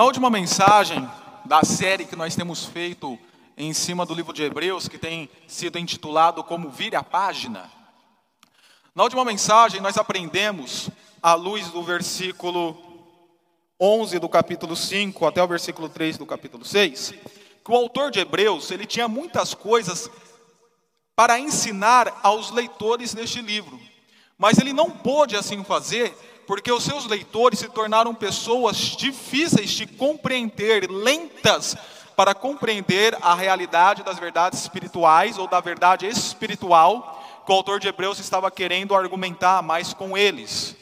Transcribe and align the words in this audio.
Na 0.00 0.06
última 0.06 0.30
mensagem 0.30 1.06
da 1.44 1.62
série 1.62 2.06
que 2.06 2.16
nós 2.16 2.34
temos 2.34 2.64
feito 2.64 3.18
em 3.54 3.74
cima 3.74 4.06
do 4.06 4.14
livro 4.14 4.32
de 4.32 4.42
Hebreus, 4.42 4.88
que 4.88 4.96
tem 4.96 5.28
sido 5.46 5.78
intitulado 5.78 6.42
como 6.42 6.70
Vire 6.70 6.96
a 6.96 7.02
Página, 7.02 7.70
na 8.94 9.02
última 9.02 9.26
mensagem 9.26 9.78
nós 9.78 9.98
aprendemos, 9.98 10.88
à 11.22 11.34
luz 11.34 11.68
do 11.68 11.82
versículo 11.82 12.78
11 13.78 14.18
do 14.18 14.26
capítulo 14.26 14.74
5 14.74 15.26
até 15.26 15.42
o 15.42 15.46
versículo 15.46 15.86
3 15.86 16.16
do 16.16 16.24
capítulo 16.24 16.64
6, 16.64 17.12
que 17.62 17.70
o 17.70 17.76
autor 17.76 18.10
de 18.10 18.20
Hebreus, 18.20 18.70
ele 18.70 18.86
tinha 18.86 19.06
muitas 19.06 19.52
coisas 19.52 20.10
para 21.14 21.38
ensinar 21.38 22.20
aos 22.22 22.50
leitores 22.50 23.12
deste 23.12 23.42
livro. 23.42 23.78
Mas 24.38 24.58
ele 24.58 24.72
não 24.72 24.90
pôde 24.90 25.36
assim 25.36 25.62
fazer, 25.62 26.16
porque 26.50 26.72
os 26.72 26.82
seus 26.82 27.06
leitores 27.06 27.60
se 27.60 27.68
tornaram 27.68 28.12
pessoas 28.12 28.76
difíceis 28.76 29.70
de 29.70 29.86
compreender, 29.86 30.90
lentas 30.90 31.76
para 32.16 32.34
compreender 32.34 33.16
a 33.22 33.36
realidade 33.36 34.02
das 34.02 34.18
verdades 34.18 34.58
espirituais 34.58 35.38
ou 35.38 35.46
da 35.46 35.60
verdade 35.60 36.08
espiritual 36.08 37.22
que 37.46 37.52
o 37.52 37.54
autor 37.54 37.78
de 37.78 37.86
Hebreus 37.86 38.18
estava 38.18 38.50
querendo 38.50 38.96
argumentar 38.96 39.62
mais 39.62 39.94
com 39.94 40.18
eles. 40.18 40.74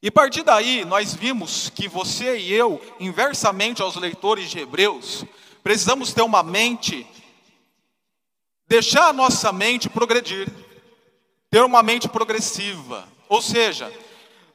E 0.00 0.06
a 0.06 0.12
partir 0.12 0.44
daí, 0.44 0.84
nós 0.84 1.12
vimos 1.12 1.68
que 1.70 1.88
você 1.88 2.38
e 2.38 2.52
eu, 2.52 2.80
inversamente 3.00 3.82
aos 3.82 3.96
leitores 3.96 4.48
de 4.48 4.60
Hebreus, 4.60 5.24
precisamos 5.60 6.12
ter 6.12 6.22
uma 6.22 6.44
mente, 6.44 7.04
deixar 8.68 9.08
a 9.08 9.12
nossa 9.12 9.52
mente 9.52 9.88
progredir 9.88 10.48
ter 11.50 11.64
uma 11.64 11.82
mente 11.82 12.08
progressiva. 12.08 13.08
Ou 13.28 13.42
seja, 13.42 13.92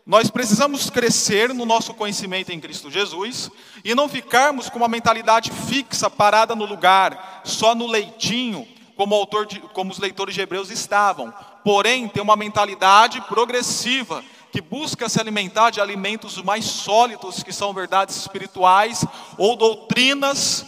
nós 0.06 0.30
precisamos 0.30 0.90
crescer 0.90 1.54
no 1.54 1.66
nosso 1.66 1.94
conhecimento 1.94 2.52
em 2.52 2.60
Cristo 2.60 2.92
Jesus 2.92 3.50
e 3.86 3.96
não 3.96 4.10
ficarmos 4.10 4.70
com 4.70 4.78
uma 4.78 4.90
mentalidade 4.90 5.50
fixa, 5.50 6.10
parada 6.10 6.54
no 6.54 6.66
lugar, 6.66 7.42
só 7.46 7.74
no 7.74 7.88
leitinho, 7.88 8.68
como, 8.98 9.16
autor 9.16 9.46
de, 9.46 9.60
como 9.60 9.92
os 9.92 10.00
leitores 10.00 10.36
de 10.36 10.42
Hebreus 10.42 10.70
estavam. 10.70 11.34
Porém, 11.64 12.10
ter 12.10 12.20
uma 12.20 12.36
mentalidade 12.36 13.22
progressiva, 13.22 14.22
que 14.52 14.60
busca 14.60 15.08
se 15.08 15.20
alimentar 15.20 15.70
de 15.70 15.80
alimentos 15.80 16.38
mais 16.44 16.66
sólidos, 16.66 17.42
que 17.42 17.54
são 17.54 17.74
verdades 17.74 18.18
espirituais 18.18 19.06
ou 19.38 19.56
doutrinas 19.56 20.66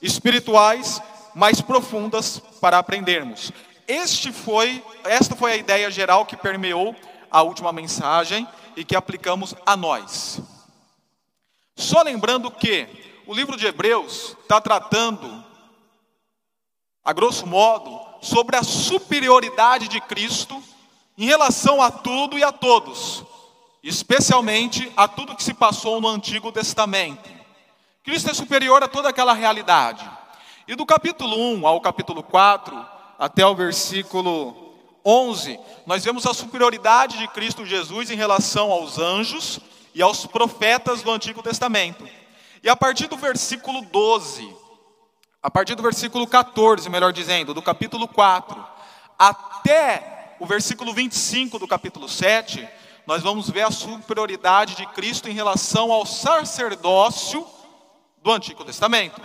espirituais 0.00 1.02
mais 1.34 1.60
profundas 1.60 2.40
para 2.60 2.78
aprendermos. 2.78 3.52
Este 3.86 4.32
foi, 4.32 4.82
esta 5.04 5.34
foi 5.34 5.52
a 5.52 5.56
ideia 5.56 5.90
geral 5.90 6.24
que 6.24 6.36
permeou 6.36 6.94
a 7.30 7.42
última 7.42 7.72
mensagem 7.72 8.48
e 8.76 8.84
que 8.84 8.94
aplicamos 8.94 9.54
a 9.64 9.76
nós. 9.76 10.40
Só 11.74 12.02
lembrando 12.02 12.50
que 12.50 12.86
o 13.26 13.34
livro 13.34 13.56
de 13.56 13.66
Hebreus 13.66 14.36
está 14.42 14.60
tratando, 14.60 15.44
a 17.04 17.12
grosso 17.12 17.46
modo, 17.46 18.00
sobre 18.20 18.56
a 18.56 18.62
superioridade 18.62 19.88
de 19.88 20.00
Cristo 20.00 20.62
em 21.16 21.24
relação 21.24 21.80
a 21.80 21.90
tudo 21.90 22.38
e 22.38 22.44
a 22.44 22.52
todos, 22.52 23.24
especialmente 23.82 24.92
a 24.96 25.08
tudo 25.08 25.34
que 25.34 25.42
se 25.42 25.54
passou 25.54 26.00
no 26.00 26.08
Antigo 26.08 26.52
Testamento. 26.52 27.30
Cristo 28.04 28.30
é 28.30 28.34
superior 28.34 28.82
a 28.82 28.88
toda 28.88 29.08
aquela 29.08 29.32
realidade. 29.32 30.08
E 30.68 30.74
do 30.74 30.84
capítulo 30.84 31.36
1 31.54 31.66
ao 31.66 31.80
capítulo 31.80 32.22
4, 32.22 32.86
até 33.18 33.46
o 33.46 33.54
versículo 33.54 34.65
11, 35.06 35.60
nós 35.86 36.04
vemos 36.04 36.26
a 36.26 36.34
superioridade 36.34 37.16
de 37.16 37.28
Cristo 37.28 37.64
Jesus 37.64 38.10
em 38.10 38.16
relação 38.16 38.72
aos 38.72 38.98
anjos 38.98 39.60
e 39.94 40.02
aos 40.02 40.26
profetas 40.26 41.00
do 41.00 41.12
Antigo 41.12 41.44
Testamento. 41.44 42.04
E 42.60 42.68
a 42.68 42.74
partir 42.74 43.06
do 43.06 43.16
versículo 43.16 43.82
12, 43.82 44.52
a 45.40 45.48
partir 45.48 45.76
do 45.76 45.82
versículo 45.82 46.26
14, 46.26 46.90
melhor 46.90 47.12
dizendo, 47.12 47.54
do 47.54 47.62
capítulo 47.62 48.08
4, 48.08 48.66
até 49.16 50.34
o 50.40 50.46
versículo 50.46 50.92
25 50.92 51.56
do 51.60 51.68
capítulo 51.68 52.08
7, 52.08 52.68
nós 53.06 53.22
vamos 53.22 53.48
ver 53.48 53.62
a 53.62 53.70
superioridade 53.70 54.74
de 54.74 54.86
Cristo 54.86 55.28
em 55.28 55.32
relação 55.32 55.92
ao 55.92 56.04
sacerdócio 56.04 57.46
do 58.20 58.32
Antigo 58.32 58.64
Testamento. 58.64 59.22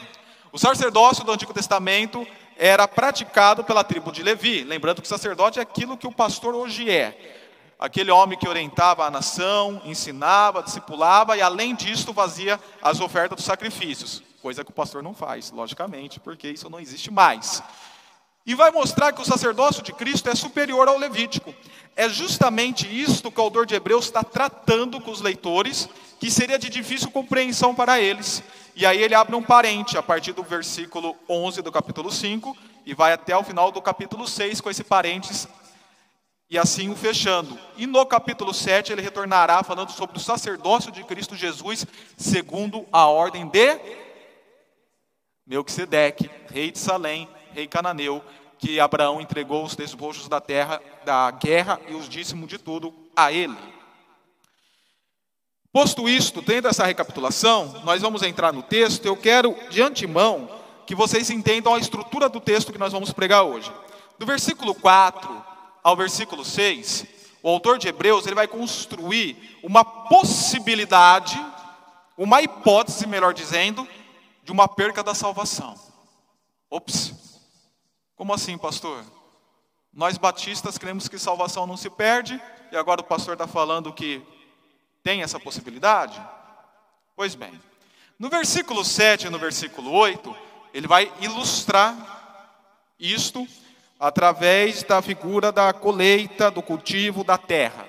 O 0.51 0.59
sacerdócio 0.59 1.23
do 1.23 1.31
Antigo 1.31 1.56
Testamento 1.56 2.27
era 2.63 2.88
praticado 2.88 3.63
pela 3.63 3.83
tribo 3.83 4.11
de 4.11 4.22
Levi. 4.22 4.63
Lembrando 4.63 5.01
que 5.01 5.07
o 5.07 5.09
sacerdote 5.09 5.57
é 5.57 5.63
aquilo 5.63 5.97
que 5.97 6.05
o 6.05 6.11
pastor 6.11 6.53
hoje 6.53 6.88
é. 6.91 7.39
Aquele 7.79 8.11
homem 8.11 8.38
que 8.38 8.47
orientava 8.47 9.03
a 9.03 9.09
nação, 9.09 9.81
ensinava, 9.83 10.61
discipulava 10.61 11.35
e, 11.35 11.41
além 11.41 11.73
disso, 11.73 12.13
fazia 12.13 12.59
as 12.79 13.00
ofertas 13.00 13.38
dos 13.38 13.45
sacrifícios. 13.45 14.21
Coisa 14.44 14.63
que 14.63 14.69
o 14.69 14.75
pastor 14.75 15.01
não 15.01 15.16
faz, 15.16 15.50
logicamente, 15.50 16.19
porque 16.19 16.50
isso 16.50 16.69
não 16.69 16.79
existe 16.79 17.09
mais. 17.09 17.63
E 18.45 18.53
vai 18.53 18.69
mostrar 18.69 19.11
que 19.11 19.21
o 19.21 19.25
sacerdócio 19.25 19.81
de 19.81 19.91
Cristo 19.91 20.29
é 20.29 20.35
superior 20.35 20.88
ao 20.88 21.00
levítico. 21.00 21.55
É 21.95 22.07
justamente 22.07 22.85
isto 22.88 23.31
que 23.31 23.39
o 23.39 23.44
autor 23.44 23.66
de 23.66 23.73
Hebreus 23.73 24.05
está 24.05 24.23
tratando 24.23 25.01
com 25.01 25.09
os 25.09 25.21
leitores, 25.21 25.89
que 26.19 26.29
seria 26.29 26.59
de 26.59 26.69
difícil 26.69 27.09
compreensão 27.09 27.73
para 27.73 28.00
eles. 28.00 28.44
E 28.75 28.85
aí 28.85 29.01
ele 29.01 29.15
abre 29.15 29.35
um 29.35 29.43
parente 29.43 29.97
a 29.97 30.03
partir 30.03 30.33
do 30.33 30.43
versículo 30.43 31.15
11 31.27 31.61
do 31.61 31.71
capítulo 31.71 32.11
5 32.11 32.55
e 32.85 32.93
vai 32.93 33.13
até 33.13 33.35
o 33.35 33.43
final 33.43 33.71
do 33.71 33.81
capítulo 33.81 34.27
6 34.27 34.61
com 34.61 34.69
esse 34.69 34.83
parênteses 34.83 35.47
e 36.51 36.57
assim 36.57 36.89
o 36.89 36.95
fechando. 36.95 37.57
E 37.77 37.87
no 37.87 38.05
capítulo 38.05 38.53
7 38.53 38.91
ele 38.91 39.01
retornará 39.01 39.63
falando 39.63 39.91
sobre 39.91 40.17
o 40.17 40.19
sacerdócio 40.19 40.91
de 40.91 41.01
Cristo 41.05 41.35
Jesus 41.35 41.85
segundo 42.17 42.85
a 42.91 43.07
ordem 43.07 43.47
de 43.47 43.79
Melquisedeque, 45.47 46.29
rei 46.51 46.71
de 46.71 46.77
Salém, 46.79 47.27
rei 47.53 47.67
cananeu, 47.67 48.23
que 48.57 48.79
Abraão 48.79 49.19
entregou 49.19 49.63
os 49.63 49.75
despojos 49.75 50.27
da 50.27 50.39
terra, 50.39 50.81
da 51.03 51.31
guerra 51.31 51.79
e 51.88 51.93
os 51.93 52.07
dízimos 52.07 52.47
de 52.47 52.57
tudo 52.57 52.93
a 53.15 53.31
ele. 53.31 53.57
Posto 55.73 56.09
isto, 56.09 56.41
tendo 56.41 56.67
essa 56.67 56.85
recapitulação, 56.85 57.81
nós 57.85 58.01
vamos 58.01 58.23
entrar 58.23 58.51
no 58.51 58.61
texto. 58.61 59.05
Eu 59.05 59.15
quero, 59.15 59.55
de 59.69 59.81
antemão, 59.81 60.49
que 60.85 60.93
vocês 60.93 61.29
entendam 61.29 61.73
a 61.73 61.79
estrutura 61.79 62.27
do 62.27 62.41
texto 62.41 62.73
que 62.73 62.77
nós 62.77 62.91
vamos 62.91 63.13
pregar 63.13 63.43
hoje. 63.43 63.71
Do 64.19 64.25
versículo 64.25 64.75
4 64.75 65.45
ao 65.81 65.95
versículo 65.95 66.43
6, 66.43 67.05
o 67.41 67.47
autor 67.47 67.77
de 67.77 67.87
Hebreus 67.87 68.25
ele 68.25 68.35
vai 68.35 68.49
construir 68.49 69.57
uma 69.63 69.85
possibilidade, 69.85 71.41
uma 72.17 72.41
hipótese, 72.41 73.07
melhor 73.07 73.33
dizendo, 73.33 73.88
de 74.43 74.51
uma 74.51 74.67
perca 74.67 75.01
da 75.01 75.15
salvação. 75.15 75.75
Ops, 76.69 77.13
como 78.17 78.33
assim, 78.33 78.57
pastor? 78.57 79.05
Nós 79.93 80.17
batistas 80.17 80.77
cremos 80.77 81.07
que 81.07 81.17
salvação 81.17 81.65
não 81.65 81.77
se 81.77 81.89
perde, 81.89 82.39
e 82.73 82.75
agora 82.75 82.99
o 82.99 83.05
pastor 83.05 83.33
está 83.33 83.47
falando 83.47 83.93
que 83.93 84.21
tem 85.03 85.22
essa 85.22 85.39
possibilidade? 85.39 86.22
Pois 87.16 87.35
bem, 87.35 87.59
no 88.17 88.29
versículo 88.29 88.84
7 88.85 89.28
e 89.28 89.29
no 89.29 89.39
versículo 89.39 89.91
8, 89.91 90.35
ele 90.73 90.88
vai 90.88 91.12
ilustrar 91.19 91.95
isto 93.00 93.47
através 94.00 94.84
da 94.84 95.01
figura 95.01 95.51
da 95.51 95.73
colheita, 95.73 96.50
do 96.50 96.62
cultivo 96.62 97.23
da 97.23 97.38
terra. 97.38 97.88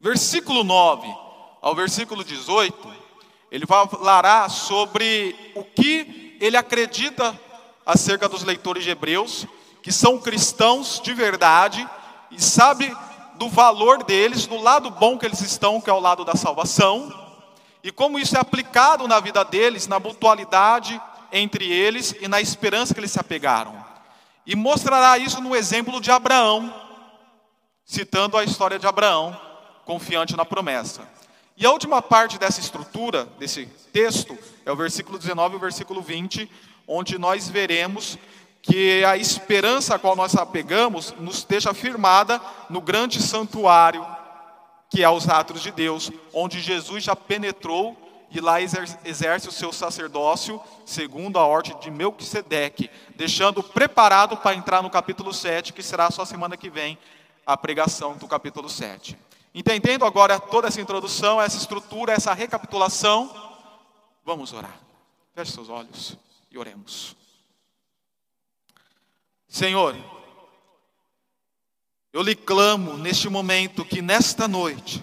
Versículo 0.00 0.62
9 0.62 1.06
ao 1.60 1.74
versículo 1.74 2.22
18, 2.22 2.94
ele 3.50 3.66
vai 3.66 3.88
falar 3.88 4.48
sobre 4.48 5.52
o 5.54 5.64
que 5.64 6.36
ele 6.40 6.56
acredita 6.56 7.38
acerca 7.84 8.28
dos 8.28 8.44
leitores 8.44 8.84
de 8.84 8.90
Hebreus, 8.90 9.46
que 9.82 9.90
são 9.90 10.18
cristãos 10.20 11.00
de 11.00 11.12
verdade 11.12 11.88
e 12.30 12.40
sabe 12.40 12.94
do 13.38 13.48
valor 13.48 14.02
deles, 14.04 14.46
do 14.46 14.56
lado 14.56 14.90
bom 14.90 15.18
que 15.18 15.26
eles 15.26 15.40
estão, 15.40 15.80
que 15.80 15.90
é 15.90 15.92
o 15.92 16.00
lado 16.00 16.24
da 16.24 16.34
salvação, 16.34 17.12
e 17.82 17.92
como 17.92 18.18
isso 18.18 18.36
é 18.36 18.40
aplicado 18.40 19.06
na 19.06 19.20
vida 19.20 19.44
deles, 19.44 19.86
na 19.86 20.00
mutualidade 20.00 21.00
entre 21.30 21.70
eles 21.70 22.14
e 22.20 22.28
na 22.28 22.40
esperança 22.40 22.92
que 22.92 23.00
eles 23.00 23.12
se 23.12 23.20
apegaram. 23.20 23.84
E 24.44 24.54
mostrará 24.54 25.18
isso 25.18 25.40
no 25.40 25.54
exemplo 25.54 26.00
de 26.00 26.10
Abraão, 26.10 26.72
citando 27.84 28.36
a 28.36 28.44
história 28.44 28.78
de 28.78 28.86
Abraão, 28.86 29.38
confiante 29.84 30.36
na 30.36 30.44
promessa. 30.44 31.08
E 31.56 31.64
a 31.64 31.70
última 31.70 32.02
parte 32.02 32.38
dessa 32.38 32.60
estrutura, 32.60 33.26
desse 33.38 33.66
texto, 33.92 34.36
é 34.64 34.70
o 34.70 34.76
versículo 34.76 35.18
19 35.18 35.54
e 35.54 35.56
o 35.56 35.60
versículo 35.60 36.02
20, 36.02 36.50
onde 36.86 37.18
nós 37.18 37.48
veremos 37.48 38.18
que 38.66 39.04
a 39.04 39.16
esperança 39.16 39.94
a 39.94 39.98
qual 39.98 40.16
nós 40.16 40.34
apegamos 40.34 41.14
nos 41.18 41.38
esteja 41.38 41.72
firmada 41.72 42.40
no 42.68 42.80
grande 42.80 43.22
santuário 43.22 44.04
que 44.88 45.02
é 45.02 45.10
os 45.10 45.28
atos 45.28 45.62
de 45.62 45.72
Deus, 45.72 46.12
onde 46.32 46.60
Jesus 46.60 47.02
já 47.02 47.16
penetrou 47.16 47.96
e 48.30 48.40
lá 48.40 48.60
exerce 48.60 49.48
o 49.48 49.52
seu 49.52 49.72
sacerdócio 49.72 50.60
segundo 50.84 51.38
a 51.38 51.44
ordem 51.44 51.76
de 51.80 51.90
Melquisedeque, 51.90 52.88
deixando 53.16 53.62
preparado 53.62 54.36
para 54.36 54.54
entrar 54.54 54.82
no 54.82 54.90
capítulo 54.90 55.34
7, 55.34 55.72
que 55.72 55.82
será 55.82 56.10
só 56.10 56.24
semana 56.24 56.56
que 56.56 56.70
vem 56.70 56.96
a 57.44 57.56
pregação 57.56 58.16
do 58.16 58.28
capítulo 58.28 58.68
7. 58.68 59.18
Entendendo 59.52 60.04
agora 60.04 60.38
toda 60.38 60.68
essa 60.68 60.80
introdução, 60.80 61.42
essa 61.42 61.56
estrutura, 61.56 62.12
essa 62.12 62.32
recapitulação, 62.32 63.30
Vamos 64.26 64.52
orar. 64.52 64.76
Feche 65.36 65.52
seus 65.52 65.68
olhos 65.68 66.18
e 66.50 66.58
oremos. 66.58 67.14
Senhor, 69.56 69.96
eu 72.12 72.20
lhe 72.20 72.34
clamo 72.34 72.98
neste 72.98 73.26
momento 73.26 73.86
que 73.86 74.02
nesta 74.02 74.46
noite, 74.46 75.02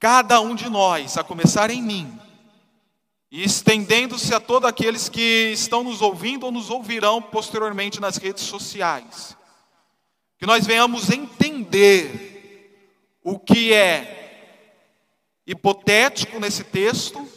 cada 0.00 0.40
um 0.40 0.54
de 0.54 0.70
nós, 0.70 1.18
a 1.18 1.22
começar 1.22 1.68
em 1.68 1.82
mim, 1.82 2.18
e 3.30 3.44
estendendo-se 3.44 4.34
a 4.34 4.40
todos 4.40 4.66
aqueles 4.66 5.10
que 5.10 5.52
estão 5.52 5.84
nos 5.84 6.00
ouvindo 6.00 6.46
ou 6.46 6.52
nos 6.52 6.70
ouvirão 6.70 7.20
posteriormente 7.20 8.00
nas 8.00 8.16
redes 8.16 8.44
sociais, 8.44 9.36
que 10.38 10.46
nós 10.46 10.66
venhamos 10.66 11.10
entender 11.10 13.12
o 13.22 13.38
que 13.38 13.74
é 13.74 14.72
hipotético 15.46 16.40
nesse 16.40 16.64
texto 16.64 17.28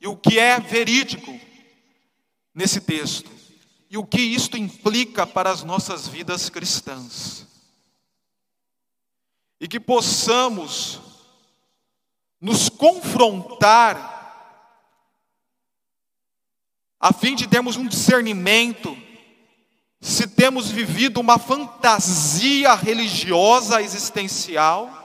e 0.00 0.08
o 0.08 0.16
que 0.16 0.40
é 0.40 0.58
verídico 0.58 1.38
nesse 2.52 2.80
texto, 2.80 3.37
e 3.90 3.96
o 3.96 4.04
que 4.04 4.20
isto 4.20 4.56
implica 4.56 5.26
para 5.26 5.50
as 5.50 5.62
nossas 5.62 6.06
vidas 6.06 6.50
cristãs. 6.50 7.46
E 9.60 9.66
que 9.66 9.80
possamos 9.80 11.00
nos 12.40 12.68
confrontar, 12.68 14.16
a 17.00 17.12
fim 17.12 17.34
de 17.34 17.46
termos 17.46 17.76
um 17.76 17.86
discernimento, 17.86 18.96
se 20.00 20.26
temos 20.28 20.70
vivido 20.70 21.18
uma 21.20 21.38
fantasia 21.38 22.74
religiosa 22.74 23.82
existencial, 23.82 24.98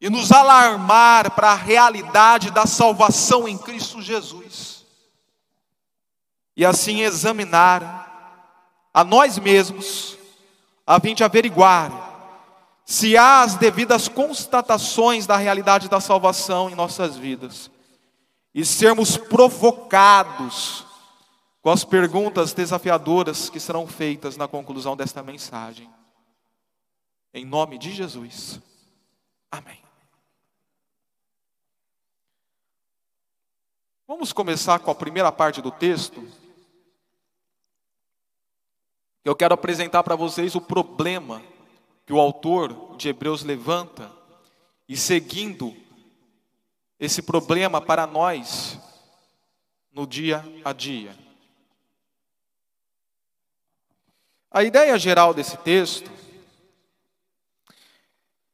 e 0.00 0.08
nos 0.08 0.30
alarmar 0.30 1.32
para 1.32 1.50
a 1.50 1.56
realidade 1.56 2.50
da 2.50 2.66
salvação 2.66 3.48
em 3.48 3.58
Cristo 3.58 4.00
Jesus. 4.00 4.77
E 6.58 6.66
assim 6.66 7.02
examinar 7.02 8.90
a 8.92 9.04
nós 9.04 9.38
mesmos, 9.38 10.18
a 10.84 10.98
fim 10.98 11.14
de 11.14 11.22
averiguar 11.22 12.08
se 12.84 13.16
há 13.16 13.42
as 13.42 13.54
devidas 13.54 14.08
constatações 14.08 15.24
da 15.24 15.36
realidade 15.36 15.88
da 15.88 16.00
salvação 16.00 16.68
em 16.68 16.74
nossas 16.74 17.16
vidas, 17.16 17.70
e 18.52 18.64
sermos 18.64 19.16
provocados 19.16 20.84
com 21.62 21.70
as 21.70 21.84
perguntas 21.84 22.52
desafiadoras 22.52 23.48
que 23.48 23.60
serão 23.60 23.86
feitas 23.86 24.36
na 24.36 24.48
conclusão 24.48 24.96
desta 24.96 25.22
mensagem. 25.22 25.88
Em 27.32 27.44
nome 27.44 27.78
de 27.78 27.92
Jesus. 27.92 28.58
Amém. 29.48 29.78
Vamos 34.08 34.32
começar 34.32 34.80
com 34.80 34.90
a 34.90 34.94
primeira 34.94 35.30
parte 35.30 35.62
do 35.62 35.70
texto. 35.70 36.47
Eu 39.24 39.34
quero 39.34 39.54
apresentar 39.54 40.02
para 40.02 40.16
vocês 40.16 40.54
o 40.54 40.60
problema 40.60 41.42
que 42.06 42.12
o 42.12 42.20
autor 42.20 42.96
de 42.96 43.08
Hebreus 43.08 43.42
levanta 43.42 44.10
e 44.88 44.96
seguindo 44.96 45.76
esse 46.98 47.20
problema 47.22 47.80
para 47.80 48.06
nós 48.06 48.78
no 49.92 50.06
dia 50.06 50.44
a 50.64 50.72
dia. 50.72 51.14
A 54.50 54.64
ideia 54.64 54.98
geral 54.98 55.34
desse 55.34 55.56
texto 55.58 56.10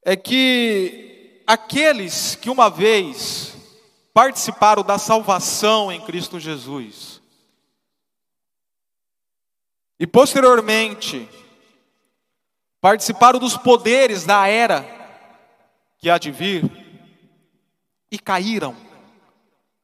é 0.02 0.16
que 0.16 1.42
aqueles 1.46 2.34
que 2.34 2.50
uma 2.50 2.68
vez 2.68 3.56
participaram 4.12 4.82
da 4.82 4.98
salvação 4.98 5.90
em 5.90 6.00
Cristo 6.00 6.38
Jesus. 6.38 7.13
E 10.04 10.06
posteriormente, 10.06 11.26
participaram 12.78 13.38
dos 13.38 13.56
poderes 13.56 14.26
da 14.26 14.46
era 14.46 14.86
que 15.96 16.10
há 16.10 16.18
de 16.18 16.30
vir 16.30 16.70
e 18.10 18.18
caíram. 18.18 18.76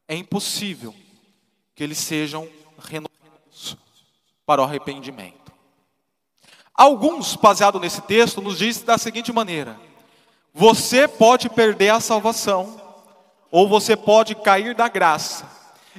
É 0.06 0.14
impossível 0.14 0.94
que 1.74 1.82
eles 1.82 1.96
sejam 1.96 2.46
renovados 2.78 3.78
para 4.44 4.60
o 4.60 4.64
arrependimento. 4.66 5.50
Alguns, 6.74 7.34
baseado 7.34 7.80
nesse 7.80 8.02
texto, 8.02 8.42
nos 8.42 8.58
diz 8.58 8.82
da 8.82 8.98
seguinte 8.98 9.32
maneira: 9.32 9.80
você 10.52 11.08
pode 11.08 11.48
perder 11.48 11.94
a 11.94 12.00
salvação 12.00 12.78
ou 13.50 13.66
você 13.66 13.96
pode 13.96 14.34
cair 14.34 14.74
da 14.74 14.86
graça. 14.86 15.50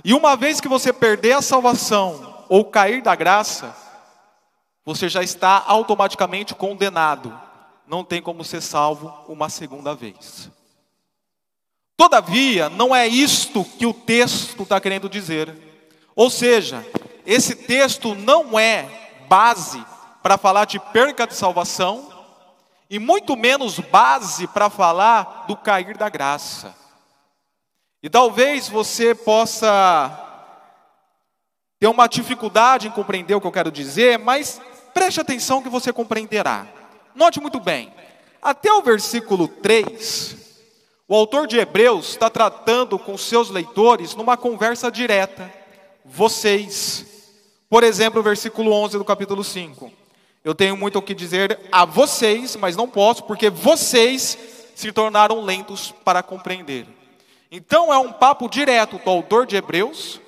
E 0.06 0.14
uma 0.14 0.36
vez 0.36 0.62
que 0.62 0.68
você 0.68 0.94
perder 0.94 1.32
a 1.32 1.42
salvação 1.42 2.46
ou 2.48 2.64
cair 2.64 3.02
da 3.02 3.16
graça, 3.16 3.90
você 4.86 5.08
já 5.08 5.24
está 5.24 5.64
automaticamente 5.68 6.56
condenado. 6.56 7.40
Não 7.88 8.04
tem 8.04 8.22
como 8.22 8.44
ser 8.44 8.62
salvo 8.62 9.14
uma 9.28 9.50
segunda 9.50 9.94
vez. 9.94 10.50
Todavia, 11.98 12.70
não 12.70 12.96
é 12.96 13.08
isto 13.08 13.64
que 13.64 13.86
o 13.86 13.94
texto 13.94 14.64
está 14.64 14.80
querendo 14.80 15.08
dizer. 15.08 15.56
Ou 16.16 16.30
seja, 16.30 16.86
esse 17.26 17.56
texto 17.56 18.16
não 18.16 18.58
é 18.58 18.90
base 19.28 19.86
para 20.22 20.38
falar 20.38 20.66
de 20.66 20.80
perca 20.80 21.28
de 21.28 21.36
salvação, 21.36 22.12
e 22.90 23.00
muito 23.00 23.38
menos 23.38 23.80
base 23.80 24.48
para 24.48 24.70
falar 24.70 25.46
do 25.48 25.56
cair 25.56 25.98
da 25.98 26.10
graça. 26.10 26.76
E 28.04 28.10
talvez 28.10 28.68
você 28.68 29.16
possa 29.16 30.28
ter 31.80 31.88
uma 31.88 32.08
dificuldade 32.08 32.88
em 32.88 32.92
compreender 32.92 33.34
o 33.34 33.40
que 33.40 33.48
eu 33.48 33.52
quero 33.52 33.72
dizer, 33.72 34.20
mas 34.20 34.60
preste 34.94 35.20
atenção 35.20 35.62
que 35.62 35.70
você 35.70 35.92
compreenderá. 35.92 36.68
Note 37.16 37.40
muito 37.40 37.60
bem, 37.60 37.94
até 38.42 38.72
o 38.72 38.82
versículo 38.82 39.48
3, 39.48 40.36
o 41.08 41.16
autor 41.16 41.46
de 41.46 41.58
Hebreus 41.58 42.10
está 42.10 42.30
tratando 42.30 42.98
com 42.98 43.18
seus 43.18 43.50
leitores 43.50 44.16
numa 44.16 44.38
conversa 44.38 44.90
direta. 44.90 45.54
Vocês, 46.06 47.06
por 47.70 47.84
exemplo, 47.84 48.20
o 48.20 48.24
versículo 48.24 48.72
11 48.72 48.98
do 48.98 49.06
capítulo 49.06 49.44
5. 49.44 49.92
Eu 50.44 50.56
tenho 50.56 50.76
muito 50.76 50.98
o 50.98 51.02
que 51.02 51.14
dizer 51.14 51.60
a 51.72 51.86
vocês, 51.86 52.56
mas 52.56 52.76
não 52.76 52.88
posso, 52.88 53.24
porque 53.24 53.50
vocês 53.50 54.38
se 54.74 54.92
tornaram 54.92 55.42
lentos 55.42 55.94
para 56.04 56.24
compreender. 56.24 56.88
Então 57.52 57.94
é 57.94 57.98
um 57.98 58.12
papo 58.12 58.50
direto 58.50 58.98
do 58.98 59.10
autor 59.10 59.46
de 59.46 59.56
Hebreus 59.56 60.20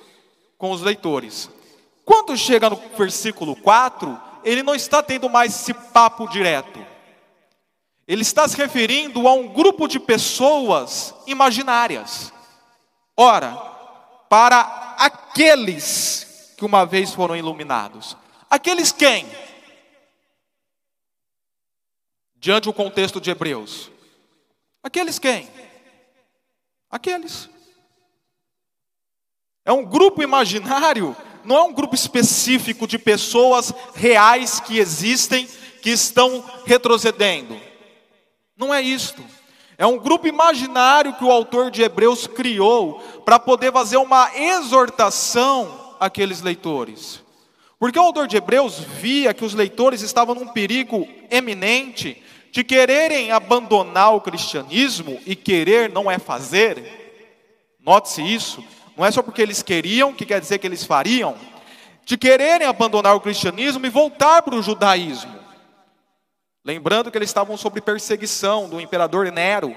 com 0.56 0.70
os 0.70 0.82
leitores. 0.82 1.50
Quando 2.04 2.36
chega 2.36 2.70
no 2.70 2.80
versículo 2.96 3.56
4, 3.56 4.20
ele 4.44 4.62
não 4.62 4.74
está 4.74 5.02
tendo 5.02 5.28
mais 5.28 5.54
esse 5.54 5.72
papo 5.72 6.28
direto. 6.28 6.84
Ele 8.06 8.22
está 8.22 8.46
se 8.46 8.56
referindo 8.56 9.26
a 9.26 9.32
um 9.32 9.48
grupo 9.48 9.88
de 9.88 9.98
pessoas 9.98 11.14
imaginárias. 11.26 12.32
Ora, 13.16 13.52
para 14.28 14.96
aqueles 14.98 16.52
que 16.56 16.64
uma 16.64 16.84
vez 16.84 17.12
foram 17.12 17.36
iluminados. 17.36 18.16
Aqueles 18.48 18.92
quem? 18.92 19.26
Diante 22.36 22.64
do 22.64 22.72
contexto 22.72 23.20
de 23.20 23.30
Hebreus. 23.30 23.90
Aqueles 24.82 25.18
quem? 25.18 25.48
Aqueles. 26.90 27.48
É 29.64 29.72
um 29.72 29.84
grupo 29.84 30.22
imaginário, 30.22 31.16
não 31.44 31.56
é 31.56 31.62
um 31.62 31.72
grupo 31.72 31.94
específico 31.94 32.86
de 32.86 32.98
pessoas 32.98 33.72
reais 33.94 34.60
que 34.60 34.78
existem, 34.78 35.48
que 35.82 35.90
estão 35.90 36.44
retrocedendo. 36.64 37.56
Não 38.56 38.72
é 38.72 38.80
isto. 38.80 39.22
É 39.76 39.84
um 39.86 39.98
grupo 39.98 40.26
imaginário 40.26 41.14
que 41.14 41.24
o 41.24 41.30
autor 41.32 41.70
de 41.70 41.82
Hebreus 41.82 42.26
criou 42.26 43.00
para 43.24 43.38
poder 43.38 43.72
fazer 43.72 43.96
uma 43.96 44.30
exortação 44.36 45.96
àqueles 45.98 46.40
leitores. 46.40 47.22
Porque 47.78 47.98
o 47.98 48.02
autor 48.02 48.28
de 48.28 48.36
Hebreus 48.36 48.78
via 48.78 49.34
que 49.34 49.44
os 49.44 49.52
leitores 49.52 50.00
estavam 50.00 50.34
num 50.34 50.46
perigo 50.46 51.08
eminente 51.30 52.22
de 52.52 52.62
quererem 52.62 53.32
abandonar 53.32 54.14
o 54.14 54.20
cristianismo 54.20 55.20
e 55.26 55.34
querer 55.34 55.90
não 55.90 56.08
é 56.08 56.20
fazer, 56.20 57.26
note-se 57.80 58.22
isso, 58.22 58.64
não 58.96 59.04
é 59.04 59.10
só 59.10 59.22
porque 59.22 59.42
eles 59.42 59.62
queriam 59.62 60.12
que 60.12 60.24
quer 60.24 60.40
dizer 60.40 60.58
que 60.58 60.66
eles 60.66 60.84
fariam, 60.84 61.36
de 62.04 62.16
quererem 62.16 62.66
abandonar 62.66 63.14
o 63.16 63.20
cristianismo 63.20 63.84
e 63.86 63.88
voltar 63.88 64.42
para 64.42 64.54
o 64.54 64.62
judaísmo. 64.62 65.34
Lembrando 66.64 67.10
que 67.10 67.18
eles 67.18 67.28
estavam 67.28 67.56
sob 67.56 67.80
perseguição 67.80 68.68
do 68.68 68.80
imperador 68.80 69.30
Nero, 69.30 69.74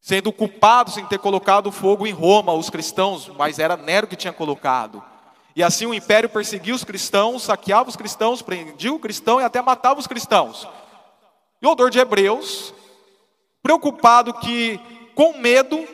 sendo 0.00 0.32
culpados 0.32 0.96
em 0.96 1.06
ter 1.06 1.18
colocado 1.18 1.70
fogo 1.70 2.06
em 2.06 2.12
Roma, 2.12 2.52
os 2.52 2.70
cristãos, 2.70 3.28
mas 3.28 3.58
era 3.58 3.76
Nero 3.76 4.06
que 4.06 4.16
tinha 4.16 4.32
colocado. 4.32 5.02
E 5.54 5.62
assim 5.62 5.86
o 5.86 5.94
império 5.94 6.28
perseguia 6.28 6.74
os 6.74 6.82
cristãos, 6.82 7.44
saqueava 7.44 7.88
os 7.88 7.96
cristãos, 7.96 8.42
prendia 8.42 8.92
o 8.92 8.98
cristão 8.98 9.40
e 9.40 9.44
até 9.44 9.60
matava 9.60 10.00
os 10.00 10.06
cristãos. 10.06 10.66
E 11.60 11.66
o 11.66 11.68
autor 11.68 11.90
de 11.90 11.98
Hebreus, 11.98 12.74
preocupado 13.62 14.34
que, 14.34 14.80
com 15.14 15.38
medo, 15.38 15.86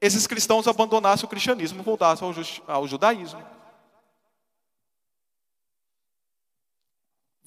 esses 0.00 0.26
cristãos 0.26 0.68
abandonassem 0.68 1.24
o 1.24 1.28
cristianismo 1.28 1.80
e 1.80 1.84
voltassem 1.84 2.26
ao, 2.26 2.74
ao 2.76 2.88
judaísmo. 2.88 3.42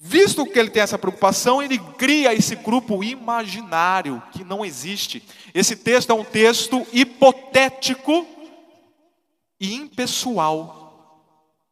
Visto 0.02 0.46
que 0.46 0.58
ele 0.58 0.70
tem 0.70 0.82
essa 0.82 0.98
preocupação, 0.98 1.62
ele 1.62 1.78
cria 1.78 2.32
esse 2.32 2.56
grupo 2.56 3.04
imaginário 3.04 4.22
que 4.32 4.42
não 4.42 4.64
existe. 4.64 5.22
Esse 5.52 5.76
texto 5.76 6.10
é 6.10 6.14
um 6.14 6.24
texto 6.24 6.86
hipotético 6.90 8.26
e 9.60 9.74
impessoal, 9.74 11.22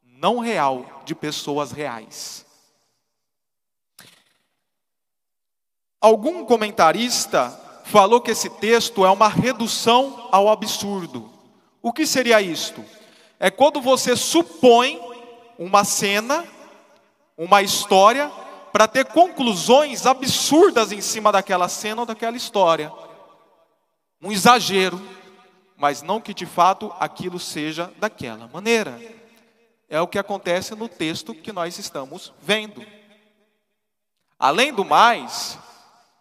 não 0.03 0.37
real, 0.37 1.01
de 1.05 1.15
pessoas 1.15 1.71
reais. 1.71 2.45
Algum 5.99 6.45
comentarista 6.45 7.68
falou 7.89 8.21
que 8.21 8.31
esse 8.31 8.49
texto 8.49 9.05
é 9.05 9.09
uma 9.09 9.27
redução 9.27 10.29
ao 10.31 10.47
absurdo. 10.47 11.29
O 11.81 11.91
que 11.91 12.05
seria 12.05 12.41
isto? 12.41 12.85
É 13.39 13.49
quando 13.49 13.81
você 13.81 14.15
supõe 14.15 14.99
uma 15.57 15.83
cena, 15.83 16.45
uma 17.37 17.61
história, 17.61 18.31
para 18.71 18.87
ter 18.87 19.05
conclusões 19.05 20.05
absurdas 20.05 20.91
em 20.91 21.01
cima 21.01 21.31
daquela 21.31 21.67
cena 21.67 22.01
ou 22.01 22.05
daquela 22.05 22.37
história. 22.37 22.93
Um 24.21 24.31
exagero, 24.31 25.01
mas 25.75 26.01
não 26.01 26.21
que 26.21 26.33
de 26.33 26.45
fato 26.45 26.93
aquilo 26.99 27.39
seja 27.39 27.91
daquela 27.97 28.47
maneira. 28.47 28.99
É 29.89 29.99
o 29.99 30.07
que 30.07 30.19
acontece 30.19 30.75
no 30.75 30.87
texto 30.87 31.33
que 31.33 31.51
nós 31.51 31.79
estamos 31.79 32.31
vendo. 32.41 32.85
Além 34.37 34.71
do 34.71 34.85
mais, 34.85 35.57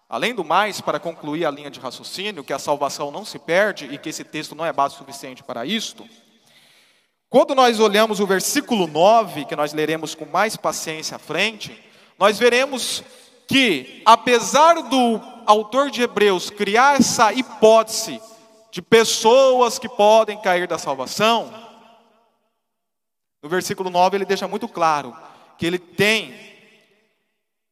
Além 0.08 0.34
do 0.34 0.42
mais, 0.42 0.80
para 0.80 0.98
concluir 0.98 1.44
a 1.44 1.50
linha 1.50 1.70
de 1.70 1.78
raciocínio, 1.78 2.42
que 2.42 2.52
a 2.52 2.58
salvação 2.58 3.10
não 3.10 3.24
se 3.24 3.38
perde 3.38 3.84
e 3.86 3.98
que 3.98 4.08
esse 4.08 4.24
texto 4.24 4.54
não 4.54 4.64
é 4.64 4.72
base 4.72 4.94
suficiente 4.94 5.42
para 5.42 5.66
isto, 5.66 6.08
quando 7.28 7.54
nós 7.54 7.78
olhamos 7.78 8.20
o 8.20 8.26
versículo 8.26 8.86
9, 8.86 9.44
que 9.44 9.54
nós 9.54 9.74
leremos 9.74 10.14
com 10.14 10.24
mais 10.24 10.56
paciência 10.56 11.16
à 11.16 11.18
frente, 11.18 11.78
nós 12.18 12.38
veremos 12.38 13.04
que, 13.46 14.00
apesar 14.06 14.82
do 14.82 15.20
autor 15.44 15.90
de 15.90 16.00
Hebreus 16.00 16.48
criar 16.48 16.98
essa 16.98 17.30
hipótese 17.34 18.18
de 18.70 18.80
pessoas 18.80 19.78
que 19.78 19.90
podem 19.90 20.40
cair 20.40 20.66
da 20.66 20.78
salvação, 20.78 21.52
no 23.42 23.48
versículo 23.48 23.90
9 23.90 24.16
ele 24.16 24.24
deixa 24.24 24.48
muito 24.48 24.66
claro 24.66 25.14
que 25.58 25.66
ele 25.66 25.78
tem 25.78 26.34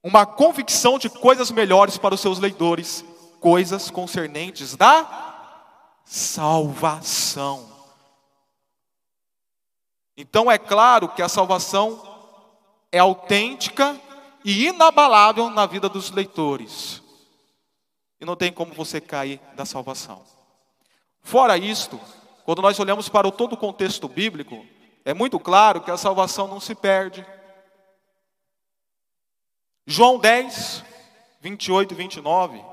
uma 0.07 0.25
convicção 0.25 1.01
de 1.01 1.11
coisas 1.11 1.51
melhores 1.51 1.99
para 1.99 2.15
os 2.15 2.21
seus 2.21 2.39
leitores, 2.39 3.05
coisas 3.41 3.91
concernentes 3.91 4.77
da 4.77 5.05
salvação. 6.05 7.67
Então 10.17 10.49
é 10.49 10.59
claro 10.59 11.09
que 11.09 11.21
a 11.21 11.29
salvação 11.29 12.01
é 12.93 13.01
autêntica 13.01 14.01
e 14.45 14.69
inabalável 14.69 15.51
na 15.51 15.67
vida 15.67 15.89
dos 15.89 16.13
leitores. 16.13 17.03
E 18.21 18.25
não 18.25 18.37
tem 18.37 18.53
como 18.53 18.73
você 18.75 19.01
cair 19.01 19.41
da 19.57 19.65
salvação. 19.65 20.23
Fora 21.21 21.59
isto, 21.59 22.01
quando 22.45 22.63
nós 22.63 22.79
olhamos 22.79 23.09
para 23.09 23.29
todo 23.33 23.55
o 23.55 23.59
contexto 23.59 24.07
bíblico, 24.07 24.65
é 25.05 25.13
muito 25.13 25.41
claro 25.41 25.81
que 25.81 25.91
a 25.91 25.97
salvação 25.97 26.47
não 26.47 26.61
se 26.61 26.77
perde, 26.77 27.27
João 29.87 30.19
10, 30.19 30.83
28 31.41 31.93
e 31.93 31.95
29. 31.95 32.65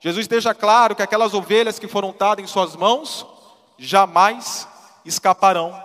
Jesus 0.00 0.26
deixa 0.26 0.52
claro 0.52 0.96
que 0.96 1.02
aquelas 1.02 1.32
ovelhas 1.32 1.78
que 1.78 1.86
foram 1.86 2.14
dadas 2.18 2.44
em 2.44 2.48
suas 2.48 2.74
mãos 2.74 3.26
jamais 3.78 4.66
escaparão, 5.04 5.80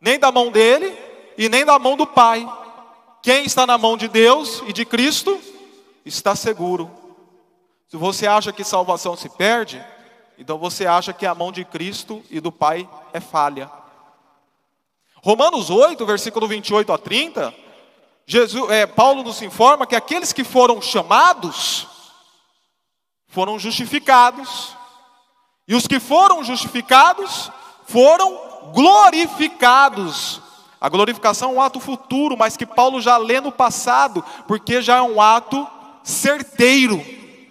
nem 0.00 0.18
da 0.18 0.30
mão 0.30 0.50
dele 0.50 0.96
e 1.36 1.48
nem 1.48 1.64
da 1.64 1.78
mão 1.78 1.96
do 1.96 2.06
Pai. 2.06 2.48
Quem 3.22 3.44
está 3.44 3.66
na 3.66 3.76
mão 3.76 3.96
de 3.96 4.06
Deus 4.06 4.62
e 4.66 4.72
de 4.72 4.84
Cristo 4.84 5.40
está 6.04 6.36
seguro. 6.36 6.90
Se 7.88 7.96
você 7.96 8.26
acha 8.26 8.52
que 8.52 8.62
salvação 8.62 9.16
se 9.16 9.28
perde, 9.28 9.84
então 10.38 10.58
você 10.58 10.86
acha 10.86 11.12
que 11.12 11.26
a 11.26 11.34
mão 11.34 11.50
de 11.50 11.64
Cristo 11.64 12.22
e 12.30 12.40
do 12.40 12.52
Pai 12.52 12.88
é 13.12 13.20
falha. 13.20 13.70
Romanos 15.22 15.70
8, 15.70 16.06
versículo 16.06 16.46
28 16.46 16.92
a 16.92 16.98
30, 16.98 17.54
Jesus, 18.26 18.70
é, 18.70 18.86
Paulo 18.86 19.22
nos 19.22 19.40
informa 19.40 19.86
que 19.86 19.94
aqueles 19.94 20.32
que 20.32 20.42
foram 20.42 20.82
chamados 20.82 21.86
foram 23.28 23.58
justificados, 23.58 24.74
e 25.68 25.74
os 25.74 25.86
que 25.86 26.00
foram 26.00 26.42
justificados 26.42 27.50
foram 27.86 28.72
glorificados. 28.72 30.40
A 30.80 30.88
glorificação 30.88 31.50
é 31.50 31.54
um 31.54 31.60
ato 31.60 31.78
futuro, 31.78 32.36
mas 32.36 32.56
que 32.56 32.66
Paulo 32.66 33.00
já 33.00 33.16
lê 33.16 33.40
no 33.40 33.52
passado, 33.52 34.24
porque 34.48 34.80
já 34.80 34.96
é 34.96 35.02
um 35.02 35.20
ato 35.20 35.66
certeiro 36.02 37.04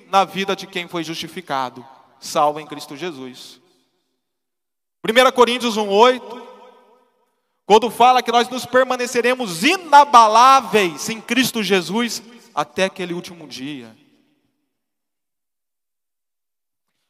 na 0.10 0.24
vida 0.24 0.56
de 0.56 0.66
quem 0.66 0.88
foi 0.88 1.04
justificado, 1.04 1.86
salvo 2.20 2.60
em 2.60 2.66
Cristo 2.66 2.96
Jesus. 2.96 3.62
1 5.08 5.32
Coríntios 5.32 5.78
1,8 5.78 6.55
quando 7.66 7.90
fala 7.90 8.22
que 8.22 8.32
nós 8.32 8.48
nos 8.48 8.66
permaneceremos 8.66 9.64
inabaláveis 9.64 11.10
em 11.10 11.20
Cristo 11.20 11.64
Jesus 11.64 12.22
até 12.54 12.86
aquele 12.86 13.14
último 13.14 13.48
dia. 13.48 13.96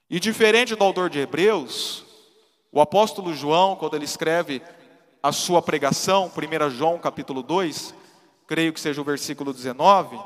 E 0.09 0.19
diferente 0.19 0.75
do 0.75 0.83
autor 0.83 1.09
de 1.09 1.19
Hebreus, 1.19 2.05
o 2.71 2.79
apóstolo 2.79 3.33
João, 3.33 3.75
quando 3.75 3.95
ele 3.95 4.05
escreve 4.05 4.61
a 5.21 5.31
sua 5.31 5.61
pregação, 5.61 6.31
1 6.31 6.69
João 6.69 6.99
capítulo 6.99 7.41
2, 7.43 7.93
creio 8.47 8.71
que 8.71 8.79
seja 8.79 9.01
o 9.01 9.05
versículo 9.05 9.51
19, 9.51 10.17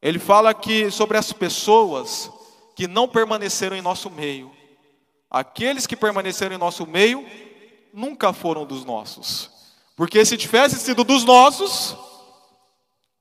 ele 0.00 0.18
fala 0.18 0.54
que 0.54 0.90
sobre 0.90 1.16
as 1.16 1.32
pessoas 1.32 2.30
que 2.76 2.86
não 2.86 3.08
permaneceram 3.08 3.74
em 3.74 3.82
nosso 3.82 4.10
meio. 4.10 4.52
Aqueles 5.30 5.86
que 5.86 5.96
permaneceram 5.96 6.54
em 6.54 6.58
nosso 6.58 6.86
meio 6.86 7.26
nunca 7.96 8.30
foram 8.34 8.66
dos 8.66 8.84
nossos. 8.84 9.50
Porque 9.96 10.22
se 10.26 10.36
tivesse 10.36 10.76
sido 10.76 11.02
dos 11.02 11.24
nossos, 11.24 11.96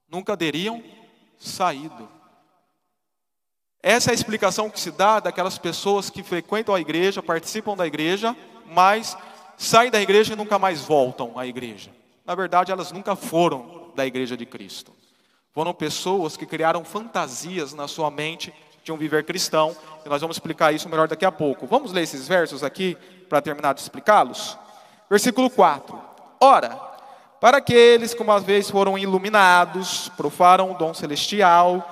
nunca 0.09 0.35
teriam 0.35 0.83
saído. 1.39 2.09
Essa 3.81 4.09
é 4.09 4.11
a 4.11 4.15
explicação 4.15 4.69
que 4.69 4.79
se 4.79 4.91
dá 4.91 5.21
daquelas 5.21 5.57
pessoas 5.57 6.09
que 6.09 6.21
frequentam 6.21 6.75
a 6.75 6.81
igreja, 6.81 7.23
participam 7.23 7.77
da 7.77 7.87
igreja, 7.87 8.35
mas 8.65 9.17
saem 9.57 9.89
da 9.89 10.01
igreja 10.01 10.33
e 10.33 10.35
nunca 10.35 10.59
mais 10.59 10.81
voltam 10.81 11.39
à 11.39 11.47
igreja. 11.47 11.91
Na 12.25 12.35
verdade, 12.35 12.71
elas 12.71 12.91
nunca 12.91 13.15
foram 13.15 13.91
da 13.95 14.05
igreja 14.05 14.35
de 14.35 14.45
Cristo. 14.45 14.91
Foram 15.53 15.73
pessoas 15.73 16.35
que 16.35 16.45
criaram 16.45 16.83
fantasias 16.83 17.73
na 17.73 17.87
sua 17.87 18.11
mente 18.11 18.53
de 18.83 18.91
um 18.91 18.97
viver 18.97 19.23
cristão, 19.23 19.75
e 20.05 20.09
nós 20.09 20.19
vamos 20.19 20.35
explicar 20.35 20.73
isso 20.73 20.89
melhor 20.89 21.07
daqui 21.07 21.25
a 21.25 21.31
pouco. 21.31 21.65
Vamos 21.65 21.93
ler 21.93 22.01
esses 22.01 22.27
versos 22.27 22.61
aqui 22.61 22.97
para 23.29 23.41
terminar 23.41 23.73
de 23.73 23.81
explicá-los? 23.81 24.64
Versículo 25.09 25.49
4. 25.49 25.99
Ora, 26.41 26.79
para 27.39 27.57
aqueles 27.57 28.13
que 28.13 28.21
uma 28.21 28.39
vez 28.39 28.69
foram 28.69 28.97
iluminados, 28.97 30.09
profaram 30.17 30.71
o 30.71 30.73
dom 30.75 30.93
celestial, 30.93 31.87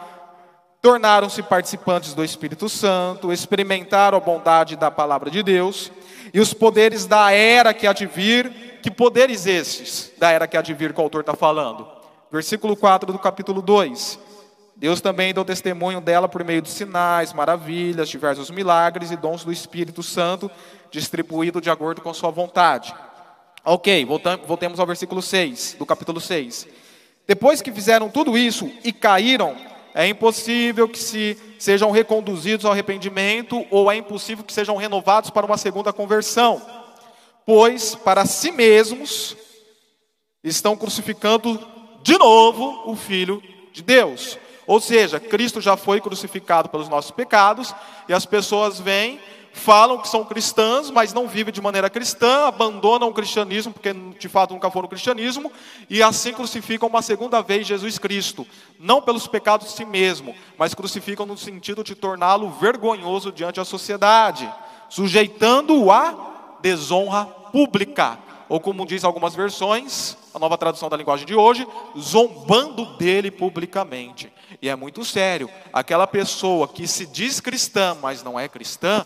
tornaram-se 0.81 1.41
participantes 1.43 2.13
do 2.13 2.23
Espírito 2.23 2.67
Santo, 2.67 3.31
experimentaram 3.31 4.17
a 4.17 4.21
bondade 4.21 4.75
da 4.75 4.91
palavra 4.91 5.29
de 5.29 5.41
Deus 5.43 5.91
e 6.33 6.39
os 6.39 6.53
poderes 6.53 7.05
da 7.05 7.31
era 7.31 7.73
que 7.73 7.87
há 7.87 7.93
de 7.93 8.05
vir. 8.05 8.79
Que 8.81 8.91
poderes 8.91 9.45
esses 9.45 10.11
da 10.17 10.29
era 10.29 10.45
que 10.45 10.57
há 10.57 10.61
de 10.61 10.73
vir 10.73 10.91
que 10.91 10.99
o 10.99 11.03
autor 11.03 11.21
está 11.21 11.33
falando? 11.33 11.87
Versículo 12.29 12.75
4 12.75 13.13
do 13.13 13.19
capítulo 13.19 13.61
2. 13.61 14.19
Deus 14.75 14.99
também 14.99 15.33
deu 15.33 15.45
testemunho 15.45 16.01
dela 16.01 16.27
por 16.27 16.43
meio 16.43 16.61
de 16.61 16.69
sinais, 16.69 17.31
maravilhas, 17.31 18.09
diversos 18.09 18.49
milagres 18.49 19.11
e 19.11 19.15
dons 19.15 19.45
do 19.45 19.51
Espírito 19.51 20.03
Santo, 20.03 20.51
distribuído 20.93 21.59
de 21.59 21.71
acordo 21.71 22.01
com 22.01 22.13
sua 22.13 22.29
vontade. 22.29 22.93
Ok, 23.65 24.05
voltemos 24.45 24.79
ao 24.79 24.85
versículo 24.85 25.21
6, 25.21 25.77
do 25.79 25.85
capítulo 25.85 26.21
6. 26.21 26.67
Depois 27.27 27.61
que 27.61 27.71
fizeram 27.71 28.09
tudo 28.09 28.37
isso 28.37 28.71
e 28.83 28.93
caíram, 28.93 29.57
é 29.95 30.07
impossível 30.07 30.87
que 30.87 30.99
se 30.99 31.37
sejam 31.57 31.89
reconduzidos 31.89 32.65
ao 32.65 32.71
arrependimento 32.71 33.65
ou 33.71 33.91
é 33.91 33.95
impossível 33.95 34.43
que 34.43 34.53
sejam 34.53 34.77
renovados 34.77 35.31
para 35.31 35.45
uma 35.45 35.57
segunda 35.57 35.91
conversão, 35.91 36.61
pois 37.45 37.95
para 37.95 38.25
si 38.25 38.51
mesmos 38.51 39.35
estão 40.43 40.75
crucificando 40.75 41.59
de 42.03 42.17
novo 42.19 42.83
o 42.91 42.95
Filho 42.95 43.41
de 43.71 43.81
Deus. 43.81 44.37
Ou 44.67 44.79
seja, 44.79 45.19
Cristo 45.19 45.59
já 45.59 45.75
foi 45.75 45.99
crucificado 45.99 46.69
pelos 46.69 46.87
nossos 46.87 47.11
pecados 47.11 47.73
e 48.07 48.13
as 48.13 48.25
pessoas 48.25 48.79
vêm, 48.79 49.19
falam 49.53 49.99
que 49.99 50.07
são 50.09 50.25
cristãs, 50.25 50.89
mas 50.89 51.13
não 51.13 51.27
vivem 51.27 51.53
de 51.53 51.61
maneira 51.61 51.89
cristã, 51.89 52.47
abandonam 52.47 53.07
o 53.07 53.13
cristianismo, 53.13 53.71
porque 53.71 53.93
de 53.93 54.27
fato 54.27 54.53
nunca 54.53 54.69
foram 54.71 54.87
cristianismo, 54.87 55.51
e 55.89 56.01
assim 56.01 56.33
crucificam 56.33 56.89
uma 56.89 57.01
segunda 57.01 57.41
vez 57.41 57.67
Jesus 57.67 57.97
Cristo, 57.99 58.45
não 58.79 59.01
pelos 59.01 59.27
pecados 59.27 59.67
de 59.67 59.73
si 59.73 59.85
mesmo, 59.85 60.35
mas 60.57 60.73
crucificam 60.73 61.25
no 61.25 61.37
sentido 61.37 61.83
de 61.83 61.95
torná-lo 61.95 62.49
vergonhoso 62.49 63.31
diante 63.31 63.55
da 63.55 63.65
sociedade. 63.65 64.51
sujeitando-o 64.93 65.91
à 65.91 66.57
desonra 66.61 67.25
pública. 67.25 68.19
Ou 68.47 68.59
como 68.59 68.85
diz 68.85 69.03
algumas 69.03 69.33
versões, 69.33 70.15
a 70.31 70.37
nova 70.37 70.55
tradução 70.55 70.87
da 70.87 70.95
linguagem 70.95 71.25
de 71.25 71.33
hoje, 71.33 71.67
zombando 71.97 72.85
dele 72.97 73.31
publicamente. 73.31 74.31
E 74.61 74.69
é 74.69 74.75
muito 74.75 75.03
sério. 75.03 75.49
Aquela 75.71 76.05
pessoa 76.05 76.67
que 76.67 76.87
se 76.87 77.07
diz 77.07 77.39
cristã, 77.39 77.97
mas 77.99 78.21
não 78.21 78.39
é 78.39 78.47
cristã, 78.47 79.03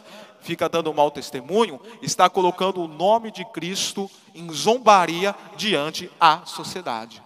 fica 0.48 0.70
dando 0.70 0.94
mau 0.94 1.12
testemunho, 1.12 1.77
está 2.01 2.30
colocando 2.30 2.82
o 2.82 2.88
nome 2.88 3.32
de 3.32 3.44
Cristo 3.44 4.10
em 4.34 4.50
zombaria 4.54 5.36
diante 5.58 6.10
a 6.18 6.46
sociedade. 6.46 7.22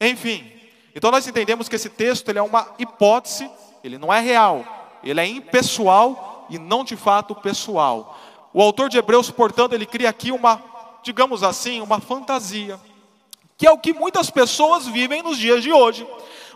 Enfim, 0.00 0.48
então 0.94 1.10
nós 1.10 1.26
entendemos 1.26 1.68
que 1.68 1.74
esse 1.74 1.90
texto 1.90 2.28
ele 2.28 2.38
é 2.38 2.42
uma 2.42 2.72
hipótese, 2.78 3.50
ele 3.82 3.98
não 3.98 4.12
é 4.12 4.20
real, 4.20 4.64
ele 5.02 5.20
é 5.20 5.26
impessoal 5.26 6.46
e 6.48 6.56
não 6.56 6.84
de 6.84 6.94
fato 6.94 7.34
pessoal. 7.34 8.16
O 8.54 8.62
autor 8.62 8.88
de 8.88 8.96
Hebreus, 8.96 9.28
portanto, 9.28 9.72
ele 9.72 9.86
cria 9.86 10.08
aqui 10.08 10.30
uma, 10.30 10.62
digamos 11.02 11.42
assim, 11.42 11.80
uma 11.80 11.98
fantasia, 12.00 12.78
que 13.56 13.66
é 13.66 13.72
o 13.72 13.78
que 13.78 13.92
muitas 13.92 14.30
pessoas 14.30 14.86
vivem 14.86 15.20
nos 15.20 15.36
dias 15.36 15.64
de 15.64 15.72
hoje. 15.72 16.06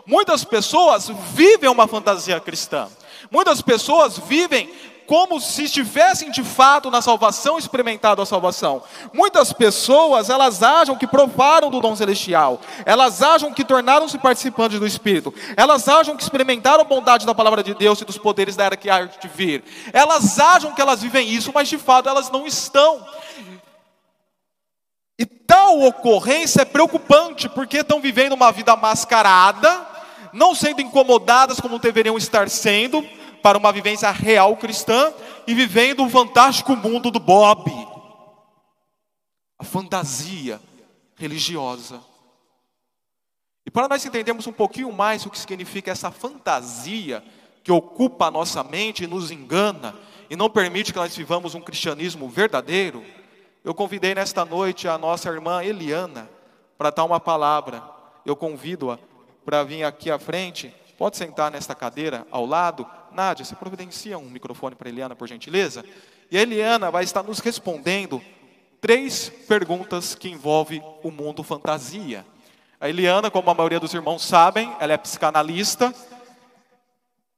Muitas 0.05 0.45
pessoas 0.45 1.09
vivem 1.33 1.69
uma 1.69 1.85
fantasia 1.85 2.39
cristã. 2.39 2.89
Muitas 3.31 3.61
pessoas 3.61 4.17
vivem 4.17 4.69
como 5.05 5.39
se 5.39 5.65
estivessem 5.65 6.31
de 6.31 6.43
fato 6.43 6.89
na 6.89 7.01
salvação, 7.01 7.57
experimentado 7.57 8.21
a 8.21 8.25
salvação. 8.25 8.81
Muitas 9.13 9.51
pessoas, 9.51 10.29
elas 10.29 10.63
acham 10.63 10.95
que 10.95 11.07
provaram 11.07 11.69
do 11.69 11.79
dom 11.79 11.95
celestial, 11.95 12.61
elas 12.85 13.21
acham 13.21 13.53
que 13.53 13.63
tornaram-se 13.63 14.17
participantes 14.17 14.79
do 14.79 14.87
Espírito, 14.87 15.33
elas 15.57 15.87
acham 15.87 16.15
que 16.15 16.23
experimentaram 16.23 16.81
a 16.81 16.85
bondade 16.85 17.25
da 17.25 17.35
palavra 17.35 17.63
de 17.63 17.73
Deus 17.73 18.01
e 18.01 18.05
dos 18.05 18.17
poderes 18.17 18.55
da 18.55 18.65
era 18.65 18.77
que 18.77 18.89
há 18.89 19.05
de 19.05 19.27
vir. 19.27 19.63
Elas 19.91 20.39
acham 20.39 20.73
que 20.73 20.81
elas 20.81 21.01
vivem 21.01 21.29
isso, 21.29 21.51
mas 21.53 21.67
de 21.67 21.77
fato 21.77 22.09
elas 22.09 22.31
não 22.31 22.47
estão. 22.47 23.05
E 25.19 25.25
tal 25.25 25.81
ocorrência 25.81 26.61
é 26.61 26.65
preocupante, 26.65 27.47
porque 27.47 27.77
estão 27.77 28.01
vivendo 28.01 28.33
uma 28.33 28.51
vida 28.51 28.75
mascarada, 28.75 29.92
não 30.33 30.55
sendo 30.55 30.81
incomodadas 30.81 31.59
como 31.59 31.79
deveriam 31.79 32.17
estar 32.17 32.49
sendo, 32.49 33.03
para 33.43 33.57
uma 33.57 33.73
vivência 33.73 34.09
real 34.09 34.55
cristã 34.55 35.13
e 35.45 35.53
vivendo 35.53 36.03
o 36.03 36.09
fantástico 36.09 36.75
mundo 36.77 37.11
do 37.11 37.19
Bob. 37.19 37.69
A 39.59 39.63
fantasia 39.65 40.61
religiosa. 41.17 42.01
E 43.65 43.69
para 43.69 43.89
nós 43.89 44.05
entendermos 44.05 44.47
um 44.47 44.53
pouquinho 44.53 44.91
mais 44.93 45.25
o 45.25 45.29
que 45.29 45.37
significa 45.37 45.91
essa 45.91 46.09
fantasia 46.09 47.21
que 47.63 47.71
ocupa 47.71 48.27
a 48.27 48.31
nossa 48.31 48.63
mente 48.63 49.03
e 49.03 49.07
nos 49.07 49.29
engana 49.29 49.93
e 50.29 50.35
não 50.35 50.49
permite 50.49 50.93
que 50.93 50.99
nós 50.99 51.15
vivamos 51.15 51.53
um 51.53 51.61
cristianismo 51.61 52.29
verdadeiro, 52.29 53.03
eu 53.63 53.73
convidei 53.73 54.15
nesta 54.15 54.43
noite 54.45 54.87
a 54.87 54.97
nossa 54.97 55.29
irmã 55.29 55.63
Eliana 55.63 56.29
para 56.77 56.89
dar 56.89 57.03
uma 57.03 57.19
palavra. 57.19 57.83
Eu 58.25 58.35
convido-a 58.35 58.97
para 59.45 59.63
vir 59.63 59.83
aqui 59.83 60.09
à 60.09 60.19
frente. 60.19 60.73
Pode 60.97 61.17
sentar 61.17 61.51
nesta 61.51 61.75
cadeira 61.75 62.25
ao 62.31 62.45
lado 62.45 62.87
Nádia, 63.13 63.45
você 63.45 63.55
providencia 63.55 64.17
um 64.17 64.29
microfone 64.29 64.75
para 64.75 64.89
Eliana, 64.89 65.15
por 65.15 65.27
gentileza? 65.27 65.85
E 66.31 66.37
a 66.37 66.41
Eliana 66.41 66.89
vai 66.89 67.03
estar 67.03 67.21
nos 67.21 67.39
respondendo 67.39 68.21
três 68.81 69.29
perguntas 69.47 70.15
que 70.15 70.29
envolvem 70.29 70.83
o 71.03 71.11
mundo 71.11 71.43
fantasia. 71.43 72.25
A 72.79 72.89
Eliana, 72.89 73.29
como 73.29 73.49
a 73.49 73.53
maioria 73.53 73.79
dos 73.79 73.93
irmãos 73.93 74.23
sabem, 74.23 74.75
ela 74.79 74.93
é 74.93 74.97
psicanalista, 74.97 75.93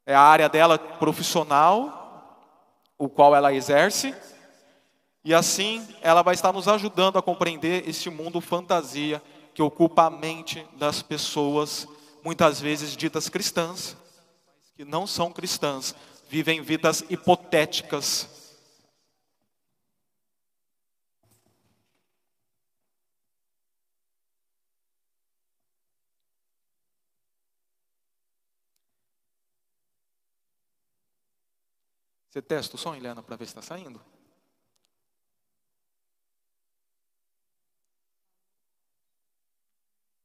é 0.06 0.16
a 0.16 0.22
área 0.22 0.48
dela 0.48 0.80
profissional, 0.80 2.40
o 2.98 3.10
qual 3.10 3.36
ela 3.36 3.54
exerce, 3.54 4.16
e 5.24 5.34
assim 5.34 5.86
ela 6.02 6.22
vai 6.22 6.36
estar 6.36 6.54
nos 6.54 6.68
ajudando 6.68 7.18
a 7.18 7.22
compreender 7.22 7.88
este 7.88 8.10
mundo 8.10 8.40
fantasia 8.40 9.22
que 9.54 9.62
ocupa 9.62 10.04
a 10.06 10.10
mente 10.10 10.66
das 10.78 11.02
pessoas, 11.02 11.88
muitas 12.26 12.60
vezes 12.60 12.98
ditas 12.98 13.30
cristãs, 13.30 13.96
que 14.76 14.84
não 14.84 15.06
são 15.06 15.32
cristãs 15.32 15.94
vivem 16.28 16.60
vidas 16.60 17.02
hipotéticas. 17.08 18.28
Você 32.32 32.42
testa 32.42 32.76
o 32.76 32.80
som, 32.80 32.96
Helena, 32.96 33.22
para 33.22 33.36
ver 33.36 33.46
se 33.46 33.52
está 33.52 33.62
saindo? 33.62 34.02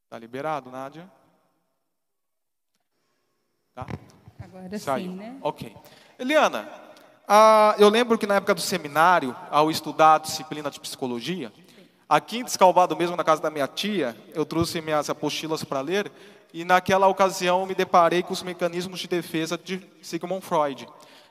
Está 0.06 0.18
liberado, 0.18 0.70
Nádia? 0.70 1.19
Tá? 3.74 3.86
Agora 4.38 4.78
Saiu. 4.78 5.12
sim, 5.12 5.16
né? 5.16 5.36
Ok. 5.42 5.74
Eliana, 6.18 6.68
eu 7.78 7.88
lembro 7.88 8.18
que 8.18 8.26
na 8.26 8.36
época 8.36 8.54
do 8.54 8.60
seminário, 8.60 9.34
ao 9.50 9.70
estudar 9.70 10.16
a 10.16 10.18
disciplina 10.18 10.70
de 10.70 10.80
psicologia, 10.80 11.52
aqui 12.08 12.38
em 12.38 12.44
Descalvado 12.44 12.96
mesmo, 12.96 13.16
na 13.16 13.24
casa 13.24 13.40
da 13.40 13.50
minha 13.50 13.68
tia, 13.68 14.16
eu 14.34 14.44
trouxe 14.44 14.80
minhas 14.80 15.08
apostilas 15.08 15.62
para 15.62 15.80
ler, 15.80 16.10
e 16.52 16.64
naquela 16.64 17.06
ocasião 17.06 17.64
me 17.64 17.74
deparei 17.74 18.22
com 18.24 18.32
os 18.32 18.42
mecanismos 18.42 18.98
de 18.98 19.06
defesa 19.06 19.56
de 19.56 19.80
Sigmund 20.02 20.44
Freud. 20.44 20.88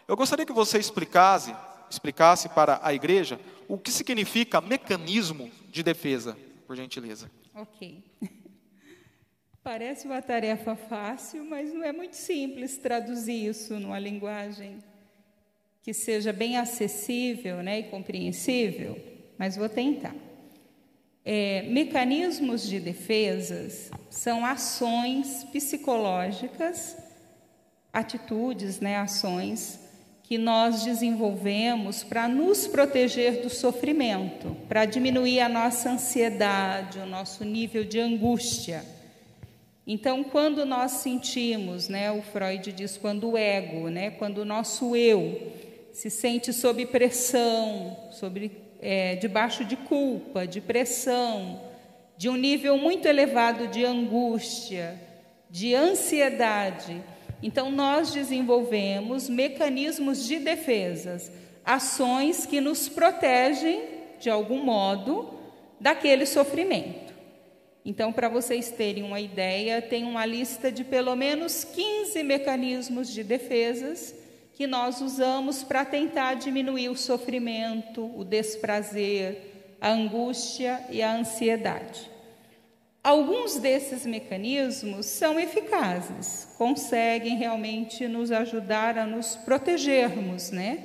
Eu 0.08 0.16
gostaria 0.16 0.46
que 0.46 0.54
você 0.54 0.80
explicasse, 0.80 1.54
explicasse 1.90 2.48
para 2.48 2.80
a 2.82 2.94
igreja 2.94 3.40
o 3.68 3.78
que 3.78 3.92
significa 3.92 4.62
mecanismo 4.62 5.52
de 5.70 5.84
defesa, 5.84 6.38
por 6.66 6.76
gentileza. 6.76 7.30
Ok. 7.54 8.02
Parece 9.64 10.08
uma 10.08 10.22
tarefa 10.22 10.76
fácil, 10.76 11.44
mas 11.44 11.74
não 11.74 11.84
é 11.84 11.92
muito 11.92 12.16
simples 12.16 12.78
traduzir 12.78 13.48
isso 13.48 13.80
numa 13.80 14.00
linguagem 14.00 14.80
que 15.84 15.94
seja 15.94 16.32
bem 16.32 16.58
acessível 16.58 17.64
né, 17.64 17.80
e 17.80 17.84
compreensível, 17.84 18.98
mas 19.38 19.56
vou 19.56 19.68
tentar. 19.68 20.16
É, 21.26 21.64
mecanismos 21.64 22.68
de 22.68 22.80
defesas 22.80 23.92
são 24.10 24.46
ações 24.46 25.44
psicológicas, 25.46 26.98
atitudes, 27.92 28.80
né, 28.80 28.98
ações 28.98 29.80
que 30.24 30.38
nós 30.38 30.84
desenvolvemos 30.84 32.04
para 32.04 32.28
nos 32.28 32.68
proteger 32.68 33.42
do 33.42 33.50
sofrimento, 33.50 34.56
para 34.68 34.86
diminuir 34.86 35.40
a 35.40 35.50
nossa 35.50 35.90
ansiedade, 35.90 37.00
o 37.00 37.06
nosso 37.06 37.44
nível 37.44 37.84
de 37.84 38.00
angústia. 38.00 38.86
Então, 39.86 40.24
quando 40.24 40.66
nós 40.66 40.92
sentimos, 40.92 41.90
né, 41.90 42.12
o 42.12 42.22
Freud 42.22 42.72
diz, 42.72 42.98
quando 42.98 43.32
o 43.32 43.38
ego, 43.38 43.90
né, 43.90 44.12
quando 44.12 44.40
o 44.40 44.46
nosso 44.46 44.96
eu 44.96 45.52
se 45.92 46.10
sente 46.10 46.54
sob 46.54 46.86
pressão, 46.86 47.98
sobre, 48.12 48.52
é, 48.80 49.16
debaixo 49.16 49.66
de 49.66 49.76
culpa, 49.76 50.46
de 50.46 50.62
pressão, 50.62 51.60
de 52.16 52.30
um 52.30 52.36
nível 52.36 52.78
muito 52.78 53.08
elevado 53.08 53.68
de 53.68 53.84
angústia, 53.84 55.00
de 55.50 55.74
ansiedade, 55.74 57.02
então 57.42 57.72
nós 57.72 58.12
desenvolvemos 58.12 59.30
mecanismos 59.30 60.28
de 60.28 60.40
defesas, 60.40 61.32
ações 61.64 62.46
que 62.46 62.60
nos 62.60 62.90
protegem, 62.90 63.82
de 64.20 64.30
algum 64.30 64.64
modo, 64.64 65.34
daquele 65.80 66.26
sofrimento. 66.26 67.09
Então, 67.86 68.12
para 68.12 68.30
vocês 68.30 68.70
terem 68.72 69.04
uma 69.04 69.20
ideia, 69.20 69.82
tem 69.82 70.04
uma 70.04 70.26
lista 70.26 70.72
de 70.72 70.84
pelo 70.84 71.16
menos 71.16 71.64
15 71.64 72.22
mecanismos 72.24 73.10
de 73.10 73.24
defesas 73.24 74.14
que 74.54 74.68
nós 74.68 75.00
usamos 75.00 75.64
para 75.64 75.86
tentar 75.86 76.34
diminuir 76.34 76.90
o 76.90 76.98
sofrimento, 76.98 78.12
o 78.18 78.26
desprazer, 78.26 79.78
a 79.80 79.90
angústia 79.90 80.84
e 80.90 81.02
a 81.02 81.16
ansiedade. 81.16 82.12
Alguns 83.02 83.58
desses 83.58 84.06
mecanismos 84.06 85.06
são 85.06 85.40
eficazes, 85.40 86.50
conseguem 86.58 87.38
realmente 87.38 88.06
nos 88.10 88.30
ajudar 88.30 88.98
a 88.98 89.06
nos 89.06 89.38
protegermos, 89.38 90.52
né? 90.52 90.84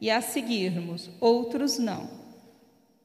E 0.00 0.10
a 0.10 0.20
seguirmos. 0.20 1.08
Outros 1.20 1.78
não. 1.78 2.23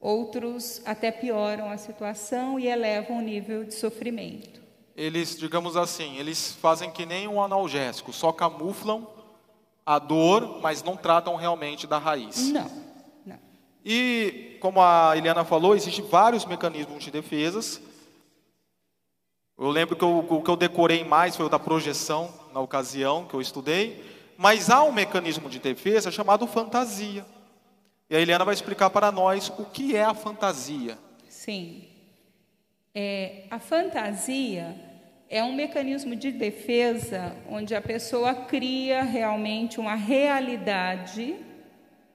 Outros 0.00 0.80
até 0.86 1.10
pioram 1.12 1.70
a 1.70 1.76
situação 1.76 2.58
e 2.58 2.66
elevam 2.66 3.18
o 3.18 3.20
nível 3.20 3.64
de 3.64 3.74
sofrimento. 3.74 4.58
Eles, 4.96 5.38
digamos 5.38 5.76
assim, 5.76 6.16
eles 6.16 6.52
fazem 6.52 6.90
que 6.90 7.04
nem 7.04 7.28
um 7.28 7.42
analgésico, 7.42 8.10
só 8.12 8.32
camuflam 8.32 9.06
a 9.84 9.98
dor, 9.98 10.60
mas 10.62 10.82
não 10.82 10.96
tratam 10.96 11.36
realmente 11.36 11.86
da 11.86 11.98
raiz. 11.98 12.50
Não. 12.50 12.70
não. 13.26 13.38
E, 13.84 14.56
como 14.60 14.80
a 14.80 15.14
Eliana 15.16 15.44
falou, 15.44 15.76
existem 15.76 16.04
vários 16.04 16.46
mecanismos 16.46 17.04
de 17.04 17.10
defesas. 17.10 17.80
Eu 19.58 19.68
lembro 19.68 19.96
que 19.96 20.04
o 20.04 20.42
que 20.42 20.50
eu 20.50 20.56
decorei 20.56 21.04
mais 21.04 21.36
foi 21.36 21.44
o 21.44 21.50
da 21.50 21.58
projeção, 21.58 22.32
na 22.54 22.60
ocasião 22.60 23.26
que 23.26 23.34
eu 23.34 23.40
estudei. 23.40 24.02
Mas 24.38 24.70
há 24.70 24.82
um 24.82 24.92
mecanismo 24.92 25.50
de 25.50 25.58
defesa 25.58 26.10
chamado 26.10 26.46
fantasia. 26.46 27.26
E 28.10 28.16
a 28.16 28.20
Eliana 28.20 28.44
vai 28.44 28.54
explicar 28.54 28.90
para 28.90 29.12
nós 29.12 29.52
o 29.56 29.64
que 29.66 29.94
é 29.94 30.02
a 30.02 30.12
fantasia. 30.12 30.98
Sim. 31.28 31.84
É, 32.92 33.44
a 33.48 33.60
fantasia 33.60 34.74
é 35.28 35.44
um 35.44 35.54
mecanismo 35.54 36.16
de 36.16 36.32
defesa 36.32 37.36
onde 37.48 37.72
a 37.72 37.80
pessoa 37.80 38.34
cria 38.34 39.04
realmente 39.04 39.78
uma 39.78 39.94
realidade 39.94 41.36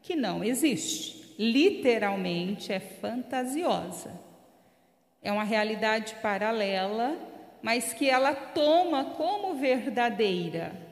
que 0.01 0.17
não 0.17 0.43
existe. 0.43 1.33
Literalmente 1.39 2.73
é 2.73 2.79
fantasiosa. 2.81 4.11
É 5.23 5.31
uma 5.31 5.45
realidade 5.45 6.15
paralela, 6.15 7.17
mas 7.61 7.93
que 7.93 8.09
ela 8.09 8.35
toma 8.35 9.05
como 9.05 9.55
verdadeira. 9.55 10.84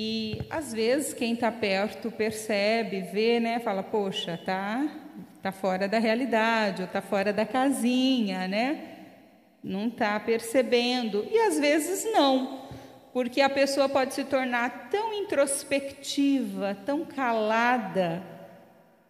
E 0.00 0.42
às 0.48 0.72
vezes 0.72 1.12
quem 1.12 1.32
está 1.32 1.50
perto 1.50 2.08
percebe, 2.08 3.00
vê, 3.00 3.40
né, 3.40 3.58
fala, 3.58 3.82
poxa, 3.82 4.38
tá, 4.46 4.88
tá 5.42 5.50
fora 5.50 5.88
da 5.88 5.98
realidade, 5.98 6.82
ou 6.82 6.88
tá 6.88 7.02
fora 7.02 7.32
da 7.32 7.44
casinha, 7.44 8.46
né? 8.46 8.80
Não 9.60 9.88
está 9.88 10.20
percebendo. 10.20 11.26
E 11.28 11.36
às 11.40 11.58
vezes 11.58 12.04
não, 12.12 12.68
porque 13.12 13.40
a 13.40 13.50
pessoa 13.50 13.88
pode 13.88 14.14
se 14.14 14.22
tornar 14.22 14.88
tão 14.88 15.12
introspectiva, 15.12 16.78
tão 16.86 17.04
calada, 17.04 18.22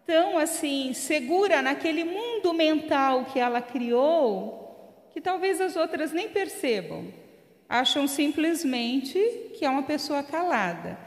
tão 0.07 0.39
assim 0.39 0.91
segura 0.93 1.61
naquele 1.61 2.03
mundo 2.03 2.51
mental 2.51 3.25
que 3.25 3.39
ela 3.39 3.61
criou, 3.61 5.05
que 5.13 5.21
talvez 5.21 5.61
as 5.61 5.75
outras 5.75 6.11
nem 6.11 6.29
percebam 6.29 7.28
acham 7.69 8.07
simplesmente 8.07 9.19
que 9.53 9.63
é 9.63 9.69
uma 9.69 9.83
pessoa 9.83 10.23
calada. 10.23 10.97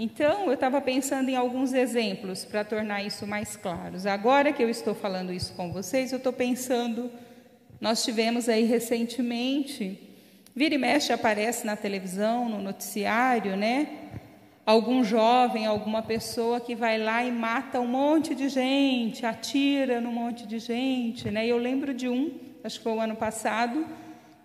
Então, 0.00 0.46
eu 0.46 0.54
estava 0.54 0.80
pensando 0.80 1.28
em 1.28 1.36
alguns 1.36 1.74
exemplos 1.74 2.44
para 2.44 2.64
tornar 2.64 3.02
isso 3.02 3.26
mais 3.26 3.56
claro. 3.56 3.96
Agora 4.08 4.52
que 4.52 4.62
eu 4.62 4.70
estou 4.70 4.94
falando 4.94 5.32
isso 5.32 5.52
com 5.54 5.70
vocês, 5.70 6.12
eu 6.12 6.18
estou 6.18 6.32
pensando. 6.32 7.10
Nós 7.80 8.04
tivemos 8.04 8.48
aí 8.48 8.64
recentemente, 8.64 10.00
vira 10.54 10.76
e 10.76 10.78
mexe 10.78 11.12
aparece 11.12 11.66
na 11.66 11.76
televisão, 11.76 12.48
no 12.48 12.62
noticiário, 12.62 13.56
né? 13.56 13.88
Algum 14.64 15.02
jovem, 15.02 15.66
alguma 15.66 16.02
pessoa 16.02 16.60
que 16.60 16.76
vai 16.76 16.96
lá 16.98 17.24
e 17.24 17.32
mata 17.32 17.80
um 17.80 17.86
monte 17.86 18.34
de 18.34 18.48
gente, 18.48 19.26
atira 19.26 20.00
num 20.00 20.12
monte 20.12 20.46
de 20.46 20.58
gente, 20.58 21.30
né? 21.30 21.46
Eu 21.46 21.58
lembro 21.58 21.92
de 21.92 22.08
um, 22.08 22.38
acho 22.62 22.78
que 22.78 22.84
foi 22.84 22.92
o 22.92 23.00
ano 23.00 23.16
passado, 23.16 23.84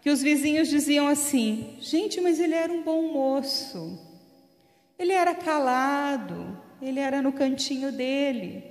que 0.03 0.09
os 0.09 0.21
vizinhos 0.21 0.67
diziam 0.67 1.07
assim: 1.07 1.77
gente, 1.79 2.19
mas 2.19 2.37
ele 2.37 2.53
era 2.53 2.71
um 2.71 2.83
bom 2.83 3.13
moço, 3.13 3.97
ele 4.99 5.13
era 5.13 5.33
calado, 5.33 6.61
ele 6.81 6.99
era 6.99 7.21
no 7.21 7.31
cantinho 7.31 7.89
dele, 7.89 8.63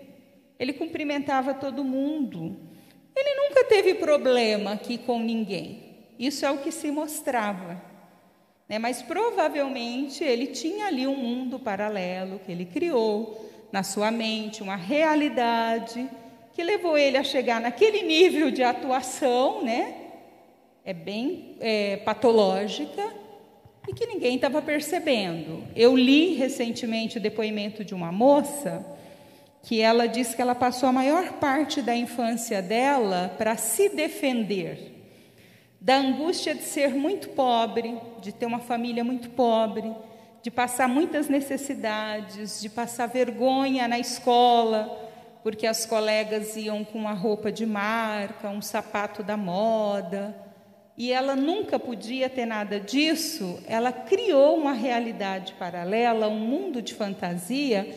ele 0.58 0.74
cumprimentava 0.74 1.54
todo 1.54 1.82
mundo, 1.82 2.54
ele 3.16 3.48
nunca 3.48 3.64
teve 3.64 3.94
problema 3.94 4.72
aqui 4.72 4.98
com 4.98 5.18
ninguém. 5.20 5.82
Isso 6.18 6.44
é 6.44 6.50
o 6.50 6.58
que 6.58 6.70
se 6.70 6.90
mostrava. 6.90 7.82
Né? 8.68 8.78
Mas 8.78 9.00
provavelmente 9.00 10.22
ele 10.22 10.48
tinha 10.48 10.86
ali 10.86 11.06
um 11.06 11.16
mundo 11.16 11.58
paralelo 11.58 12.40
que 12.40 12.52
ele 12.52 12.66
criou 12.66 13.50
na 13.72 13.82
sua 13.82 14.10
mente, 14.10 14.62
uma 14.62 14.76
realidade 14.76 16.06
que 16.52 16.62
levou 16.62 16.98
ele 16.98 17.16
a 17.16 17.24
chegar 17.24 17.58
naquele 17.58 18.02
nível 18.02 18.50
de 18.50 18.62
atuação, 18.62 19.64
né? 19.64 20.01
É 20.84 20.92
bem 20.92 21.56
é, 21.60 21.98
patológica 21.98 23.12
e 23.88 23.92
que 23.92 24.06
ninguém 24.06 24.36
estava 24.36 24.60
percebendo. 24.60 25.64
Eu 25.76 25.96
li 25.96 26.34
recentemente 26.34 27.18
o 27.18 27.20
depoimento 27.20 27.84
de 27.84 27.94
uma 27.94 28.10
moça 28.10 28.84
que 29.62 29.80
ela 29.80 30.08
disse 30.08 30.34
que 30.34 30.42
ela 30.42 30.56
passou 30.56 30.88
a 30.88 30.92
maior 30.92 31.34
parte 31.34 31.80
da 31.80 31.94
infância 31.94 32.60
dela 32.60 33.32
para 33.38 33.56
se 33.56 33.88
defender 33.88 34.90
da 35.80 35.96
angústia 35.96 36.54
de 36.54 36.62
ser 36.62 36.94
muito 36.94 37.30
pobre, 37.30 37.98
de 38.20 38.32
ter 38.32 38.46
uma 38.46 38.60
família 38.60 39.02
muito 39.02 39.30
pobre, 39.30 39.92
de 40.40 40.48
passar 40.48 40.88
muitas 40.88 41.28
necessidades, 41.28 42.60
de 42.60 42.68
passar 42.68 43.06
vergonha 43.06 43.88
na 43.88 43.98
escola, 43.98 45.10
porque 45.42 45.66
as 45.66 45.84
colegas 45.84 46.56
iam 46.56 46.84
com 46.84 46.98
uma 46.98 47.12
roupa 47.12 47.50
de 47.50 47.66
marca, 47.66 48.48
um 48.48 48.62
sapato 48.62 49.24
da 49.24 49.36
moda 49.36 50.51
e 50.96 51.10
ela 51.10 51.34
nunca 51.34 51.78
podia 51.78 52.28
ter 52.28 52.44
nada 52.44 52.78
disso, 52.78 53.58
ela 53.66 53.90
criou 53.90 54.56
uma 54.56 54.72
realidade 54.72 55.54
paralela, 55.54 56.28
um 56.28 56.38
mundo 56.38 56.82
de 56.82 56.94
fantasia 56.94 57.88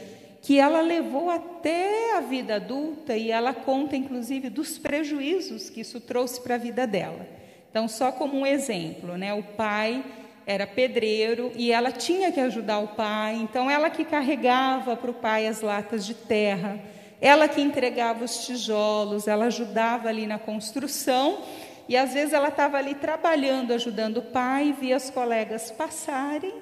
que 0.41 0.59
ela 0.59 0.79
levou 0.79 1.29
até 1.29 2.15
a 2.15 2.21
vida 2.21 2.55
adulta 2.55 3.17
e 3.17 3.31
ela 3.31 3.53
conta 3.53 3.95
inclusive 3.95 4.49
dos 4.49 4.77
prejuízos 4.77 5.69
que 5.69 5.81
isso 5.81 5.99
trouxe 5.99 6.39
para 6.39 6.55
a 6.55 6.59
vida 6.59 6.85
dela. 6.85 7.27
Então, 7.69 7.87
só 7.87 8.11
como 8.11 8.37
um 8.37 8.45
exemplo, 8.45 9.17
né? 9.17 9.33
O 9.33 9.43
pai 9.43 10.05
era 10.47 10.65
pedreiro 10.65 11.51
e 11.55 11.71
ela 11.71 11.91
tinha 11.91 12.31
que 12.31 12.39
ajudar 12.39 12.79
o 12.79 12.89
pai, 12.89 13.35
então 13.35 13.69
ela 13.69 13.89
que 13.89 14.05
carregava 14.05 14.95
para 14.95 15.11
o 15.11 15.15
pai 15.15 15.47
as 15.47 15.61
latas 15.61 16.05
de 16.05 16.13
terra, 16.13 16.79
ela 17.19 17.47
que 17.47 17.59
entregava 17.59 18.23
os 18.23 18.45
tijolos, 18.45 19.27
ela 19.27 19.45
ajudava 19.45 20.07
ali 20.07 20.27
na 20.27 20.37
construção 20.37 21.39
e 21.87 21.95
às 21.95 22.13
vezes 22.13 22.33
ela 22.33 22.47
estava 22.47 22.77
ali 22.77 22.95
trabalhando, 22.95 23.73
ajudando 23.73 24.17
o 24.17 24.21
pai, 24.23 24.75
via 24.79 24.97
os 24.97 25.09
colegas 25.09 25.71
passarem 25.71 26.53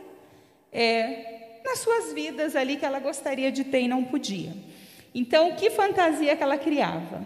é, 0.71 1.59
nas 1.63 1.79
suas 1.79 2.12
vidas 2.13 2.55
ali 2.55 2.75
que 2.75 2.86
ela 2.86 2.99
gostaria 2.99 3.51
de 3.51 3.63
ter 3.63 3.81
e 3.81 3.88
não 3.88 4.03
podia. 4.03 4.51
Então, 5.15 5.55
que 5.55 5.69
fantasia 5.69 6.36
que 6.36 6.43
ela 6.43 6.57
criava? 6.57 7.25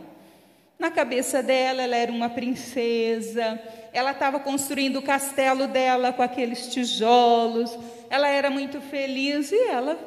Na 0.77 0.91
cabeça 0.91 1.41
dela, 1.41 1.81
ela 1.81 1.95
era 1.95 2.11
uma 2.11 2.29
princesa, 2.29 3.59
ela 3.91 4.11
estava 4.11 4.39
construindo 4.39 4.97
o 4.97 5.01
castelo 5.01 5.65
dela 5.65 6.13
com 6.13 6.21
aqueles 6.21 6.67
tijolos, 6.67 7.75
ela 8.09 8.27
era 8.27 8.49
muito 8.49 8.79
feliz 8.79 9.51
e 9.51 9.59
ela 9.69 9.97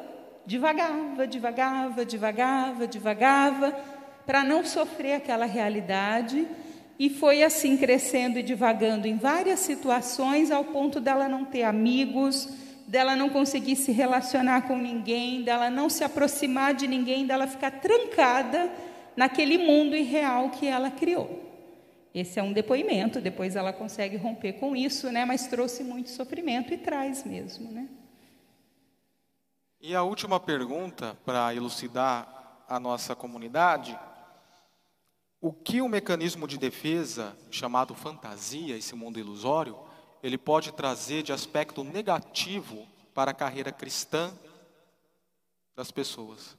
devagava, 0.45 1.27
devagava, 1.27 2.05
devagava, 2.05 2.87
devagava, 2.87 3.71
para 4.25 4.43
não 4.43 4.63
sofrer 4.63 5.15
aquela 5.15 5.45
realidade 5.45 6.47
e 7.01 7.09
foi 7.09 7.41
assim 7.41 7.75
crescendo 7.77 8.37
e 8.37 8.43
divagando 8.43 9.07
em 9.07 9.17
várias 9.17 9.61
situações, 9.61 10.51
ao 10.51 10.65
ponto 10.65 10.99
dela 10.99 11.27
não 11.27 11.43
ter 11.43 11.63
amigos, 11.63 12.47
dela 12.85 13.15
não 13.15 13.27
conseguir 13.27 13.75
se 13.75 13.91
relacionar 13.91 14.67
com 14.67 14.77
ninguém, 14.77 15.41
dela 15.41 15.67
não 15.71 15.89
se 15.89 16.03
aproximar 16.03 16.75
de 16.75 16.85
ninguém, 16.85 17.25
dela 17.25 17.47
ficar 17.47 17.71
trancada 17.71 18.71
naquele 19.15 19.57
mundo 19.57 19.95
irreal 19.95 20.51
que 20.51 20.67
ela 20.67 20.91
criou. 20.91 21.41
Esse 22.13 22.39
é 22.39 22.43
um 22.43 22.53
depoimento, 22.53 23.19
depois 23.19 23.55
ela 23.55 23.73
consegue 23.73 24.15
romper 24.15 24.53
com 24.59 24.75
isso, 24.75 25.11
né? 25.11 25.25
mas 25.25 25.47
trouxe 25.47 25.83
muito 25.83 26.11
sofrimento 26.11 26.71
e 26.71 26.77
traz 26.77 27.23
mesmo. 27.23 27.71
Né? 27.71 27.87
E 29.81 29.95
a 29.95 30.03
última 30.03 30.39
pergunta, 30.39 31.17
para 31.25 31.51
elucidar 31.55 32.63
a 32.69 32.79
nossa 32.79 33.15
comunidade, 33.15 33.97
o 35.41 35.51
que 35.51 35.81
o 35.81 35.89
mecanismo 35.89 36.47
de 36.47 36.57
defesa, 36.57 37.35
chamado 37.49 37.95
fantasia, 37.95 38.77
esse 38.77 38.93
mundo 38.93 39.19
ilusório, 39.19 39.75
ele 40.21 40.37
pode 40.37 40.71
trazer 40.71 41.23
de 41.23 41.33
aspecto 41.33 41.83
negativo 41.83 42.87
para 43.11 43.31
a 43.31 43.33
carreira 43.33 43.71
cristã 43.71 44.31
das 45.75 45.89
pessoas? 45.89 46.55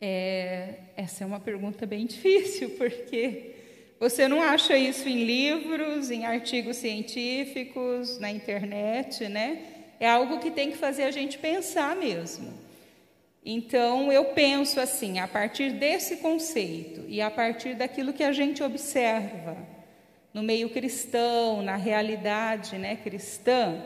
É, 0.00 0.84
essa 0.96 1.22
é 1.22 1.26
uma 1.26 1.38
pergunta 1.38 1.84
bem 1.84 2.06
difícil, 2.06 2.70
porque 2.78 3.54
você 4.00 4.26
não 4.26 4.40
acha 4.40 4.74
isso 4.78 5.06
em 5.06 5.24
livros, 5.24 6.10
em 6.10 6.24
artigos 6.24 6.78
científicos, 6.78 8.18
na 8.18 8.30
internet, 8.30 9.28
né? 9.28 9.94
É 10.00 10.08
algo 10.08 10.38
que 10.38 10.50
tem 10.50 10.70
que 10.70 10.78
fazer 10.78 11.02
a 11.02 11.10
gente 11.10 11.36
pensar 11.36 11.94
mesmo. 11.94 12.67
Então, 13.44 14.12
eu 14.12 14.26
penso 14.26 14.80
assim, 14.80 15.18
a 15.18 15.28
partir 15.28 15.72
desse 15.72 16.16
conceito 16.16 17.04
e 17.08 17.20
a 17.20 17.30
partir 17.30 17.74
daquilo 17.74 18.12
que 18.12 18.24
a 18.24 18.32
gente 18.32 18.62
observa 18.62 19.56
no 20.34 20.42
meio 20.42 20.68
cristão, 20.70 21.62
na 21.62 21.76
realidade 21.76 22.76
né, 22.76 22.96
cristã, 22.96 23.82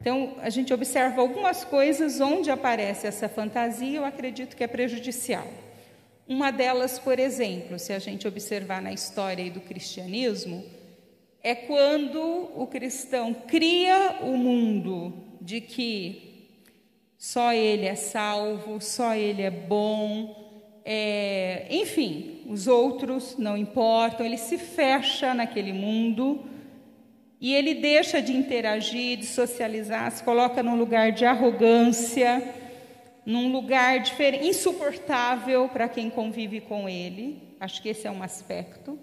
então 0.00 0.36
a 0.40 0.50
gente 0.50 0.72
observa 0.72 1.20
algumas 1.20 1.64
coisas 1.64 2.20
onde 2.20 2.50
aparece 2.50 3.06
essa 3.06 3.28
fantasia, 3.28 3.98
eu 3.98 4.04
acredito 4.04 4.56
que 4.56 4.62
é 4.62 4.66
prejudicial. 4.66 5.46
Uma 6.26 6.50
delas, 6.50 6.98
por 6.98 7.18
exemplo, 7.18 7.78
se 7.78 7.92
a 7.92 7.98
gente 7.98 8.28
observar 8.28 8.82
na 8.82 8.92
história 8.92 9.50
do 9.50 9.60
cristianismo, 9.60 10.64
é 11.42 11.54
quando 11.54 12.50
o 12.54 12.66
cristão 12.66 13.32
cria 13.32 14.18
o 14.22 14.36
mundo 14.36 15.12
de 15.40 15.60
que 15.60 16.27
só 17.18 17.52
ele 17.52 17.84
é 17.84 17.96
salvo, 17.96 18.80
só 18.80 19.12
ele 19.12 19.42
é 19.42 19.50
bom. 19.50 20.80
É, 20.84 21.66
enfim, 21.68 22.42
os 22.46 22.68
outros 22.68 23.36
não 23.36 23.56
importam, 23.56 24.24
ele 24.24 24.38
se 24.38 24.56
fecha 24.56 25.34
naquele 25.34 25.72
mundo 25.72 26.48
e 27.40 27.52
ele 27.52 27.74
deixa 27.74 28.22
de 28.22 28.32
interagir, 28.32 29.18
de 29.18 29.26
socializar, 29.26 30.10
se 30.12 30.22
coloca 30.22 30.62
num 30.62 30.76
lugar 30.76 31.10
de 31.10 31.24
arrogância, 31.24 32.54
num 33.26 33.50
lugar 33.50 34.00
insuportável 34.40 35.68
para 35.68 35.88
quem 35.88 36.08
convive 36.08 36.60
com 36.60 36.88
ele. 36.88 37.56
Acho 37.58 37.82
que 37.82 37.88
esse 37.88 38.06
é 38.06 38.10
um 38.10 38.22
aspecto. 38.22 38.96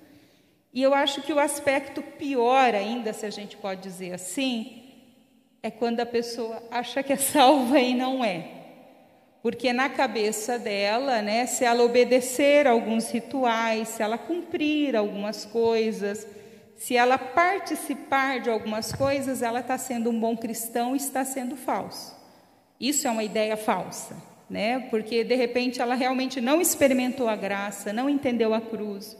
E 0.74 0.82
eu 0.82 0.94
acho 0.94 1.22
que 1.22 1.34
o 1.34 1.40
aspecto 1.40 2.02
pior 2.02 2.74
ainda, 2.74 3.12
se 3.12 3.26
a 3.26 3.30
gente 3.30 3.58
pode 3.58 3.82
dizer 3.82 4.14
assim, 4.14 4.85
é 5.66 5.72
quando 5.72 6.00
a 6.00 6.06
pessoa 6.06 6.62
acha 6.70 7.02
que 7.02 7.12
é 7.12 7.16
salva 7.16 7.80
e 7.80 7.96
não 7.96 8.24
é. 8.24 8.50
Porque 9.42 9.74
na 9.74 9.90
cabeça 9.90 10.60
dela, 10.60 11.24
né, 11.24 11.48
se 11.48 11.66
ela 11.66 11.84
obedecer 11.84 12.68
alguns 12.68 13.10
rituais, 13.10 13.88
se 13.88 14.04
ela 14.04 14.16
cumprir 14.16 14.96
algumas 14.96 15.44
coisas, 15.44 16.28
se 16.78 16.96
ela 16.96 17.18
participar 17.18 18.42
de 18.42 18.50
algumas 18.52 18.92
coisas, 18.92 19.42
ela 19.42 19.62
está 19.62 19.76
sendo 19.76 20.12
um 20.12 20.20
bom 20.20 20.38
cristão 20.38 20.94
e 20.94 20.98
está 20.98 21.26
sendo 21.26 21.56
falso. 21.56 22.16
Isso 22.80 23.08
é 23.08 23.10
uma 23.10 23.24
ideia 23.24 23.58
falsa, 23.58 24.16
né? 24.48 24.82
Porque 24.92 25.24
de 25.24 25.34
repente 25.34 25.82
ela 25.82 25.96
realmente 25.96 26.40
não 26.40 26.62
experimentou 26.62 27.28
a 27.28 27.36
graça, 27.36 27.92
não 27.92 28.08
entendeu 28.08 28.54
a 28.54 28.62
cruz, 28.62 29.18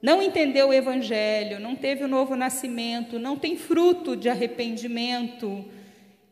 não 0.00 0.22
entendeu 0.22 0.68
o 0.68 0.72
evangelho, 0.72 1.58
não 1.58 1.74
teve 1.74 2.04
o 2.04 2.08
novo 2.08 2.36
nascimento, 2.36 3.18
não 3.18 3.36
tem 3.36 3.56
fruto 3.56 4.16
de 4.16 4.28
arrependimento 4.28 5.64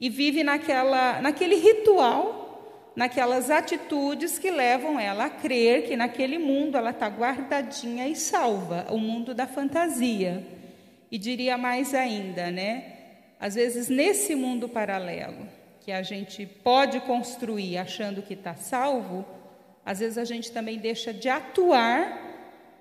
e 0.01 0.09
vive 0.09 0.43
naquela, 0.43 1.21
naquele 1.21 1.57
ritual, 1.57 2.93
naquelas 2.95 3.51
atitudes 3.51 4.39
que 4.39 4.51
levam 4.51 4.99
ela 4.99 5.27
a 5.27 5.31
crer 5.31 5.87
que 5.87 5.97
naquele 5.97 6.39
mundo 6.39 6.77
ela 6.77 6.91
está 6.91 7.07
guardadinha 7.09 8.09
e 8.09 8.17
salva, 8.17 8.87
o 8.91 8.99
mundo 8.99 9.35
da 9.35 9.47
fantasia. 9.47 10.45
E 11.11 11.19
diria 11.19 11.57
mais 11.57 11.95
ainda, 11.95 12.51
né? 12.51 12.93
Às 13.39 13.55
vezes, 13.55 13.89
nesse 13.89 14.35
mundo 14.35 14.69
paralelo, 14.69 15.47
que 15.81 15.93
a 15.93 16.03
gente 16.03 16.45
pode 16.47 16.99
construir 17.01 17.79
achando 17.79 18.23
que 18.23 18.35
está 18.35 18.55
salvo, 18.55 19.25
às 19.85 20.01
vezes 20.01 20.19
a 20.19 20.25
gente 20.25 20.51
também 20.51 20.79
deixa 20.79 21.13
de 21.13 21.29
atuar 21.29 22.26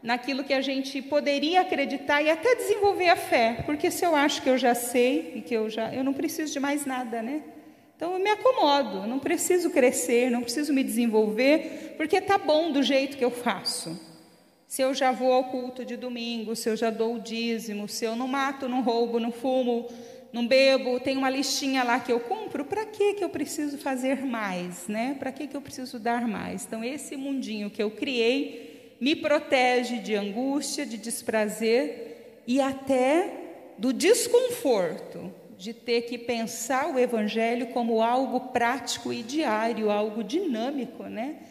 naquilo 0.06 0.44
que 0.44 0.54
a 0.54 0.62
gente 0.62 1.02
poderia 1.02 1.62
acreditar 1.62 2.22
e 2.22 2.30
até 2.30 2.56
desenvolver 2.56 3.10
a 3.10 3.16
fé, 3.16 3.64
porque 3.66 3.90
se 3.90 4.06
eu 4.06 4.16
acho 4.16 4.42
que 4.44 4.50
eu 4.50 4.58
já 4.58 4.76
sei 4.76 5.34
e 5.36 5.42
que 5.42 5.54
eu 5.56 5.68
já, 5.68 5.92
eu 5.94 6.04
não 6.04 6.14
preciso 6.14 6.54
de 6.54 6.60
mais 6.60 6.86
nada, 6.86 7.24
né? 7.24 7.42
Então 7.96 8.14
eu 8.14 8.20
me 8.20 8.30
acomodo, 8.30 9.08
não 9.08 9.18
preciso 9.18 9.72
crescer, 9.72 10.30
não 10.30 10.44
preciso 10.44 10.72
me 10.72 10.84
desenvolver, 10.84 11.96
porque 11.98 12.22
tá 12.22 12.38
bom 12.38 12.72
do 12.72 12.84
jeito 12.84 13.18
que 13.18 13.26
eu 13.26 13.32
faço. 13.32 14.00
Se 14.68 14.84
eu 14.84 14.94
já 14.94 15.12
vou 15.12 15.34
ao 15.34 15.46
culto 15.46 15.84
de 15.84 15.98
domingo, 15.98 16.56
se 16.56 16.70
eu 16.70 16.76
já 16.76 16.92
dou 16.92 17.16
o 17.16 17.20
dízimo, 17.20 17.88
se 17.88 18.06
eu 18.06 18.16
não 18.16 18.28
mato, 18.28 18.70
não 18.70 18.82
roubo, 18.82 19.20
não 19.20 19.32
fumo, 19.32 19.88
não 20.32 20.46
bebo, 20.46 21.00
tem 21.00 21.18
uma 21.18 21.30
listinha 21.32 21.84
lá 21.84 22.00
que 22.00 22.12
eu 22.12 22.20
cumpro, 22.20 22.66
para 22.66 22.86
que 22.86 23.16
que 23.16 23.24
eu 23.24 23.30
preciso 23.30 23.78
fazer 23.78 24.24
mais, 24.24 24.88
né? 24.88 25.16
Para 25.18 25.32
que 25.32 25.48
que 25.48 25.58
eu 25.58 25.62
preciso 25.62 25.98
dar 25.98 26.28
mais? 26.28 26.64
Então 26.64 26.84
esse 26.84 27.16
mundinho 27.16 27.72
que 27.72 27.82
eu 27.82 27.90
criei 27.90 28.65
me 29.00 29.16
protege 29.16 30.00
de 30.00 30.16
angústia, 30.16 30.86
de 30.86 30.98
desprazer 30.98 32.42
e 32.48 32.62
até 32.62 33.74
do 33.78 33.92
desconforto 33.92 35.34
de 35.58 35.74
ter 35.74 36.02
que 36.04 36.18
pensar 36.18 36.94
o 36.94 37.00
evangelho 37.00 37.68
como 37.68 38.02
algo 38.02 38.52
prático 38.52 39.12
e 39.14 39.24
diário, 39.24 39.90
algo 39.90 40.24
dinâmico, 40.24 41.04
né? 41.04 41.42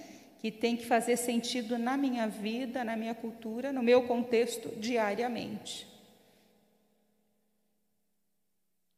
que 0.44 0.50
tem 0.50 0.76
que 0.76 0.85
fazer 0.85 1.16
sentido 1.16 1.78
na 1.78 1.96
minha 1.96 2.28
vida, 2.28 2.85
na 2.85 2.94
minha 2.96 3.14
cultura, 3.14 3.72
no 3.72 3.83
meu 3.83 4.02
contexto 4.02 4.68
diariamente. 4.78 5.88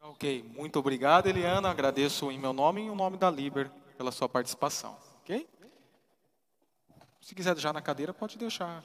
Ok, 0.02 0.44
muito 0.56 0.76
obrigado, 0.80 1.28
Eliana. 1.28 1.70
Agradeço 1.70 2.32
em 2.32 2.38
meu 2.38 2.52
nome 2.52 2.80
e 2.80 2.87
em 2.87 2.94
nome 2.96 3.16
da 3.16 3.30
Liber 3.30 3.70
pela 3.96 4.11
sua 4.11 4.28
participação. 4.28 4.96
Ok? 5.20 5.46
Se 7.27 7.35
quiser 7.35 7.55
deixar 7.55 7.73
na 7.73 7.83
cadeira, 7.83 8.15
pode 8.15 8.39
deixar. 8.39 8.85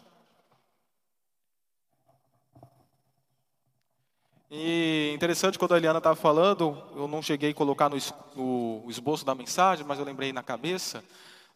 E 4.50 5.12
interessante 5.14 5.60
quando 5.60 5.76
a 5.76 5.78
Eliana 5.78 6.00
estava 6.00 6.16
falando, 6.16 6.76
eu 6.96 7.08
não 7.08 7.22
cheguei 7.22 7.52
a 7.52 7.54
colocar 7.54 7.88
no, 7.88 7.96
esboço 8.90 9.24
da 9.24 9.36
mensagem, 9.36 9.86
mas 9.86 10.00
eu 10.00 10.06
lembrei 10.06 10.34
na 10.34 10.42
cabeça 10.42 11.04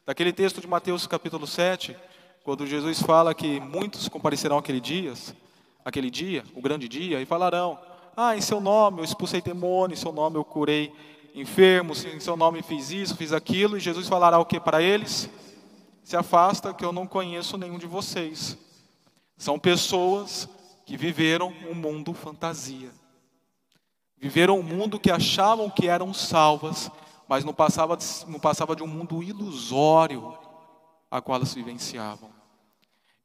Daquele 0.06 0.32
texto 0.32 0.62
de 0.62 0.68
Mateus 0.68 1.08
capítulo 1.08 1.48
7, 1.48 1.98
quando 2.44 2.68
Jesus 2.68 3.02
fala 3.02 3.34
que 3.34 3.60
muitos 3.60 4.08
comparecerão 4.08 4.60
aquele 4.60 4.80
dia, 4.80 5.12
aquele 5.84 6.12
dia, 6.12 6.44
o 6.54 6.62
grande 6.62 6.88
dia, 6.88 7.20
e 7.20 7.26
falarão: 7.26 7.80
Ah, 8.16 8.38
em 8.38 8.42
seu 8.42 8.62
nome 8.62 9.00
eu 9.00 9.04
expulsei 9.04 9.42
demônio, 9.42 9.96
em 9.96 9.98
seu 9.98 10.12
nome 10.12 10.38
eu 10.38 10.46
curei 10.46 10.94
enfermos, 11.34 12.06
em 12.06 12.20
seu 12.20 12.38
nome 12.38 12.62
fiz 12.62 12.92
isso, 12.92 13.18
fiz 13.18 13.34
aquilo, 13.34 13.76
e 13.76 13.80
Jesus 13.80 14.08
falará 14.08 14.38
o 14.38 14.46
que 14.46 14.60
para 14.60 14.84
eles? 14.84 15.28
Se 16.06 16.16
afasta 16.16 16.72
que 16.72 16.86
eu 16.86 16.92
não 16.92 17.08
conheço 17.08 17.58
nenhum 17.58 17.80
de 17.80 17.88
vocês. 17.88 18.56
São 19.36 19.58
pessoas 19.58 20.48
que 20.86 20.96
viveram 20.96 21.52
um 21.68 21.74
mundo 21.74 22.14
fantasia. 22.14 22.92
Viveram 24.16 24.60
um 24.60 24.64
mundo 24.64 25.00
que 25.00 25.10
achavam 25.10 25.68
que 25.68 25.88
eram 25.88 26.14
salvas, 26.14 26.92
mas 27.28 27.44
não 27.44 27.56
passava, 27.56 27.98
não 28.28 28.40
passava 28.40 28.76
de 28.76 28.84
um 28.84 28.88
mundo 28.88 29.24
ilusório 29.24 30.38
a 31.10 31.20
qual 31.20 31.38
elas 31.38 31.56
vivenciavam. 31.56 32.30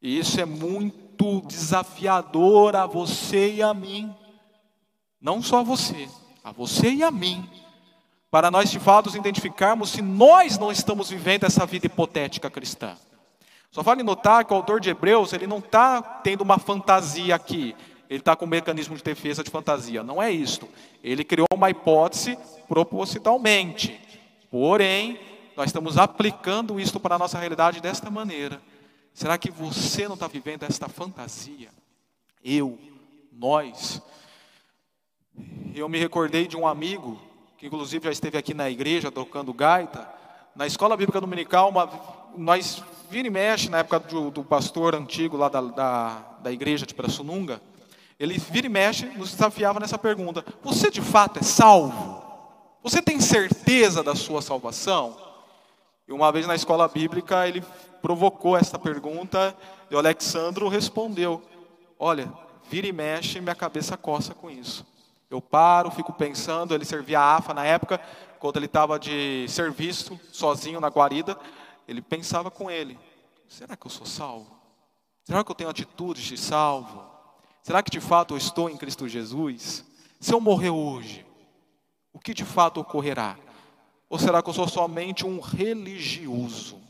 E 0.01 0.17
isso 0.17 0.41
é 0.41 0.45
muito 0.45 1.41
desafiador 1.41 2.75
a 2.75 2.87
você 2.87 3.53
e 3.53 3.61
a 3.61 3.75
mim, 3.75 4.11
não 5.21 5.39
só 5.43 5.59
a 5.59 5.63
você, 5.63 6.09
a 6.43 6.51
você 6.51 6.89
e 6.91 7.03
a 7.03 7.11
mim, 7.11 7.47
para 8.31 8.49
nós 8.49 8.71
de 8.71 8.79
fato 8.79 9.15
identificarmos 9.15 9.91
se 9.91 10.01
nós 10.01 10.57
não 10.57 10.71
estamos 10.71 11.09
vivendo 11.09 11.43
essa 11.43 11.65
vida 11.65 11.85
hipotética 11.85 12.49
cristã. 12.49 12.95
Só 13.69 13.83
vale 13.83 14.01
notar 14.03 14.45
que 14.45 14.53
o 14.53 14.55
autor 14.55 14.79
de 14.79 14.89
Hebreus, 14.89 15.33
ele 15.33 15.45
não 15.45 15.59
está 15.59 16.01
tendo 16.01 16.41
uma 16.41 16.57
fantasia 16.57 17.35
aqui, 17.35 17.75
ele 18.09 18.19
está 18.19 18.35
com 18.35 18.45
um 18.45 18.47
mecanismo 18.49 18.95
de 18.95 19.03
defesa 19.03 19.43
de 19.43 19.49
fantasia. 19.49 20.03
Não 20.03 20.21
é 20.21 20.31
isto. 20.31 20.67
Ele 21.03 21.23
criou 21.23 21.47
uma 21.53 21.69
hipótese 21.69 22.37
propositalmente. 22.67 23.99
Porém, 24.49 25.17
nós 25.55 25.67
estamos 25.67 25.97
aplicando 25.97 26.79
isto 26.79 26.99
para 26.99 27.15
a 27.15 27.19
nossa 27.19 27.37
realidade 27.37 27.79
desta 27.79 28.09
maneira. 28.09 28.61
Será 29.13 29.37
que 29.37 29.49
você 29.49 30.07
não 30.07 30.15
está 30.15 30.27
vivendo 30.27 30.63
esta 30.63 30.89
fantasia? 30.89 31.69
Eu, 32.43 32.77
nós. 33.31 34.01
Eu 35.73 35.87
me 35.87 35.97
recordei 35.97 36.47
de 36.47 36.57
um 36.57 36.67
amigo, 36.67 37.17
que 37.61 37.67
inclusive 37.67 38.05
já 38.05 38.11
esteve 38.11 38.39
aqui 38.39 38.55
na 38.55 38.71
igreja 38.71 39.11
tocando 39.11 39.53
gaita. 39.53 40.11
Na 40.55 40.65
escola 40.65 40.97
bíblica 40.97 41.21
dominical, 41.21 41.69
uma, 41.69 41.87
nós 42.35 42.83
vira 43.07 43.27
e 43.27 43.29
mexe, 43.29 43.69
na 43.69 43.77
época 43.77 43.99
do, 43.99 44.31
do 44.31 44.43
pastor 44.43 44.95
antigo 44.95 45.37
lá 45.37 45.47
da, 45.47 45.61
da, 45.61 46.09
da 46.41 46.51
igreja 46.51 46.87
de 46.87 46.95
Pirassununga, 46.95 47.61
ele 48.19 48.39
vira 48.39 48.65
e 48.65 48.69
mexe, 48.69 49.05
nos 49.15 49.29
desafiava 49.33 49.79
nessa 49.79 49.95
pergunta: 49.99 50.43
Você 50.63 50.89
de 50.89 51.03
fato 51.03 51.37
é 51.37 51.43
salvo? 51.43 52.23
Você 52.81 52.99
tem 52.99 53.21
certeza 53.21 54.01
da 54.01 54.15
sua 54.15 54.41
salvação? 54.41 55.15
E 56.07 56.11
uma 56.11 56.31
vez 56.31 56.47
na 56.47 56.55
escola 56.55 56.87
bíblica 56.87 57.47
ele 57.47 57.63
provocou 58.01 58.57
essa 58.57 58.79
pergunta 58.79 59.55
e 59.87 59.93
o 59.93 59.99
Alexandro 59.99 60.67
respondeu: 60.67 61.43
Olha, 61.99 62.33
vira 62.71 62.87
e 62.87 62.91
mexe, 62.91 63.39
minha 63.39 63.53
cabeça 63.53 63.95
coça 63.95 64.33
com 64.33 64.49
isso. 64.49 64.83
Eu 65.31 65.41
paro, 65.41 65.89
fico 65.89 66.11
pensando. 66.11 66.75
Ele 66.75 66.83
servia 66.83 67.21
a 67.21 67.37
AFA 67.37 67.53
na 67.53 67.63
época, 67.63 68.01
quando 68.37 68.57
ele 68.57 68.65
estava 68.65 68.99
de 68.99 69.45
serviço, 69.47 70.19
sozinho 70.29 70.81
na 70.81 70.89
guarida. 70.89 71.39
Ele 71.87 72.01
pensava 72.01 72.51
com 72.51 72.69
ele: 72.69 72.99
Será 73.47 73.77
que 73.77 73.87
eu 73.87 73.89
sou 73.89 74.05
salvo? 74.05 74.59
Será 75.23 75.41
que 75.41 75.49
eu 75.49 75.55
tenho 75.55 75.69
atitudes 75.69 76.25
de 76.25 76.37
salvo? 76.37 77.09
Será 77.63 77.81
que 77.81 77.89
de 77.89 78.01
fato 78.01 78.33
eu 78.33 78.37
estou 78.37 78.69
em 78.69 78.75
Cristo 78.75 79.07
Jesus? 79.07 79.85
Se 80.19 80.33
eu 80.33 80.41
morrer 80.41 80.69
hoje, 80.71 81.25
o 82.11 82.19
que 82.19 82.33
de 82.33 82.43
fato 82.43 82.81
ocorrerá? 82.81 83.37
Ou 84.09 84.19
será 84.19 84.43
que 84.43 84.49
eu 84.49 84.53
sou 84.53 84.67
somente 84.67 85.25
um 85.25 85.39
religioso? 85.39 86.81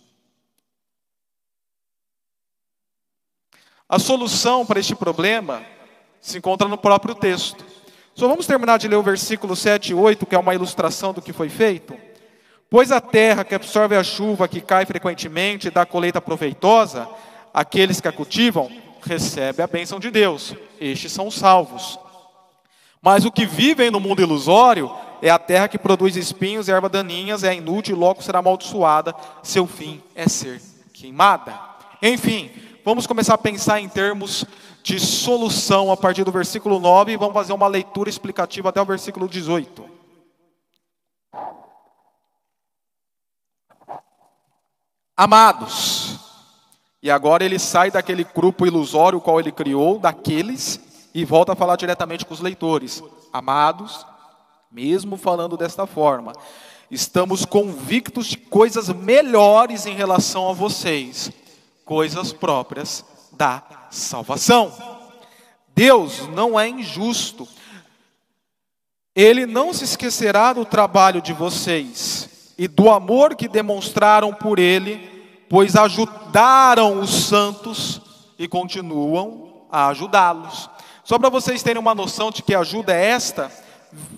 A 3.88 4.00
solução 4.00 4.66
para 4.66 4.80
este 4.80 4.96
problema 4.96 5.64
se 6.20 6.40
encontra 6.40 6.68
no 6.68 6.78
próprio 6.78 7.14
texto. 7.14 7.71
Só 8.14 8.28
vamos 8.28 8.46
terminar 8.46 8.78
de 8.78 8.88
ler 8.88 8.98
o 8.98 9.04
versículo 9.04 9.56
7 9.56 9.92
e 9.92 9.94
8, 9.94 10.26
que 10.26 10.36
é 10.36 10.40
uma 10.40 10.54
ilustração 10.54 11.14
do 11.14 11.22
que 11.22 11.34
foi 11.34 11.50
feito. 11.50 11.96
Pois 12.70 12.92
a 12.92 13.02
terra 13.02 13.44
que 13.44 13.56
absorve 13.56 13.96
a 13.96 14.04
chuva 14.04 14.48
que 14.48 14.62
cai 14.62 14.86
frequentemente 14.86 15.68
e 15.68 15.72
dá 15.72 15.86
colheita 15.86 16.22
proveitosa, 16.22 17.08
aqueles 17.54 18.00
que 18.00 18.08
a 18.08 18.12
cultivam, 18.12 18.70
recebe 19.02 19.62
a 19.62 19.68
bênção 19.68 20.00
de 20.00 20.10
Deus. 20.10 20.56
Estes 20.80 21.12
são 21.12 21.32
salvos. 21.32 22.00
Mas 23.02 23.26
o 23.26 23.32
que 23.32 23.46
vivem 23.46 23.90
no 23.90 24.00
mundo 24.00 24.22
ilusório 24.22 24.92
é 25.22 25.30
a 25.30 25.40
terra 25.40 25.68
que 25.68 25.78
produz 25.78 26.16
espinhos 26.16 26.68
e 26.68 26.72
ervas 26.72 26.92
daninhas, 26.92 27.44
é 27.44 27.54
inútil 27.54 27.96
e 27.96 28.00
logo 28.00 28.22
será 28.22 28.40
amaldiçoada, 28.40 29.16
seu 29.42 29.66
fim 29.66 30.02
é 30.16 30.28
ser 30.28 30.62
queimada. 30.94 31.60
Enfim, 32.02 32.52
vamos 32.86 33.08
começar 33.08 33.34
a 33.34 33.40
pensar 33.40 33.80
em 33.80 33.90
termos 33.90 34.46
de 34.84 35.00
solução 35.00 35.92
a 35.92 35.98
partir 35.98 36.24
do 36.24 36.32
versículo 36.32 36.80
9 36.80 37.12
e 37.12 37.18
vamos 37.18 37.34
fazer 37.34 37.54
uma 37.54 37.68
leitura 37.68 38.10
explicativa 38.10 38.70
até 38.70 38.82
o 38.82 38.86
versículo 38.86 39.28
18. 39.28 40.02
Amados, 45.16 46.20
e 47.04 47.12
agora 47.12 47.44
ele 47.44 47.60
sai 47.60 47.92
daquele 47.92 48.24
grupo 48.24 48.66
ilusório 48.66 49.22
qual 49.22 49.40
ele 49.40 49.52
criou, 49.52 50.00
daqueles, 50.00 50.80
e 51.14 51.24
volta 51.24 51.54
a 51.54 51.56
falar 51.56 51.76
diretamente 51.76 52.26
com 52.26 52.34
os 52.34 52.40
leitores. 52.40 53.04
Amados, 53.32 54.06
mesmo 54.72 55.18
falando 55.18 55.58
desta 55.58 55.86
forma, 55.86 56.34
estamos 56.90 57.46
convictos 57.46 58.28
de 58.28 58.38
coisas 58.38 58.90
melhores 58.90 59.86
em 59.86 59.94
relação 59.94 60.50
a 60.50 60.54
vocês, 60.54 61.32
coisas 61.86 62.34
próprias 62.34 63.06
da 63.32 63.81
salvação. 63.92 64.74
Deus 65.76 66.28
não 66.30 66.60
é 66.60 66.68
injusto. 66.68 67.48
Ele 69.16 69.46
não 69.46 69.74
se 69.74 69.84
esquecerá 69.84 70.54
do 70.54 70.66
trabalho 70.66 71.22
de 71.22 71.34
vocês 71.34 72.54
e 72.58 72.68
do 72.68 72.90
amor 72.90 73.36
que 73.36 73.48
demonstraram 73.48 74.34
por 74.34 74.58
ele, 74.58 75.46
pois 75.50 75.76
ajudaram 75.76 77.00
os 77.00 77.10
santos 77.10 78.02
e 78.40 78.48
continuam 78.48 79.68
a 79.70 79.88
ajudá-los. 79.88 80.70
Só 81.04 81.20
para 81.20 81.30
vocês 81.30 81.62
terem 81.62 81.80
uma 81.80 81.94
noção 81.94 82.32
de 82.32 82.42
que 82.42 82.56
ajuda 82.56 82.94
é 82.94 83.08
esta, 83.08 83.52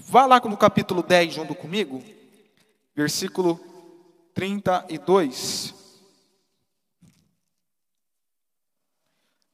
vá 0.08 0.26
lá 0.26 0.40
no 0.40 0.58
capítulo 0.58 1.02
10 1.02 1.34
junto 1.34 1.56
comigo, 1.56 2.04
versículo 2.96 3.60
32. 4.36 5.83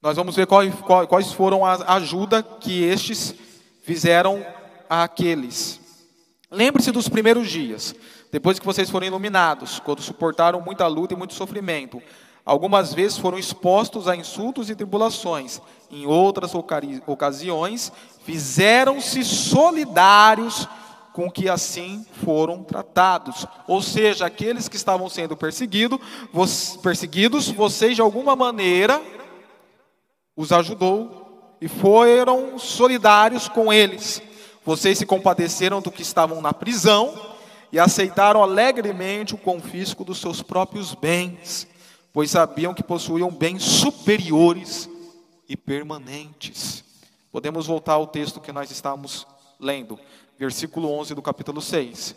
Nós 0.02 0.16
vamos 0.16 0.34
ver 0.34 0.48
quais, 0.48 1.34
foram 1.34 1.66
a 1.66 1.96
ajuda 1.96 2.42
que 2.42 2.84
estes 2.84 3.36
fizeram 3.84 4.46
àqueles. 4.90 5.78
Lembre-se 6.50 6.90
dos 6.90 7.10
primeiros 7.10 7.50
dias, 7.50 7.94
depois 8.32 8.58
que 8.58 8.66
vocês 8.66 8.90
foram 8.90 9.08
iluminados, 9.08 9.78
quando 9.82 10.02
suportaram 10.02 10.62
muita 10.62 10.88
luta 10.88 11.14
e 11.14 11.18
muito 11.18 11.34
sofrimento. 11.34 12.02
Algumas 12.46 12.94
vezes 12.94 13.18
foram 13.18 13.38
expostos 13.38 14.08
a 14.08 14.16
insultos 14.16 14.70
e 14.70 14.76
tribulações, 14.76 15.60
em 15.92 16.06
outras 16.06 16.54
ocasiões 16.56 17.92
fizeram-se 18.24 19.22
solidários 19.26 20.66
com 21.12 21.30
que 21.30 21.50
assim 21.50 22.06
foram 22.24 22.64
tratados. 22.64 23.46
Ou 23.68 23.82
seja, 23.82 24.28
aqueles 24.28 24.70
que 24.70 24.78
estavam 24.78 25.10
sendo 25.10 25.36
perseguidos, 25.36 26.00
perseguidos, 26.82 27.50
vocês 27.50 27.96
de 27.96 28.02
alguma 28.02 28.34
maneira 28.34 29.19
os 30.40 30.54
ajudou 30.54 31.58
e 31.60 31.68
foram 31.68 32.58
solidários 32.58 33.50
com 33.50 33.74
eles. 33.74 34.22
Vocês 34.66 34.98
se 34.98 35.06
compadeceram 35.06 35.82
do 35.82 35.92
que 35.92 36.02
estavam 36.02 36.42
na 36.42 36.54
prisão 36.54 37.14
e 37.74 37.78
aceitaram 37.78 38.42
alegremente 38.42 39.36
o 39.36 39.38
confisco 39.38 40.06
dos 40.06 40.18
seus 40.22 40.42
próprios 40.42 40.96
bens, 40.96 41.68
pois 42.14 42.32
sabiam 42.32 42.74
que 42.74 42.82
possuíam 42.82 43.30
bens 43.30 43.64
superiores 43.64 44.90
e 45.50 45.58
permanentes. 45.58 46.86
Podemos 47.34 47.68
voltar 47.68 47.96
ao 47.96 48.08
texto 48.08 48.40
que 48.40 48.54
nós 48.54 48.72
estamos 48.72 49.28
lendo, 49.60 50.00
versículo 50.38 50.90
11 50.90 51.16
do 51.16 51.22
capítulo 51.22 51.62
6. 51.62 52.16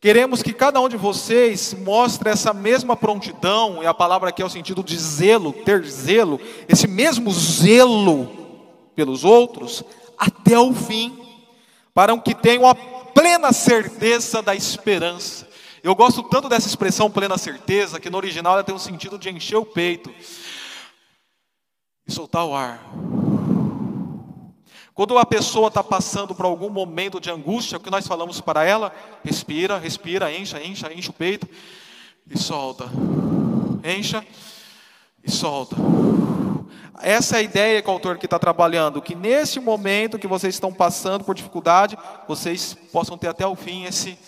Queremos 0.00 0.42
que 0.42 0.52
cada 0.52 0.78
um 0.80 0.88
de 0.88 0.96
vocês 0.96 1.74
mostre 1.74 2.28
essa 2.28 2.52
mesma 2.52 2.94
prontidão, 2.94 3.82
e 3.82 3.86
a 3.86 3.94
palavra 3.94 4.28
aqui 4.28 4.42
é 4.42 4.44
o 4.44 4.50
sentido 4.50 4.84
de 4.84 4.96
zelo, 4.96 5.52
ter 5.52 5.84
zelo, 5.84 6.38
esse 6.68 6.86
mesmo 6.86 7.32
zelo 7.32 8.28
pelos 8.94 9.24
outros, 9.24 9.82
até 10.18 10.58
o 10.58 10.74
fim, 10.74 11.18
para 11.94 12.16
que 12.18 12.34
tenham 12.34 12.68
a 12.68 12.74
plena 12.74 13.52
certeza 13.52 14.42
da 14.42 14.54
esperança. 14.54 15.48
Eu 15.82 15.94
gosto 15.94 16.22
tanto 16.24 16.48
dessa 16.48 16.68
expressão 16.68 17.10
plena 17.10 17.38
certeza, 17.38 17.98
que 17.98 18.10
no 18.10 18.18
original 18.18 18.54
ela 18.54 18.64
tem 18.64 18.74
um 18.74 18.78
sentido 18.78 19.18
de 19.18 19.30
encher 19.30 19.56
o 19.56 19.64
peito 19.64 20.12
e 22.06 22.12
soltar 22.12 22.44
o 22.44 22.54
ar. 22.54 22.84
Quando 24.96 25.18
a 25.18 25.26
pessoa 25.26 25.68
está 25.68 25.84
passando 25.84 26.34
por 26.34 26.46
algum 26.46 26.70
momento 26.70 27.20
de 27.20 27.30
angústia, 27.30 27.76
o 27.76 27.80
que 27.80 27.90
nós 27.90 28.06
falamos 28.06 28.40
para 28.40 28.64
ela? 28.64 28.90
Respira, 29.22 29.76
respira, 29.76 30.32
encha, 30.32 30.58
encha, 30.64 30.90
enche 30.90 31.10
o 31.10 31.12
peito 31.12 31.46
e 32.26 32.38
solta. 32.38 32.86
Encha 33.84 34.26
e 35.22 35.30
solta. 35.30 35.76
Essa 37.02 37.36
é 37.36 37.40
a 37.40 37.42
ideia 37.42 37.82
que 37.82 37.90
o 37.90 37.92
autor 37.92 38.16
que 38.16 38.24
está 38.24 38.38
trabalhando, 38.38 39.02
que 39.02 39.14
nesse 39.14 39.60
momento 39.60 40.18
que 40.18 40.26
vocês 40.26 40.54
estão 40.54 40.72
passando 40.72 41.24
por 41.24 41.34
dificuldade, 41.34 41.98
vocês 42.26 42.72
possam 42.90 43.18
ter 43.18 43.28
até 43.28 43.46
o 43.46 43.54
fim 43.54 43.84
esse 43.84 44.18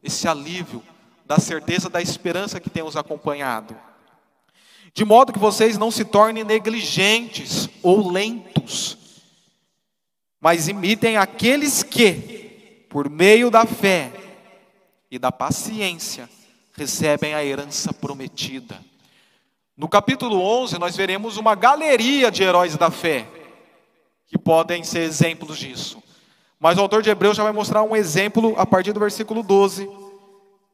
esse 0.00 0.28
alívio 0.28 0.80
da 1.26 1.40
certeza 1.40 1.90
da 1.90 2.00
esperança 2.00 2.60
que 2.60 2.70
tem 2.70 2.84
os 2.84 2.96
acompanhado 2.96 3.87
de 4.94 5.04
modo 5.04 5.32
que 5.32 5.38
vocês 5.38 5.78
não 5.78 5.90
se 5.90 6.04
tornem 6.04 6.44
negligentes 6.44 7.68
ou 7.82 8.10
lentos, 8.10 8.96
mas 10.40 10.68
imitem 10.68 11.16
aqueles 11.16 11.82
que, 11.82 12.86
por 12.88 13.08
meio 13.10 13.50
da 13.50 13.66
fé 13.66 14.12
e 15.10 15.18
da 15.18 15.32
paciência, 15.32 16.28
recebem 16.74 17.34
a 17.34 17.44
herança 17.44 17.92
prometida. 17.92 18.80
No 19.76 19.88
capítulo 19.88 20.40
11, 20.40 20.78
nós 20.78 20.96
veremos 20.96 21.36
uma 21.36 21.54
galeria 21.54 22.30
de 22.30 22.42
heróis 22.42 22.76
da 22.76 22.90
fé, 22.90 23.26
que 24.26 24.36
podem 24.36 24.82
ser 24.84 25.00
exemplos 25.00 25.58
disso. 25.58 26.02
Mas 26.58 26.76
o 26.76 26.80
autor 26.80 27.02
de 27.02 27.10
Hebreus 27.10 27.36
já 27.36 27.44
vai 27.44 27.52
mostrar 27.52 27.82
um 27.82 27.94
exemplo 27.94 28.54
a 28.58 28.66
partir 28.66 28.92
do 28.92 29.00
versículo 29.00 29.42
12, 29.42 29.88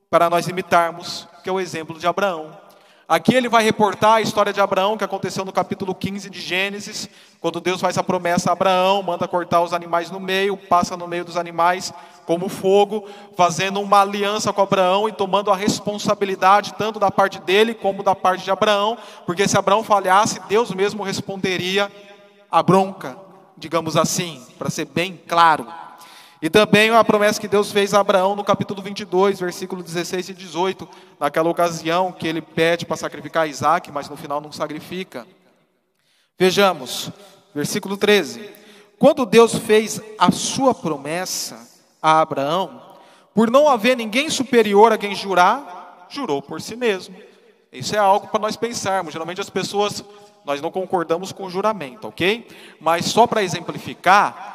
para 0.08 0.30
nós 0.30 0.48
imitarmos, 0.48 1.28
que 1.42 1.48
é 1.48 1.52
o 1.52 1.60
exemplo 1.60 1.98
de 1.98 2.06
Abraão. 2.06 2.63
Aqui 3.06 3.34
ele 3.34 3.50
vai 3.50 3.62
reportar 3.62 4.14
a 4.14 4.20
história 4.22 4.50
de 4.50 4.62
Abraão, 4.62 4.96
que 4.96 5.04
aconteceu 5.04 5.44
no 5.44 5.52
capítulo 5.52 5.94
15 5.94 6.30
de 6.30 6.40
Gênesis, 6.40 7.08
quando 7.38 7.60
Deus 7.60 7.78
faz 7.78 7.98
a 7.98 8.02
promessa 8.02 8.48
a 8.48 8.54
Abraão, 8.54 9.02
manda 9.02 9.28
cortar 9.28 9.60
os 9.60 9.74
animais 9.74 10.10
no 10.10 10.18
meio, 10.18 10.56
passa 10.56 10.96
no 10.96 11.06
meio 11.06 11.22
dos 11.22 11.36
animais 11.36 11.92
como 12.24 12.48
fogo, 12.48 13.06
fazendo 13.36 13.78
uma 13.78 14.00
aliança 14.00 14.54
com 14.54 14.62
Abraão 14.62 15.06
e 15.06 15.12
tomando 15.12 15.50
a 15.50 15.56
responsabilidade 15.56 16.72
tanto 16.78 16.98
da 16.98 17.10
parte 17.10 17.38
dele 17.40 17.74
como 17.74 18.02
da 18.02 18.14
parte 18.14 18.42
de 18.42 18.50
Abraão, 18.50 18.96
porque 19.26 19.46
se 19.46 19.58
Abraão 19.58 19.84
falhasse, 19.84 20.40
Deus 20.48 20.70
mesmo 20.70 21.02
responderia 21.02 21.92
a 22.50 22.62
bronca, 22.62 23.18
digamos 23.58 23.98
assim, 23.98 24.42
para 24.58 24.70
ser 24.70 24.86
bem 24.86 25.20
claro. 25.28 25.66
E 26.44 26.50
também 26.50 26.90
a 26.90 27.02
promessa 27.02 27.40
que 27.40 27.48
Deus 27.48 27.72
fez 27.72 27.94
a 27.94 28.00
Abraão 28.00 28.36
no 28.36 28.44
capítulo 28.44 28.82
22, 28.82 29.40
versículo 29.40 29.82
16 29.82 30.28
e 30.28 30.34
18, 30.34 30.86
naquela 31.18 31.48
ocasião 31.48 32.12
que 32.12 32.28
ele 32.28 32.42
pede 32.42 32.84
para 32.84 32.98
sacrificar 32.98 33.48
Isaac, 33.48 33.90
mas 33.90 34.10
no 34.10 34.16
final 34.18 34.42
não 34.42 34.52
sacrifica. 34.52 35.26
Vejamos, 36.38 37.10
versículo 37.54 37.96
13. 37.96 38.46
Quando 38.98 39.24
Deus 39.24 39.54
fez 39.54 40.02
a 40.18 40.30
sua 40.30 40.74
promessa 40.74 41.66
a 42.02 42.20
Abraão, 42.20 42.78
por 43.34 43.50
não 43.50 43.66
haver 43.66 43.96
ninguém 43.96 44.28
superior 44.28 44.92
a 44.92 44.98
quem 44.98 45.14
jurar, 45.14 46.06
jurou 46.10 46.42
por 46.42 46.60
si 46.60 46.76
mesmo. 46.76 47.16
Isso 47.72 47.96
é 47.96 47.98
algo 47.98 48.28
para 48.28 48.40
nós 48.40 48.54
pensarmos. 48.54 49.14
Geralmente 49.14 49.40
as 49.40 49.48
pessoas, 49.48 50.04
nós 50.44 50.60
não 50.60 50.70
concordamos 50.70 51.32
com 51.32 51.46
o 51.46 51.50
juramento, 51.50 52.06
ok? 52.06 52.46
Mas 52.78 53.06
só 53.06 53.26
para 53.26 53.42
exemplificar, 53.42 54.53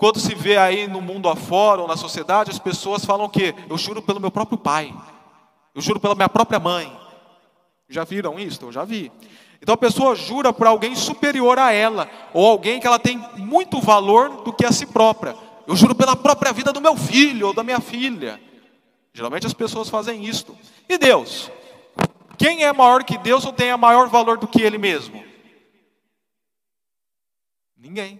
quando 0.00 0.18
se 0.18 0.34
vê 0.34 0.56
aí 0.56 0.88
no 0.88 1.02
mundo 1.02 1.28
afora 1.28 1.82
ou 1.82 1.86
na 1.86 1.94
sociedade, 1.94 2.50
as 2.50 2.58
pessoas 2.58 3.04
falam 3.04 3.28
que 3.28 3.54
eu 3.68 3.76
juro 3.76 4.00
pelo 4.00 4.18
meu 4.18 4.30
próprio 4.30 4.56
pai, 4.56 4.94
eu 5.74 5.82
juro 5.82 6.00
pela 6.00 6.14
minha 6.14 6.28
própria 6.28 6.58
mãe. 6.58 6.90
Já 7.86 8.02
viram 8.02 8.40
isso? 8.40 8.64
Eu 8.64 8.72
já 8.72 8.82
vi. 8.82 9.12
Então 9.60 9.74
a 9.74 9.76
pessoa 9.76 10.16
jura 10.16 10.54
por 10.54 10.66
alguém 10.66 10.94
superior 10.94 11.58
a 11.58 11.70
ela, 11.70 12.08
ou 12.32 12.46
alguém 12.46 12.80
que 12.80 12.86
ela 12.86 12.98
tem 12.98 13.18
muito 13.36 13.78
valor 13.78 14.42
do 14.42 14.54
que 14.54 14.64
a 14.64 14.72
si 14.72 14.86
própria. 14.86 15.36
Eu 15.66 15.76
juro 15.76 15.94
pela 15.94 16.16
própria 16.16 16.50
vida 16.50 16.72
do 16.72 16.80
meu 16.80 16.96
filho 16.96 17.48
ou 17.48 17.52
da 17.52 17.62
minha 17.62 17.78
filha. 17.78 18.40
Geralmente 19.12 19.46
as 19.46 19.52
pessoas 19.52 19.90
fazem 19.90 20.24
isto. 20.24 20.56
E 20.88 20.96
Deus? 20.96 21.50
Quem 22.38 22.64
é 22.64 22.72
maior 22.72 23.04
que 23.04 23.18
Deus 23.18 23.44
ou 23.44 23.52
tem 23.52 23.76
maior 23.76 24.08
valor 24.08 24.38
do 24.38 24.48
que 24.48 24.62
Ele 24.62 24.78
mesmo? 24.78 25.22
Ninguém. 27.76 28.18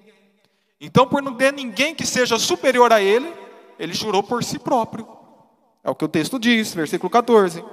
Então, 0.80 1.06
por 1.06 1.22
não 1.22 1.34
ter 1.34 1.52
ninguém 1.52 1.94
que 1.94 2.06
seja 2.06 2.38
superior 2.38 2.92
a 2.92 3.02
ele, 3.02 3.30
ele 3.78 3.92
jurou 3.92 4.22
por 4.22 4.42
si 4.42 4.58
próprio. 4.58 5.06
É 5.82 5.90
o 5.90 5.94
que 5.94 6.04
o 6.04 6.08
texto 6.08 6.38
diz, 6.38 6.74
versículo 6.74 7.10
14. 7.10 7.64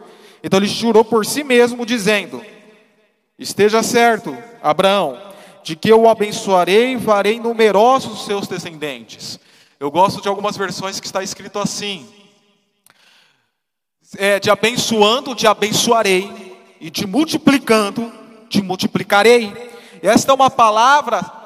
Então 0.44 0.60
ele 0.60 0.68
jurou 0.68 1.04
por 1.04 1.26
si 1.26 1.44
mesmo, 1.44 1.86
dizendo: 1.86 2.44
Esteja 3.38 3.84
certo, 3.84 4.36
Abraão, 4.62 5.20
de 5.64 5.76
que 5.76 5.90
eu 5.90 6.02
o 6.02 6.10
abençoarei 6.10 6.94
e 6.94 7.00
farei 7.00 7.40
numerosos 7.40 8.14
os 8.14 8.26
seus 8.26 8.48
descendentes. 8.48 9.40
Eu 9.80 9.92
gosto 9.92 10.22
de 10.22 10.28
algumas 10.28 10.56
versões 10.56 11.00
que 11.00 11.06
está 11.06 11.22
escrito 11.22 11.60
assim: 11.60 12.08
é, 14.18 14.40
de 14.40 14.50
abençoando, 14.50 15.36
te 15.36 15.46
abençoarei, 15.46 16.56
e 16.80 16.90
te 16.90 17.06
multiplicando, 17.06 18.12
te 18.48 18.62
multiplicarei. 18.62 19.54
Esta 20.02 20.32
é 20.32 20.36
uma 20.36 20.50
palavra 20.50 21.37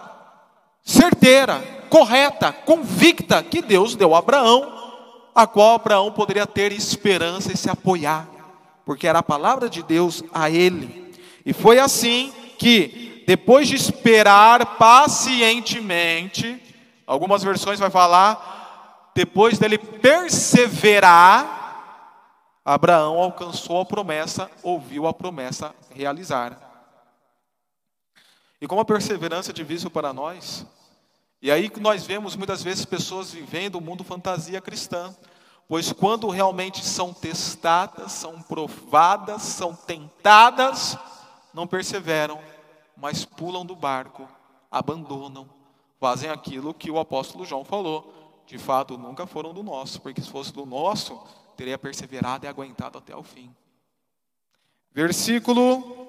certeira, 0.83 1.61
correta, 1.89 2.51
convicta 2.51 3.43
que 3.43 3.61
Deus 3.61 3.95
deu 3.95 4.15
a 4.15 4.19
Abraão, 4.19 4.81
a 5.33 5.47
qual 5.47 5.75
Abraão 5.75 6.11
poderia 6.11 6.45
ter 6.45 6.71
esperança 6.71 7.51
e 7.53 7.57
se 7.57 7.69
apoiar, 7.69 8.27
porque 8.85 9.07
era 9.07 9.19
a 9.19 9.23
palavra 9.23 9.69
de 9.69 9.83
Deus 9.83 10.23
a 10.33 10.49
ele. 10.49 11.13
E 11.45 11.53
foi 11.53 11.79
assim 11.79 12.33
que, 12.57 13.23
depois 13.25 13.67
de 13.67 13.75
esperar 13.75 14.77
pacientemente, 14.77 16.61
algumas 17.05 17.43
versões 17.43 17.79
vai 17.79 17.89
falar, 17.89 19.11
depois 19.15 19.59
dele 19.59 19.77
perseverar, 19.77 21.59
Abraão 22.63 23.17
alcançou 23.17 23.81
a 23.81 23.85
promessa, 23.85 24.49
ouviu 24.63 25.07
a 25.07 25.13
promessa 25.13 25.73
realizar. 25.93 26.70
E 28.61 28.67
como 28.67 28.81
a 28.81 28.85
perseverança 28.85 29.49
é 29.49 29.53
difícil 29.53 29.89
para 29.89 30.13
nós, 30.13 30.65
e 31.41 31.49
aí 31.49 31.71
nós 31.79 32.05
vemos 32.05 32.35
muitas 32.35 32.61
vezes 32.61 32.85
pessoas 32.85 33.31
vivendo 33.31 33.75
o 33.75 33.81
mundo 33.81 34.03
fantasia 34.03 34.61
cristã, 34.61 35.15
pois 35.67 35.91
quando 35.91 36.29
realmente 36.29 36.85
são 36.85 37.11
testadas, 37.11 38.11
são 38.11 38.39
provadas, 38.39 39.41
são 39.41 39.73
tentadas, 39.73 40.95
não 41.51 41.65
perseveram, 41.65 42.39
mas 42.95 43.25
pulam 43.25 43.65
do 43.65 43.75
barco, 43.75 44.27
abandonam, 44.69 45.49
fazem 45.99 46.29
aquilo 46.29 46.71
que 46.71 46.91
o 46.91 46.99
apóstolo 46.99 47.43
João 47.43 47.65
falou. 47.65 48.13
De 48.45 48.59
fato, 48.59 48.95
nunca 48.95 49.25
foram 49.25 49.53
do 49.53 49.63
nosso, 49.63 49.99
porque 50.01 50.21
se 50.21 50.29
fosse 50.29 50.53
do 50.53 50.67
nosso, 50.67 51.19
teria 51.57 51.79
perseverado 51.79 52.45
e 52.45 52.49
aguentado 52.49 52.99
até 52.99 53.15
o 53.15 53.23
fim. 53.23 53.49
Versículo 54.93 56.07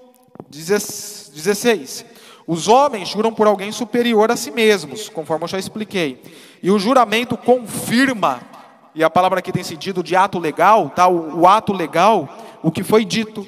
16. 0.51 2.05
Os 2.47 2.69
homens 2.69 3.09
juram 3.09 3.33
por 3.33 3.47
alguém 3.47 3.71
superior 3.71 4.31
a 4.31 4.37
si 4.37 4.51
mesmos, 4.51 5.09
conforme 5.09 5.45
eu 5.45 5.49
já 5.49 5.59
expliquei. 5.59 6.21
E 6.63 6.71
o 6.71 6.79
juramento 6.79 7.37
confirma, 7.37 8.41
e 8.95 9.03
a 9.03 9.11
palavra 9.11 9.39
aqui 9.39 9.53
tem 9.53 9.63
sentido 9.63 10.03
de 10.03 10.17
ato 10.17 10.39
legal, 10.39 10.91
tá? 10.91 11.07
o, 11.07 11.41
o 11.41 11.47
ato 11.47 11.73
legal, 11.73 12.29
o 12.63 12.71
que 12.71 12.83
foi 12.83 13.05
dito, 13.05 13.47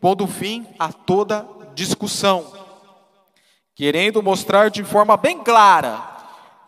pondo 0.00 0.26
fim 0.26 0.66
a 0.78 0.92
toda 0.92 1.46
discussão. 1.74 2.46
Querendo 3.74 4.22
mostrar 4.22 4.70
de 4.70 4.82
forma 4.84 5.16
bem 5.16 5.38
clara, 5.38 6.14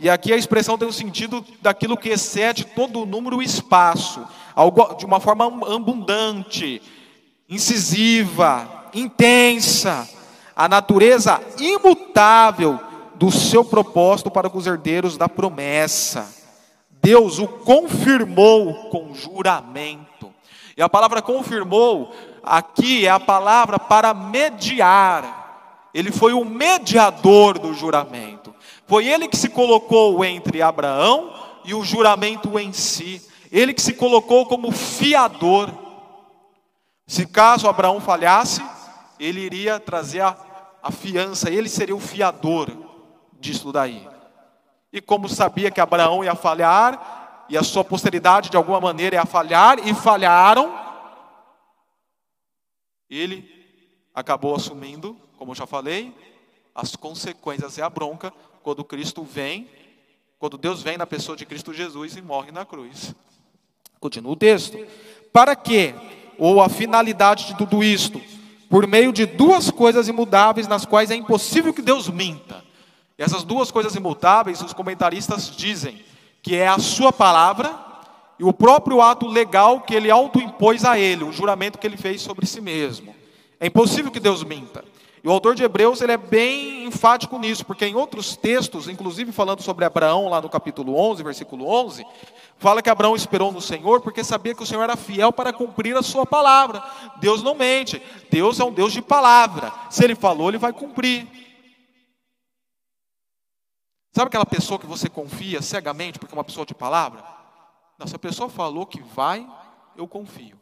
e 0.00 0.08
aqui 0.08 0.32
a 0.32 0.36
expressão 0.36 0.78
tem 0.78 0.86
o 0.86 0.92
sentido 0.92 1.44
daquilo 1.60 1.96
que 1.96 2.08
excede 2.08 2.64
todo 2.64 3.02
o 3.02 3.06
número 3.06 3.42
e 3.42 3.44
espaço, 3.44 4.24
algo 4.54 4.94
de 4.94 5.04
uma 5.04 5.18
forma 5.18 5.46
abundante, 5.74 6.82
incisiva, 7.48 8.88
intensa, 8.92 10.08
a 10.58 10.68
natureza 10.68 11.40
imutável 11.56 12.80
do 13.14 13.30
seu 13.30 13.64
propósito 13.64 14.28
para 14.28 14.50
os 14.52 14.66
herdeiros 14.66 15.16
da 15.16 15.28
promessa. 15.28 16.34
Deus 17.00 17.38
o 17.38 17.46
confirmou 17.46 18.90
com 18.90 19.14
juramento. 19.14 20.34
E 20.76 20.82
a 20.82 20.88
palavra 20.88 21.22
confirmou 21.22 22.12
aqui 22.42 23.06
é 23.06 23.10
a 23.10 23.20
palavra 23.20 23.78
para 23.78 24.12
mediar. 24.12 25.90
Ele 25.94 26.10
foi 26.10 26.32
o 26.32 26.44
mediador 26.44 27.56
do 27.60 27.72
juramento. 27.72 28.52
Foi 28.84 29.06
ele 29.06 29.28
que 29.28 29.36
se 29.36 29.50
colocou 29.50 30.24
entre 30.24 30.60
Abraão 30.60 31.34
e 31.64 31.72
o 31.72 31.84
juramento 31.84 32.58
em 32.58 32.72
si. 32.72 33.24
Ele 33.52 33.72
que 33.72 33.82
se 33.82 33.92
colocou 33.92 34.44
como 34.44 34.72
fiador. 34.72 35.70
Se 37.06 37.26
caso 37.26 37.68
Abraão 37.68 38.00
falhasse, 38.00 38.60
ele 39.20 39.40
iria 39.40 39.80
trazer 39.80 40.20
a, 40.20 40.36
a 40.88 40.90
fiança, 40.90 41.50
ele 41.50 41.68
seria 41.68 41.94
o 41.94 42.00
fiador 42.00 42.70
disso 43.38 43.70
daí. 43.70 44.08
E 44.90 45.02
como 45.02 45.28
sabia 45.28 45.70
que 45.70 45.82
Abraão 45.82 46.24
ia 46.24 46.34
falhar, 46.34 47.44
e 47.46 47.58
a 47.58 47.62
sua 47.62 47.84
posteridade 47.84 48.48
de 48.48 48.56
alguma 48.56 48.80
maneira 48.80 49.16
ia 49.16 49.26
falhar, 49.26 49.86
e 49.86 49.92
falharam, 49.92 50.74
ele 53.08 53.46
acabou 54.14 54.54
assumindo, 54.54 55.14
como 55.36 55.54
já 55.54 55.66
falei, 55.66 56.14
as 56.74 56.96
consequências 56.96 57.76
e 57.76 57.82
a 57.82 57.90
bronca 57.90 58.32
quando 58.62 58.82
Cristo 58.82 59.22
vem, 59.22 59.68
quando 60.38 60.56
Deus 60.56 60.82
vem 60.82 60.96
na 60.96 61.06
pessoa 61.06 61.36
de 61.36 61.44
Cristo 61.44 61.74
Jesus 61.74 62.16
e 62.16 62.22
morre 62.22 62.50
na 62.50 62.64
cruz. 62.64 63.14
Continua 64.00 64.32
o 64.32 64.36
texto. 64.36 64.78
Para 65.34 65.54
quê? 65.54 65.94
Ou 66.38 66.62
a 66.62 66.68
finalidade 66.70 67.46
de 67.46 67.58
tudo 67.58 67.84
isto? 67.84 68.37
Por 68.68 68.86
meio 68.86 69.12
de 69.12 69.24
duas 69.24 69.70
coisas 69.70 70.08
imutáveis 70.08 70.68
nas 70.68 70.84
quais 70.84 71.10
é 71.10 71.14
impossível 71.14 71.72
que 71.72 71.82
Deus 71.82 72.08
minta. 72.08 72.62
E 73.18 73.22
essas 73.22 73.42
duas 73.42 73.70
coisas 73.70 73.94
imutáveis, 73.94 74.62
os 74.62 74.72
comentaristas 74.72 75.50
dizem 75.56 76.02
que 76.42 76.54
é 76.54 76.68
a 76.68 76.78
sua 76.78 77.12
palavra 77.12 77.74
e 78.38 78.44
o 78.44 78.52
próprio 78.52 79.02
ato 79.02 79.26
legal 79.26 79.80
que 79.80 79.94
ele 79.94 80.10
autoimpôs 80.10 80.84
a 80.84 80.98
ele, 80.98 81.24
o 81.24 81.32
juramento 81.32 81.78
que 81.78 81.86
ele 81.86 81.96
fez 81.96 82.22
sobre 82.22 82.46
si 82.46 82.60
mesmo. 82.60 83.14
É 83.58 83.66
impossível 83.66 84.12
que 84.12 84.20
Deus 84.20 84.44
minta. 84.44 84.84
E 85.22 85.28
o 85.28 85.32
autor 85.32 85.54
de 85.54 85.64
Hebreus 85.64 86.00
ele 86.00 86.12
é 86.12 86.16
bem 86.16 86.84
enfático 86.86 87.38
nisso, 87.38 87.64
porque 87.64 87.86
em 87.86 87.94
outros 87.94 88.36
textos, 88.36 88.88
inclusive 88.88 89.32
falando 89.32 89.62
sobre 89.62 89.84
Abraão, 89.84 90.28
lá 90.28 90.40
no 90.40 90.48
capítulo 90.48 90.96
11, 90.96 91.22
versículo 91.22 91.68
11, 91.68 92.06
fala 92.56 92.82
que 92.82 92.90
Abraão 92.90 93.16
esperou 93.16 93.50
no 93.50 93.60
Senhor 93.60 94.00
porque 94.00 94.22
sabia 94.22 94.54
que 94.54 94.62
o 94.62 94.66
Senhor 94.66 94.82
era 94.82 94.96
fiel 94.96 95.32
para 95.32 95.52
cumprir 95.52 95.96
a 95.96 96.02
sua 96.02 96.24
palavra. 96.24 96.82
Deus 97.20 97.42
não 97.42 97.54
mente, 97.54 98.00
Deus 98.30 98.60
é 98.60 98.64
um 98.64 98.72
Deus 98.72 98.92
de 98.92 99.02
palavra. 99.02 99.72
Se 99.90 100.04
ele 100.04 100.14
falou, 100.14 100.48
ele 100.48 100.58
vai 100.58 100.72
cumprir. 100.72 101.26
Sabe 104.12 104.28
aquela 104.28 104.46
pessoa 104.46 104.78
que 104.78 104.86
você 104.86 105.08
confia 105.08 105.60
cegamente 105.60 106.18
porque 106.18 106.34
é 106.34 106.38
uma 106.38 106.44
pessoa 106.44 106.66
de 106.66 106.74
palavra? 106.74 107.24
Não, 107.98 108.06
se 108.06 108.14
a 108.14 108.18
pessoa 108.18 108.48
falou 108.48 108.86
que 108.86 109.02
vai, 109.02 109.46
eu 109.96 110.06
confio. 110.06 110.58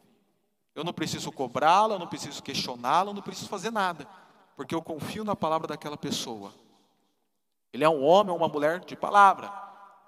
Eu 0.75 0.83
não 0.83 0.93
preciso 0.93 1.31
cobrá-la, 1.31 1.95
eu 1.95 1.99
não 1.99 2.07
preciso 2.07 2.43
questioná-la, 2.43 3.11
eu 3.11 3.15
não 3.15 3.23
preciso 3.23 3.49
fazer 3.49 3.71
nada 3.71 4.07
porque 4.57 4.75
eu 4.75 4.81
confio 4.81 5.23
na 5.23 5.37
palavra 5.37 5.69
daquela 5.69 5.97
pessoa. 5.97 6.53
Ele 7.73 7.85
é 7.85 7.89
um 7.89 8.03
homem 8.03 8.33
ou 8.33 8.39
uma 8.39 8.49
mulher 8.49 8.81
de 8.81 8.97
palavra. 8.97 9.53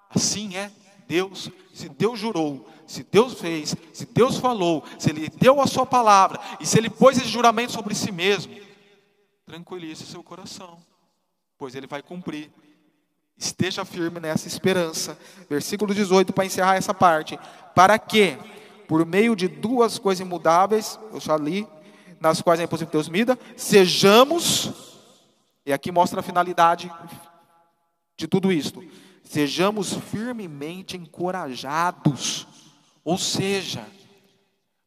Assim 0.08 0.56
é 0.56 0.72
Deus. 1.06 1.50
Se 1.74 1.88
Deus 1.88 2.18
jurou, 2.18 2.66
se 2.86 3.02
Deus 3.04 3.34
fez, 3.34 3.76
se 3.92 4.06
Deus 4.06 4.38
falou, 4.38 4.82
se 4.98 5.10
Ele 5.10 5.28
deu 5.28 5.60
a 5.60 5.66
sua 5.66 5.84
palavra 5.84 6.40
e 6.58 6.66
se 6.66 6.78
Ele 6.78 6.88
pôs 6.88 7.18
esse 7.18 7.28
juramento 7.28 7.72
sobre 7.72 7.94
si 7.94 8.10
mesmo, 8.10 8.56
tranquilize 9.44 10.04
seu 10.06 10.22
coração, 10.22 10.78
pois 11.58 11.74
Ele 11.74 11.86
vai 11.86 12.02
cumprir. 12.02 12.50
Esteja 13.36 13.84
firme 13.84 14.18
nessa 14.18 14.48
esperança. 14.48 15.16
Versículo 15.48 15.94
18, 15.94 16.32
para 16.32 16.46
encerrar 16.46 16.76
essa 16.76 16.92
parte. 16.92 17.38
Para 17.74 17.96
que, 17.98 18.36
por 18.88 19.06
meio 19.06 19.36
de 19.36 19.46
duas 19.46 19.98
coisas 19.98 20.26
imutáveis, 20.26 20.98
eu 21.12 21.20
já 21.20 21.36
li, 21.36 21.68
nas 22.20 22.42
quais 22.42 22.60
é 22.60 22.64
impossível 22.64 22.92
Deus 22.92 23.08
mida, 23.08 23.38
sejamos, 23.56 24.72
e 25.64 25.72
aqui 25.72 25.92
mostra 25.92 26.20
a 26.20 26.22
finalidade 26.22 26.90
de 28.16 28.26
tudo 28.26 28.50
isto, 28.52 28.82
sejamos 29.22 29.94
firmemente 29.94 30.96
encorajados, 30.96 32.46
ou 33.04 33.16
seja, 33.16 33.86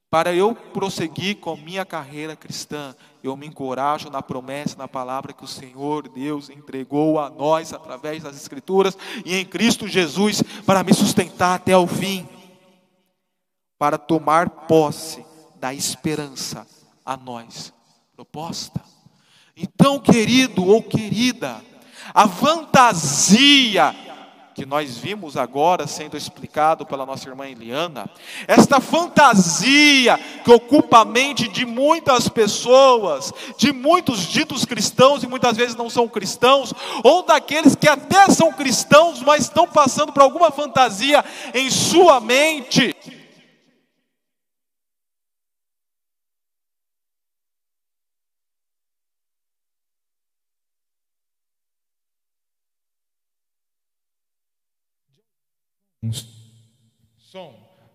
para 0.09 0.34
eu 0.34 0.53
prosseguir 0.53 1.38
com 1.38 1.51
a 1.53 1.57
minha 1.57 1.86
carreira 1.86 2.36
cristã, 2.36 2.93
eu 3.23 3.38
me 3.38 3.47
encorajo 3.47 4.09
na 4.09 4.21
promessa, 4.21 4.77
na 4.77 4.88
palavra 4.88 5.32
que 5.32 5.45
o 5.45 5.47
Senhor 5.47 6.09
Deus 6.09 6.49
entregou 6.49 7.17
a 7.17 7.29
nós 7.29 7.71
através 7.71 8.21
das 8.21 8.36
Escrituras 8.36 8.97
e 9.23 9.38
em 9.38 9.45
Cristo 9.45 9.88
Jesus 9.88 10.43
para 10.65 10.84
me 10.84 10.93
sustentar 10.93 11.55
até 11.55 11.77
o 11.77 11.88
fim, 11.88 12.27
para 13.79 13.97
tomar 13.97 14.49
posse 14.49 15.25
da 15.55 15.73
esperança 15.73 16.67
a 17.05 17.17
nós 17.17 17.73
proposta. 18.15 18.81
Então, 19.55 19.99
querido 19.99 20.65
ou 20.65 20.81
querida, 20.81 21.61
a 22.13 22.27
fantasia 22.27 23.95
que 24.53 24.65
nós 24.65 24.97
vimos 24.97 25.37
agora 25.37 25.87
sendo 25.87 26.17
explicado 26.17 26.85
pela 26.85 27.05
nossa 27.05 27.27
irmã 27.27 27.47
Eliana, 27.47 28.09
esta 28.47 28.79
fantasia 28.79 30.19
que 30.43 30.51
ocupa 30.51 30.99
a 30.99 31.05
mente 31.05 31.47
de 31.47 31.65
muitas 31.65 32.27
pessoas, 32.27 33.33
de 33.57 33.71
muitos 33.71 34.19
ditos 34.19 34.65
cristãos 34.65 35.23
e 35.23 35.27
muitas 35.27 35.55
vezes 35.57 35.75
não 35.75 35.89
são 35.89 36.07
cristãos, 36.07 36.73
ou 37.03 37.23
daqueles 37.23 37.75
que 37.75 37.87
até 37.87 38.29
são 38.29 38.51
cristãos, 38.51 39.21
mas 39.21 39.43
estão 39.43 39.67
passando 39.67 40.11
por 40.11 40.21
alguma 40.21 40.51
fantasia 40.51 41.23
em 41.53 41.69
sua 41.69 42.19
mente, 42.19 42.95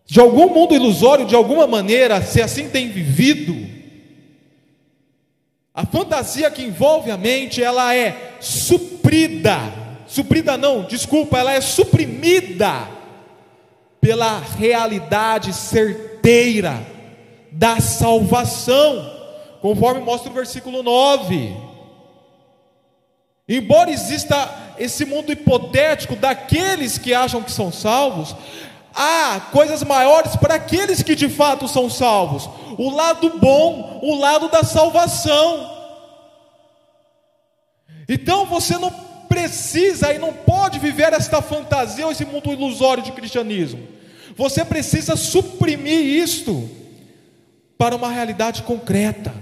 De 0.05 0.21
algum 0.21 0.49
mundo 0.55 0.75
ilusório, 0.75 1.27
de 1.27 1.35
alguma 1.35 1.67
maneira, 1.67 2.23
se 2.23 2.41
assim 2.41 2.69
tem 2.69 2.89
vivido, 2.89 3.55
A 5.77 5.85
fantasia 5.85 6.51
que 6.51 6.63
envolve 6.63 7.11
a 7.11 7.19
mente, 7.19 7.63
ela 7.63 7.95
é 7.95 8.39
suprida. 8.41 9.59
Suprida 10.07 10.57
não, 10.57 10.85
desculpa, 10.85 11.39
ela 11.39 11.53
é 11.53 11.61
suprimida 11.61 12.89
pela 14.01 14.39
realidade 14.39 15.53
certeira 15.53 16.81
da 17.53 17.79
salvação, 17.79 19.05
conforme 19.61 20.01
mostra 20.01 20.31
o 20.31 20.35
versículo 20.35 20.83
9. 20.83 21.55
Embora 23.47 23.91
exista 23.91 24.49
esse 24.79 25.05
mundo 25.05 25.33
hipotético 25.33 26.17
daqueles 26.17 26.99
que 26.99 27.15
acham 27.15 27.43
que 27.43 27.53
são 27.53 27.73
salvos, 27.73 28.35
há 28.95 29.41
coisas 29.53 29.83
maiores 29.83 30.37
para 30.37 30.55
aqueles 30.55 31.03
que 31.03 31.15
de 31.15 31.29
fato 31.29 31.69
são 31.69 31.91
salvos. 31.91 32.49
O 32.79 32.91
lado 32.91 33.39
bom, 33.39 34.01
o 34.03 34.17
lado 34.17 34.49
da 34.49 34.63
salvação. 34.63 35.75
Então 38.09 38.47
você 38.47 38.79
não 38.79 38.91
precisa 39.29 40.13
e 40.13 40.19
não 40.19 40.33
pode 40.33 40.79
viver 40.79 41.13
esta 41.13 41.43
fantasia 41.43 42.07
ou 42.07 42.13
esse 42.13 42.25
mundo 42.25 42.53
ilusório 42.53 43.03
de 43.03 43.13
cristianismo. 43.13 43.87
Você 44.37 44.65
precisa 44.65 45.17
suprimir 45.17 46.01
isto 46.01 46.69
para 47.77 47.97
uma 47.97 48.11
realidade 48.11 48.63
concreta 48.63 49.35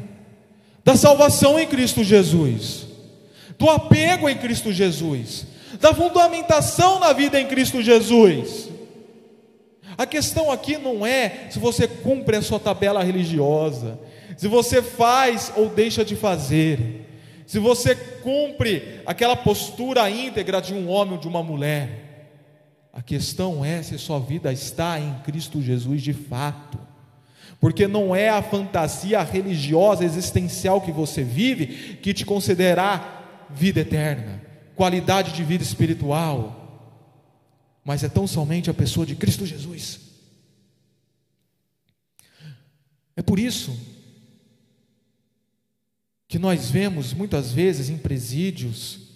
da 0.84 0.96
salvação 0.96 1.58
em 1.58 1.66
Cristo 1.66 2.04
Jesus, 2.04 2.86
do 3.64 3.70
apego 3.70 4.28
em 4.28 4.36
Cristo 4.36 4.70
Jesus, 4.70 5.46
da 5.80 5.94
fundamentação 5.94 7.00
na 7.00 7.14
vida 7.14 7.40
em 7.40 7.46
Cristo 7.46 7.80
Jesus. 7.80 8.68
A 9.96 10.04
questão 10.04 10.52
aqui 10.52 10.76
não 10.76 11.06
é 11.06 11.46
se 11.48 11.58
você 11.58 11.88
cumpre 11.88 12.36
a 12.36 12.42
sua 12.42 12.60
tabela 12.60 13.02
religiosa, 13.02 13.98
se 14.36 14.46
você 14.48 14.82
faz 14.82 15.50
ou 15.56 15.70
deixa 15.70 16.04
de 16.04 16.14
fazer, 16.14 17.08
se 17.46 17.58
você 17.58 17.94
cumpre 17.94 19.00
aquela 19.06 19.34
postura 19.34 20.10
íntegra 20.10 20.60
de 20.60 20.74
um 20.74 20.90
homem 20.90 21.14
ou 21.14 21.18
de 21.18 21.26
uma 21.26 21.42
mulher. 21.42 22.02
A 22.92 23.00
questão 23.00 23.64
é 23.64 23.82
se 23.82 23.96
sua 23.96 24.20
vida 24.20 24.52
está 24.52 25.00
em 25.00 25.14
Cristo 25.24 25.62
Jesus 25.62 26.02
de 26.02 26.12
fato. 26.12 26.78
Porque 27.58 27.88
não 27.88 28.14
é 28.14 28.28
a 28.28 28.42
fantasia 28.42 29.22
religiosa 29.22 30.04
existencial 30.04 30.82
que 30.82 30.92
você 30.92 31.22
vive 31.22 31.96
que 32.02 32.12
te 32.12 32.26
concederá 32.26 33.13
vida 33.54 33.80
eterna, 33.80 34.42
qualidade 34.74 35.32
de 35.32 35.44
vida 35.44 35.62
espiritual 35.62 36.62
mas 37.84 38.02
é 38.02 38.08
tão 38.08 38.26
somente 38.26 38.70
a 38.70 38.74
pessoa 38.74 39.04
de 39.04 39.14
Cristo 39.14 39.44
Jesus. 39.44 40.00
É 43.14 43.22
por 43.22 43.38
isso 43.38 43.78
que 46.26 46.38
nós 46.38 46.70
vemos 46.70 47.12
muitas 47.12 47.52
vezes 47.52 47.90
em 47.90 47.98
presídios, 47.98 49.10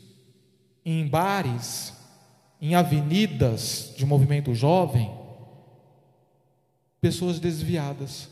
em 0.84 1.08
bares, 1.08 1.94
em 2.60 2.74
avenidas 2.74 3.94
de 3.96 4.04
movimento 4.04 4.54
jovem, 4.54 5.10
pessoas 7.00 7.40
desviadas. 7.40 8.28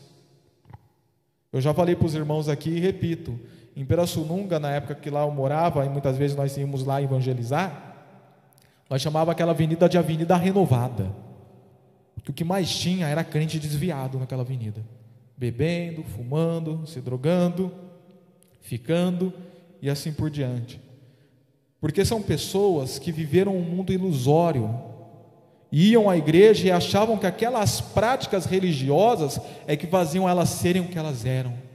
Eu 1.51 1.59
já 1.59 1.73
falei 1.73 1.95
para 1.95 2.05
os 2.05 2.13
irmãos 2.13 2.47
aqui 2.47 2.69
e 2.69 2.79
repito: 2.79 3.37
em 3.77 3.85
Pirassununga, 3.85 4.59
na 4.59 4.71
época 4.71 4.95
que 4.95 5.07
lá 5.07 5.21
eu 5.21 5.29
morava, 5.29 5.85
e 5.85 5.89
muitas 5.89 6.17
vezes 6.17 6.35
nós 6.35 6.57
íamos 6.57 6.83
lá 6.83 6.99
evangelizar, 6.99 7.93
nós 8.89 8.99
chamava 8.99 9.31
aquela 9.31 9.51
avenida 9.51 9.87
de 9.87 9.99
Avenida 9.99 10.35
Renovada. 10.35 11.13
Porque 12.15 12.31
o 12.31 12.33
que 12.33 12.43
mais 12.43 12.75
tinha 12.75 13.07
era 13.07 13.23
crente 13.23 13.59
desviado 13.59 14.17
naquela 14.17 14.41
avenida. 14.41 14.83
Bebendo, 15.37 16.03
fumando, 16.03 16.87
se 16.87 16.99
drogando, 16.99 17.71
ficando 18.61 19.31
e 19.79 19.91
assim 19.91 20.11
por 20.11 20.31
diante. 20.31 20.81
Porque 21.79 22.03
são 22.03 22.19
pessoas 22.19 22.97
que 22.97 23.11
viveram 23.11 23.55
um 23.55 23.61
mundo 23.61 23.93
ilusório, 23.93 24.73
iam 25.71 26.09
à 26.09 26.17
igreja 26.17 26.65
e 26.65 26.71
achavam 26.71 27.15
que 27.15 27.27
aquelas 27.27 27.79
práticas 27.79 28.45
religiosas 28.45 29.39
é 29.67 29.77
que 29.77 29.85
faziam 29.85 30.27
elas 30.27 30.49
serem 30.49 30.81
o 30.81 30.87
que 30.87 30.97
elas 30.97 31.27
eram. 31.27 31.66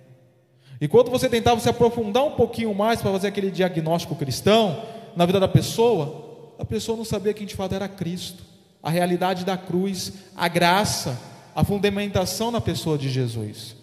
E 0.82 0.88
quando 0.88 1.12
você 1.12 1.28
tentava 1.28 1.60
se 1.60 1.68
aprofundar 1.68 2.24
um 2.24 2.32
pouquinho 2.32 2.74
mais 2.74 3.00
para 3.00 3.12
fazer 3.12 3.28
aquele 3.28 3.52
diagnóstico 3.52 4.16
cristão 4.16 4.84
na 5.14 5.24
vida 5.24 5.38
da 5.38 5.46
pessoa, 5.46 6.56
a 6.58 6.64
pessoa 6.64 6.96
não 6.96 7.04
sabia 7.04 7.32
quem 7.32 7.46
de 7.46 7.54
fato 7.54 7.72
era 7.76 7.86
Cristo, 7.86 8.42
a 8.82 8.90
realidade 8.90 9.44
da 9.44 9.56
cruz, 9.56 10.12
a 10.34 10.48
graça, 10.48 11.16
a 11.54 11.62
fundamentação 11.62 12.50
na 12.50 12.60
pessoa 12.60 12.98
de 12.98 13.08
Jesus. 13.08 13.76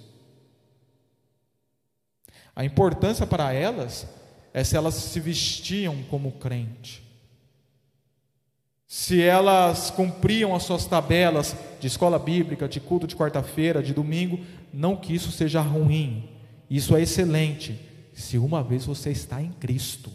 A 2.53 2.65
importância 2.65 3.25
para 3.25 3.53
elas 3.53 4.05
é 4.53 4.61
se 4.61 4.75
elas 4.75 4.95
se 4.95 5.21
vestiam 5.21 6.03
como 6.09 6.33
crente, 6.33 7.01
se 8.85 9.21
elas 9.21 9.89
cumpriam 9.89 10.53
as 10.53 10.63
suas 10.63 10.85
tabelas 10.85 11.55
de 11.79 11.87
escola 11.87 12.19
bíblica, 12.19 12.67
de 12.67 12.81
culto 12.81 13.07
de 13.07 13.15
quarta-feira, 13.15 13.81
de 13.81 13.93
domingo, 13.93 14.37
não 14.73 14.97
que 14.97 15.15
isso 15.15 15.31
seja 15.31 15.61
ruim, 15.61 16.37
isso 16.69 16.95
é 16.95 17.01
excelente, 17.01 17.79
se 18.13 18.37
uma 18.37 18.61
vez 18.61 18.85
você 18.85 19.09
está 19.09 19.41
em 19.41 19.51
Cristo. 19.53 20.11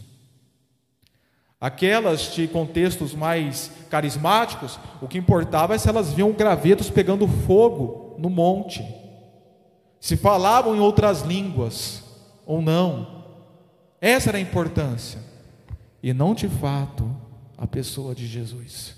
Aquelas 1.61 2.35
de 2.35 2.47
contextos 2.47 3.15
mais 3.15 3.71
carismáticos, 3.91 4.79
o 5.01 5.09
que 5.09 5.19
importava 5.19 5.75
é 5.75 5.79
se 5.79 5.89
elas 5.89 6.13
viam 6.13 6.31
gravetos 6.33 6.91
pegando 6.91 7.27
fogo 7.27 8.15
no 8.19 8.29
monte, 8.29 8.85
se 9.99 10.17
falavam 10.17 10.77
em 10.77 10.81
outras 10.81 11.23
línguas 11.23 12.05
ou 12.45 12.61
não. 12.61 13.25
Essa 14.01 14.31
era 14.31 14.39
a 14.39 14.41
importância, 14.41 15.19
e 16.03 16.13
não 16.13 16.35
de 16.35 16.49
fato 16.49 17.11
a 17.57 17.67
pessoa 17.67 18.15
de 18.15 18.27
Jesus. 18.27 18.95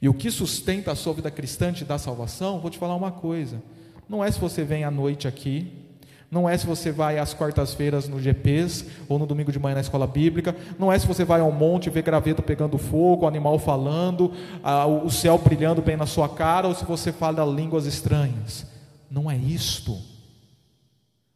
E 0.00 0.08
o 0.08 0.14
que 0.14 0.30
sustenta 0.30 0.90
a 0.90 0.96
sua 0.96 1.12
vida 1.12 1.30
cristã 1.30 1.72
e 1.78 1.84
dá 1.84 1.98
salvação, 1.98 2.58
vou 2.58 2.70
te 2.70 2.78
falar 2.78 2.96
uma 2.96 3.12
coisa: 3.12 3.62
não 4.08 4.24
é 4.24 4.30
se 4.30 4.40
você 4.40 4.64
vem 4.64 4.82
à 4.82 4.90
noite 4.90 5.28
aqui, 5.28 5.70
não 6.30 6.48
é 6.48 6.56
se 6.56 6.64
você 6.64 6.92
vai 6.92 7.18
às 7.18 7.34
quartas-feiras 7.34 8.08
no 8.08 8.20
GPs 8.20 8.86
ou 9.08 9.18
no 9.18 9.26
domingo 9.26 9.50
de 9.50 9.58
manhã 9.58 9.74
na 9.74 9.80
escola 9.80 10.06
bíblica. 10.06 10.54
Não 10.78 10.92
é 10.92 10.96
se 10.96 11.06
você 11.06 11.24
vai 11.24 11.40
ao 11.40 11.50
monte 11.50 11.90
vê 11.90 12.02
graveto 12.02 12.40
pegando 12.40 12.78
fogo, 12.78 13.24
o 13.24 13.28
animal 13.28 13.58
falando, 13.58 14.32
o 15.02 15.10
céu 15.10 15.36
brilhando 15.38 15.82
bem 15.82 15.96
na 15.96 16.06
sua 16.06 16.28
cara, 16.28 16.68
ou 16.68 16.74
se 16.74 16.84
você 16.84 17.10
fala 17.10 17.44
línguas 17.44 17.84
estranhas. 17.84 18.64
Não 19.10 19.28
é 19.28 19.36
isto. 19.36 19.98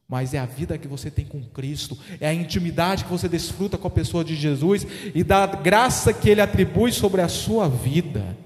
Mas 0.06 0.32
é 0.32 0.38
a 0.38 0.46
vida 0.46 0.78
que 0.78 0.86
você 0.86 1.10
tem 1.10 1.24
com 1.24 1.42
Cristo, 1.42 1.98
é 2.20 2.28
a 2.28 2.34
intimidade 2.34 3.04
que 3.04 3.10
você 3.10 3.28
desfruta 3.28 3.76
com 3.76 3.88
a 3.88 3.90
pessoa 3.90 4.22
de 4.22 4.36
Jesus 4.36 4.86
e 5.12 5.24
da 5.24 5.44
graça 5.44 6.12
que 6.12 6.30
Ele 6.30 6.40
atribui 6.40 6.92
sobre 6.92 7.20
a 7.20 7.26
sua 7.26 7.68
vida. 7.68 8.36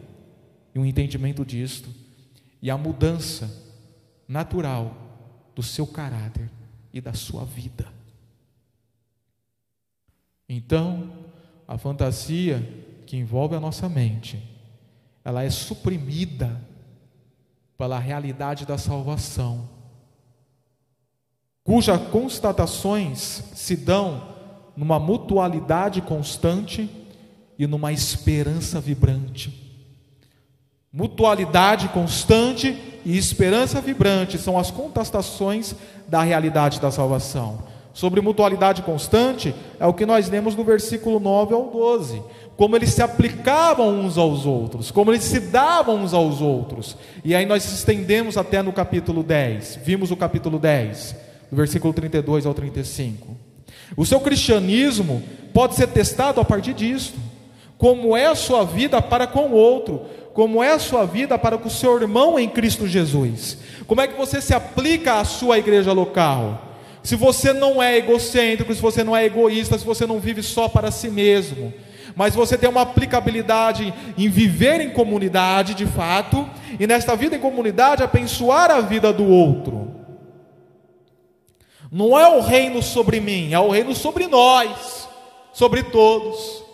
E 0.74 0.78
um 0.78 0.86
entendimento 0.86 1.44
disto. 1.44 1.90
E 2.62 2.70
a 2.70 2.78
mudança 2.78 3.50
natural 4.26 5.07
do 5.58 5.62
seu 5.64 5.88
caráter 5.88 6.48
e 6.92 7.00
da 7.00 7.12
sua 7.14 7.44
vida. 7.44 7.84
Então, 10.48 11.10
a 11.66 11.76
fantasia 11.76 12.62
que 13.04 13.16
envolve 13.16 13.56
a 13.56 13.60
nossa 13.60 13.88
mente, 13.88 14.40
ela 15.24 15.42
é 15.42 15.50
suprimida 15.50 16.64
pela 17.76 17.98
realidade 17.98 18.64
da 18.64 18.78
salvação, 18.78 19.68
cujas 21.64 22.00
constatações 22.02 23.42
se 23.52 23.74
dão 23.74 24.36
numa 24.76 25.00
mutualidade 25.00 26.00
constante 26.00 26.88
e 27.58 27.66
numa 27.66 27.92
esperança 27.92 28.80
vibrante. 28.80 29.76
Mutualidade 30.92 31.88
constante 31.88 32.97
e 33.08 33.16
esperança 33.16 33.80
vibrante 33.80 34.36
são 34.36 34.58
as 34.58 34.70
contestações 34.70 35.74
da 36.06 36.20
realidade 36.22 36.78
da 36.78 36.90
salvação. 36.90 37.60
Sobre 37.94 38.20
mutualidade 38.20 38.82
constante 38.82 39.54
é 39.80 39.86
o 39.86 39.94
que 39.94 40.04
nós 40.04 40.28
lemos 40.28 40.54
no 40.54 40.62
versículo 40.62 41.18
9 41.18 41.54
ao 41.54 41.70
12. 41.70 42.22
Como 42.54 42.76
eles 42.76 42.90
se 42.90 43.00
aplicavam 43.00 43.98
uns 43.98 44.18
aos 44.18 44.44
outros, 44.44 44.90
como 44.90 45.10
eles 45.10 45.24
se 45.24 45.40
davam 45.40 45.96
uns 45.96 46.12
aos 46.12 46.42
outros. 46.42 46.98
E 47.24 47.34
aí 47.34 47.46
nós 47.46 47.64
estendemos 47.64 48.36
até 48.36 48.60
no 48.60 48.74
capítulo 48.74 49.22
10. 49.22 49.78
Vimos 49.82 50.10
o 50.10 50.16
capítulo 50.16 50.58
10, 50.58 51.16
do 51.50 51.56
versículo 51.56 51.94
32 51.94 52.44
ao 52.44 52.52
35. 52.52 53.34
O 53.96 54.04
seu 54.04 54.20
cristianismo 54.20 55.22
pode 55.54 55.76
ser 55.76 55.86
testado 55.86 56.42
a 56.42 56.44
partir 56.44 56.74
disso. 56.74 57.14
Como 57.78 58.14
é 58.14 58.26
a 58.26 58.34
sua 58.34 58.64
vida 58.64 59.00
para 59.00 59.26
com 59.26 59.46
o 59.46 59.54
outro, 59.54 60.02
como 60.38 60.62
é 60.62 60.70
a 60.70 60.78
sua 60.78 61.04
vida 61.04 61.36
para 61.36 61.58
com 61.58 61.66
o 61.66 61.68
seu 61.68 62.00
irmão 62.00 62.38
em 62.38 62.48
Cristo 62.48 62.86
Jesus. 62.86 63.58
Como 63.88 64.00
é 64.00 64.06
que 64.06 64.16
você 64.16 64.40
se 64.40 64.54
aplica 64.54 65.14
à 65.14 65.24
sua 65.24 65.58
igreja 65.58 65.92
local? 65.92 66.76
Se 67.02 67.16
você 67.16 67.52
não 67.52 67.82
é 67.82 67.96
egocêntrico, 67.96 68.72
se 68.72 68.80
você 68.80 69.02
não 69.02 69.16
é 69.16 69.24
egoísta, 69.24 69.76
se 69.76 69.84
você 69.84 70.06
não 70.06 70.20
vive 70.20 70.40
só 70.44 70.68
para 70.68 70.92
si 70.92 71.10
mesmo, 71.10 71.74
mas 72.14 72.36
você 72.36 72.56
tem 72.56 72.70
uma 72.70 72.82
aplicabilidade 72.82 73.92
em 74.16 74.28
viver 74.28 74.80
em 74.80 74.90
comunidade 74.90 75.74
de 75.74 75.86
fato, 75.86 76.48
e 76.78 76.86
nesta 76.86 77.16
vida 77.16 77.34
em 77.34 77.40
comunidade 77.40 78.04
abençoar 78.04 78.70
a 78.70 78.80
vida 78.80 79.12
do 79.12 79.26
outro. 79.26 79.90
Não 81.90 82.16
é 82.16 82.28
o 82.28 82.40
reino 82.40 82.80
sobre 82.80 83.18
mim, 83.18 83.52
é 83.52 83.58
o 83.58 83.70
reino 83.70 83.92
sobre 83.92 84.28
nós, 84.28 85.08
sobre 85.52 85.82
todos. 85.82 86.67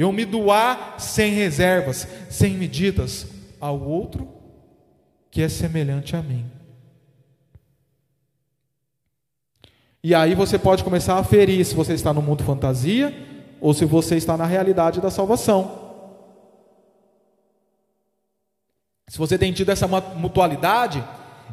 Eu 0.00 0.10
me 0.12 0.24
doar 0.24 0.94
sem 0.98 1.34
reservas, 1.34 2.08
sem 2.30 2.54
medidas 2.54 3.26
ao 3.60 3.78
outro 3.78 4.26
que 5.30 5.42
é 5.42 5.48
semelhante 5.50 6.16
a 6.16 6.22
mim. 6.22 6.50
E 10.02 10.14
aí 10.14 10.34
você 10.34 10.58
pode 10.58 10.82
começar 10.82 11.18
a 11.18 11.22
ferir 11.22 11.62
se 11.66 11.74
você 11.74 11.92
está 11.92 12.14
no 12.14 12.22
mundo 12.22 12.42
fantasia 12.42 13.14
ou 13.60 13.74
se 13.74 13.84
você 13.84 14.16
está 14.16 14.38
na 14.38 14.46
realidade 14.46 15.02
da 15.02 15.10
salvação. 15.10 15.90
Se 19.06 19.18
você 19.18 19.36
tem 19.36 19.52
tido 19.52 19.68
essa 19.68 19.86
mutualidade, 19.86 21.04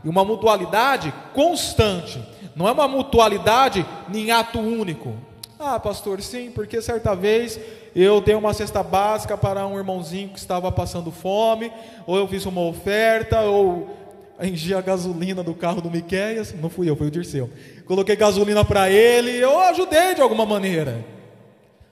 e 0.06 0.08
uma 0.08 0.24
mutualidade 0.24 1.14
constante, 1.34 2.24
não 2.56 2.66
é 2.66 2.72
uma 2.72 2.88
mutualidade 2.88 3.86
em 4.14 4.32
ato 4.32 4.58
único. 4.58 5.27
Ah, 5.60 5.80
pastor, 5.80 6.22
sim, 6.22 6.52
porque 6.52 6.82
certa 6.82 7.16
vez 7.16 7.60
eu 7.96 8.22
dei 8.22 8.36
uma 8.36 8.54
cesta 8.54 8.84
básica 8.84 9.36
para 9.36 9.66
um 9.66 9.78
irmãozinho 9.78 10.30
que 10.30 10.38
estava 10.38 10.72
passando 10.72 11.12
fome, 11.12 11.72
ou 12.06 12.16
eu 12.16 12.28
fiz 12.28 12.46
uma 12.46 12.62
oferta, 12.62 13.42
ou 13.42 13.90
enchi 14.40 14.74
a 14.74 14.82
gasolina 14.82 15.42
do 15.42 15.56
carro 15.56 15.82
do 15.82 15.90
Miqueias, 15.90 16.54
não 16.54 16.70
fui 16.70 16.88
eu, 16.88 16.96
foi 16.96 17.08
o 17.08 17.12
Dirceu. 17.12 17.50
Coloquei 17.86 18.16
gasolina 18.16 18.64
para 18.64 18.90
ele, 18.90 19.32
eu 19.32 19.60
ajudei 19.62 20.14
de 20.14 20.22
alguma 20.22 20.46
maneira. 20.46 21.04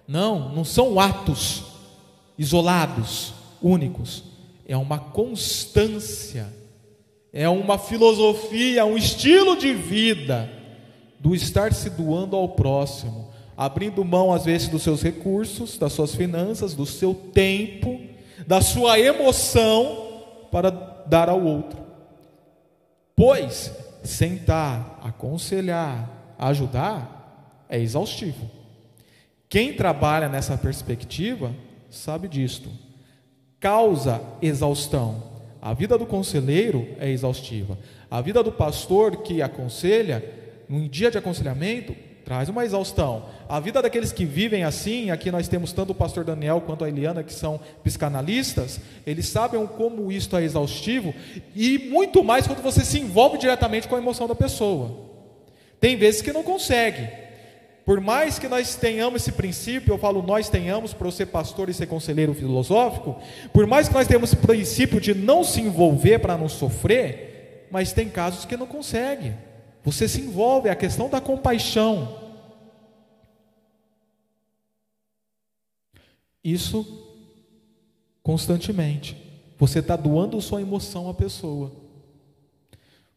Não, 0.08 0.50
não 0.54 0.64
são 0.64 1.00
atos 1.00 1.64
isolados, 2.38 3.34
únicos. 3.62 4.24
É 4.68 4.78
uma 4.78 5.00
constância, 5.00 6.54
é 7.34 7.50
uma 7.50 7.80
filosofia, 7.80 8.86
um 8.86 8.98
estilo 8.98 9.58
de 9.58 9.74
vida 9.74 10.50
do 11.20 11.34
estar 11.34 11.74
se 11.74 11.90
doando 11.90 12.36
ao 12.36 12.50
próximo, 12.50 13.25
abrindo 13.58 14.04
mão 14.04 14.34
às 14.34 14.46
vezes 14.46 14.68
dos 14.68 14.84
seus 14.84 15.02
recursos, 15.02 15.78
das 15.78 15.94
suas 15.94 16.14
finanças, 16.14 16.74
do 16.74 16.86
seu 16.86 17.14
tempo, 17.14 18.02
da 18.46 18.62
sua 18.62 19.00
emoção 19.00 20.48
para 20.52 20.70
dar 20.70 21.30
ao 21.30 21.44
outro. 21.44 21.80
Pois 23.16 23.72
sentar, 24.04 25.00
aconselhar, 25.04 26.36
ajudar 26.38 27.66
é 27.70 27.80
exaustivo. 27.80 28.50
Quem 29.50 29.74
trabalha 29.74 30.28
nessa 30.28 30.58
perspectiva 30.58 31.54
sabe 31.90 32.28
disto. 32.28 32.70
Causa 33.60 34.22
exaustão. 34.42 35.36
A 35.62 35.74
vida 35.74 35.98
do 35.98 36.06
conselheiro 36.06 36.88
é 37.00 37.10
exaustiva. 37.10 37.78
A 38.12 38.22
vida 38.22 38.44
do 38.44 38.52
pastor 38.52 39.18
que 39.18 39.42
aconselha, 39.42 40.24
num 40.70 40.88
dia 40.88 41.10
de 41.10 41.18
aconselhamento, 41.18 41.96
traz 42.26 42.50
uma 42.50 42.66
exaustão. 42.66 43.28
A 43.48 43.60
vida 43.60 43.82
daqueles 43.84 44.12
que 44.12 44.26
vivem 44.26 44.64
assim, 44.64 45.12
aqui 45.12 45.30
nós 45.30 45.48
temos 45.48 45.72
tanto 45.72 45.92
o 45.92 45.96
pastor 45.96 46.24
Daniel 46.26 46.60
quanto 46.60 46.84
a 46.84 46.90
Eliana, 46.90 47.24
que 47.24 47.32
são 47.32 47.60
psicanalistas, 47.84 48.82
eles 49.06 49.28
sabem 49.28 49.66
como 49.68 50.12
isto 50.12 50.36
é 50.36 50.44
exaustivo, 50.44 51.14
e 51.56 51.78
muito 51.78 52.24
mais 52.24 52.48
quando 52.48 52.64
você 52.64 52.84
se 52.84 53.00
envolve 53.00 53.38
diretamente 53.38 53.88
com 53.88 53.96
a 53.96 54.00
emoção 54.00 54.28
da 54.28 54.34
pessoa. 54.34 55.06
Tem 55.80 55.96
vezes 55.96 56.24
que 56.24 56.34
não 56.34 56.42
consegue. 56.42 57.08
Por 57.86 58.02
mais 58.02 58.40
que 58.40 58.48
nós 58.48 58.76
tenhamos 58.76 59.22
esse 59.22 59.32
princípio, 59.32 59.94
eu 59.94 59.98
falo 60.00 60.24
nós 60.24 60.50
tenhamos 60.50 60.92
para 60.92 61.08
eu 61.08 61.12
ser 61.12 61.28
pastor 61.28 61.70
e 61.70 61.74
ser 61.76 61.86
conselheiro 61.86 62.34
filosófico, 62.34 63.22
por 63.54 63.68
mais 63.68 63.88
que 63.88 63.94
nós 63.94 64.08
tenhamos 64.08 64.34
esse 64.34 64.42
princípio 64.42 65.00
de 65.00 65.14
não 65.14 65.44
se 65.44 65.62
envolver 65.62 66.18
para 66.18 66.36
não 66.36 66.50
sofrer, 66.50 67.68
mas 67.70 67.94
tem 67.94 68.10
casos 68.10 68.46
que 68.46 68.58
não 68.58 68.66
consegue. 68.66 69.34
Você 69.86 70.08
se 70.08 70.20
envolve, 70.20 70.68
é 70.68 70.72
a 70.72 70.76
questão 70.76 71.08
da 71.08 71.22
compaixão. 71.22 72.20
Isso 76.44 77.08
constantemente. 78.24 79.16
Você 79.60 79.80
está 79.80 79.96
doando 79.96 80.42
sua 80.42 80.60
emoção 80.60 81.08
à 81.08 81.14
pessoa. 81.14 81.72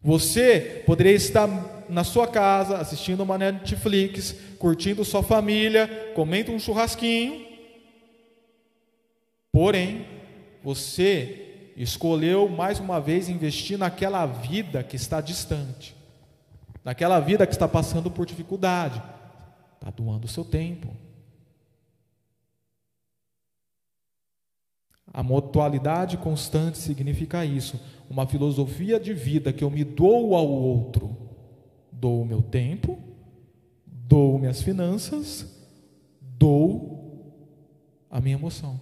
Você 0.02 0.82
poderia 0.84 1.14
estar 1.14 1.48
na 1.88 2.04
sua 2.04 2.28
casa, 2.28 2.76
assistindo 2.76 3.22
uma 3.22 3.38
Netflix, 3.38 4.36
curtindo 4.58 5.04
sua 5.06 5.22
família, 5.22 6.12
comendo 6.14 6.52
um 6.52 6.58
churrasquinho. 6.58 7.46
Porém, 9.50 10.06
você 10.62 11.72
escolheu 11.78 12.46
mais 12.46 12.78
uma 12.78 13.00
vez 13.00 13.30
investir 13.30 13.78
naquela 13.78 14.26
vida 14.26 14.82
que 14.82 14.96
está 14.96 15.22
distante 15.22 15.97
naquela 16.88 17.20
vida 17.20 17.46
que 17.46 17.52
está 17.52 17.68
passando 17.68 18.10
por 18.10 18.24
dificuldade, 18.24 19.02
está 19.74 19.90
doando 19.90 20.24
o 20.24 20.30
seu 20.30 20.42
tempo. 20.42 20.88
A 25.12 25.22
mutualidade 25.22 26.16
constante 26.16 26.78
significa 26.78 27.44
isso, 27.44 27.78
uma 28.08 28.26
filosofia 28.26 28.98
de 28.98 29.12
vida 29.12 29.52
que 29.52 29.62
eu 29.62 29.68
me 29.68 29.84
dou 29.84 30.34
ao 30.34 30.48
outro. 30.48 31.14
Dou 31.92 32.22
o 32.22 32.24
meu 32.24 32.40
tempo, 32.40 32.98
dou 33.84 34.38
minhas 34.38 34.62
finanças, 34.62 35.46
dou 36.22 37.44
a 38.10 38.18
minha 38.18 38.36
emoção. 38.36 38.80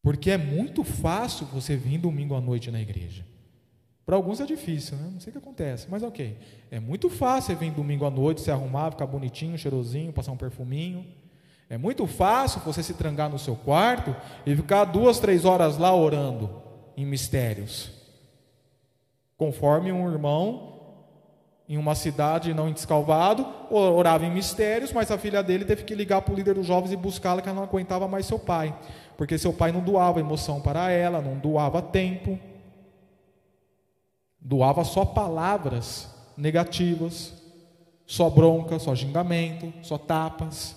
Porque 0.00 0.30
é 0.30 0.38
muito 0.38 0.82
fácil 0.82 1.44
você 1.48 1.76
vir 1.76 1.98
domingo 1.98 2.34
à 2.34 2.40
noite 2.40 2.70
na 2.70 2.80
igreja. 2.80 3.35
Para 4.06 4.14
alguns 4.14 4.40
é 4.40 4.46
difícil, 4.46 4.96
né? 4.96 5.10
não 5.12 5.18
sei 5.18 5.30
o 5.30 5.32
que 5.32 5.38
acontece, 5.38 5.88
mas 5.90 6.04
ok. 6.04 6.38
É 6.70 6.78
muito 6.78 7.10
fácil 7.10 7.56
vir 7.56 7.72
domingo 7.72 8.06
à 8.06 8.10
noite, 8.10 8.40
se 8.40 8.52
arrumar, 8.52 8.92
ficar 8.92 9.04
bonitinho, 9.04 9.58
cheirosinho, 9.58 10.12
passar 10.12 10.30
um 10.30 10.36
perfuminho. 10.36 11.04
É 11.68 11.76
muito 11.76 12.06
fácil 12.06 12.60
você 12.60 12.84
se 12.84 12.94
trancar 12.94 13.28
no 13.28 13.36
seu 13.36 13.56
quarto 13.56 14.14
e 14.46 14.54
ficar 14.54 14.84
duas, 14.84 15.18
três 15.18 15.44
horas 15.44 15.76
lá 15.76 15.92
orando 15.92 16.62
em 16.96 17.04
mistérios. 17.04 17.90
Conforme 19.36 19.90
um 19.90 20.08
irmão 20.08 20.74
em 21.68 21.76
uma 21.76 21.96
cidade 21.96 22.54
não 22.54 22.70
descalvado, 22.70 23.44
orava 23.72 24.24
em 24.24 24.30
mistérios, 24.30 24.92
mas 24.92 25.10
a 25.10 25.18
filha 25.18 25.42
dele 25.42 25.64
teve 25.64 25.82
que 25.82 25.96
ligar 25.96 26.22
para 26.22 26.32
o 26.32 26.36
líder 26.36 26.54
dos 26.54 26.66
jovens 26.66 26.92
e 26.92 26.96
buscá-la, 26.96 27.42
que 27.42 27.48
ela 27.48 27.56
não 27.56 27.64
aguentava 27.64 28.06
mais 28.06 28.24
seu 28.24 28.38
pai, 28.38 28.72
porque 29.16 29.36
seu 29.36 29.52
pai 29.52 29.72
não 29.72 29.80
doava 29.80 30.20
emoção 30.20 30.60
para 30.60 30.92
ela, 30.92 31.20
não 31.20 31.36
doava 31.36 31.82
tempo 31.82 32.38
doava 34.46 34.84
só 34.84 35.04
palavras 35.04 36.08
negativas, 36.36 37.34
só 38.06 38.30
bronca, 38.30 38.78
só 38.78 38.94
xingamento, 38.94 39.72
só 39.82 39.98
tapas. 39.98 40.76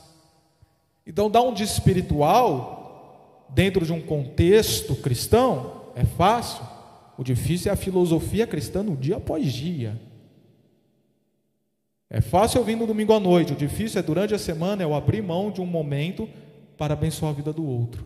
Então, 1.06 1.30
dar 1.30 1.44
um 1.44 1.54
dia 1.54 1.68
espiritual, 1.68 3.46
dentro 3.50 3.86
de 3.86 3.94
um 3.94 4.02
contexto 4.02 4.96
cristão, 4.96 5.84
é 5.96 6.04
fácil. 6.04 6.66
O 7.16 7.24
difícil 7.24 7.70
é 7.70 7.74
a 7.74 7.78
filosofia 7.78 8.48
cristã 8.48 8.82
no 8.82 8.98
dia 8.98 9.18
após 9.18 9.54
dia. 9.54 10.02
É 12.10 12.22
fácil 12.22 12.62
eu 12.62 12.64
vir 12.64 12.76
no 12.76 12.88
domingo 12.88 13.14
à 13.14 13.20
noite, 13.20 13.54
o 13.54 13.56
difícil 13.56 14.00
é 14.00 14.02
durante 14.02 14.34
a 14.34 14.40
semana 14.40 14.82
eu 14.82 14.96
abrir 14.96 15.22
mão 15.22 15.52
de 15.52 15.62
um 15.62 15.66
momento 15.66 16.28
para 16.76 16.94
abençoar 16.94 17.34
a 17.34 17.36
vida 17.36 17.54
do 17.54 17.64
outro. 17.64 18.04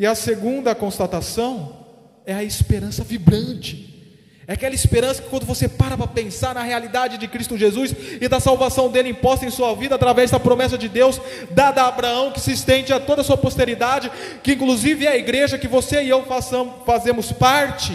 E 0.00 0.06
a 0.06 0.14
segunda 0.14 0.74
constatação 0.74 1.76
é 2.24 2.32
a 2.32 2.42
esperança 2.42 3.04
vibrante. 3.04 4.02
É 4.48 4.54
aquela 4.54 4.74
esperança 4.74 5.20
que 5.20 5.28
quando 5.28 5.44
você 5.44 5.68
para 5.68 5.94
para 5.94 6.06
pensar 6.06 6.54
na 6.54 6.62
realidade 6.62 7.18
de 7.18 7.28
Cristo 7.28 7.58
Jesus 7.58 7.94
e 8.18 8.26
da 8.26 8.40
salvação 8.40 8.90
dele 8.90 9.10
imposta 9.10 9.44
em 9.44 9.50
sua 9.50 9.74
vida 9.74 9.96
através 9.96 10.30
da 10.30 10.40
promessa 10.40 10.78
de 10.78 10.88
Deus 10.88 11.20
dada 11.50 11.82
a 11.82 11.88
Abraão, 11.88 12.32
que 12.32 12.40
se 12.40 12.50
estende 12.50 12.94
a 12.94 12.98
toda 12.98 13.20
a 13.20 13.24
sua 13.24 13.36
posteridade, 13.36 14.10
que 14.42 14.52
inclusive 14.52 15.04
é 15.04 15.10
a 15.10 15.18
igreja 15.18 15.58
que 15.58 15.68
você 15.68 16.02
e 16.02 16.08
eu 16.08 16.24
façamos, 16.24 16.76
fazemos 16.86 17.30
parte. 17.30 17.94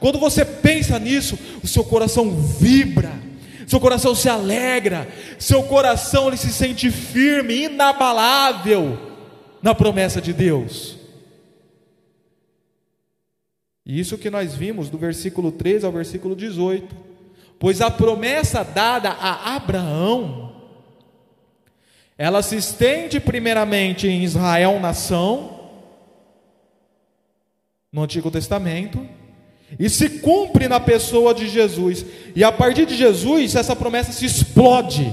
Quando 0.00 0.18
você 0.18 0.46
pensa 0.46 0.98
nisso, 0.98 1.38
o 1.62 1.66
seu 1.66 1.84
coração 1.84 2.30
vibra, 2.30 3.12
seu 3.66 3.78
coração 3.78 4.14
se 4.14 4.26
alegra, 4.26 5.06
seu 5.38 5.64
coração 5.64 6.28
ele 6.28 6.38
se 6.38 6.50
sente 6.50 6.90
firme, 6.90 7.64
inabalável 7.64 8.98
na 9.62 9.74
promessa 9.74 10.18
de 10.18 10.32
Deus. 10.32 11.01
Isso 13.84 14.16
que 14.16 14.30
nós 14.30 14.54
vimos 14.54 14.88
do 14.88 14.96
versículo 14.96 15.50
13 15.50 15.84
ao 15.84 15.92
versículo 15.92 16.36
18. 16.36 16.94
Pois 17.58 17.80
a 17.80 17.90
promessa 17.90 18.62
dada 18.62 19.10
a 19.10 19.56
Abraão, 19.56 20.52
ela 22.16 22.42
se 22.42 22.56
estende 22.56 23.18
primeiramente 23.18 24.06
em 24.06 24.22
Israel, 24.22 24.78
nação, 24.78 25.70
no 27.92 28.02
Antigo 28.02 28.30
Testamento, 28.30 29.06
e 29.78 29.88
se 29.88 30.20
cumpre 30.20 30.68
na 30.68 30.78
pessoa 30.78 31.34
de 31.34 31.48
Jesus. 31.48 32.04
E 32.36 32.44
a 32.44 32.52
partir 32.52 32.86
de 32.86 32.96
Jesus, 32.96 33.54
essa 33.54 33.74
promessa 33.74 34.12
se 34.12 34.24
explode. 34.24 35.12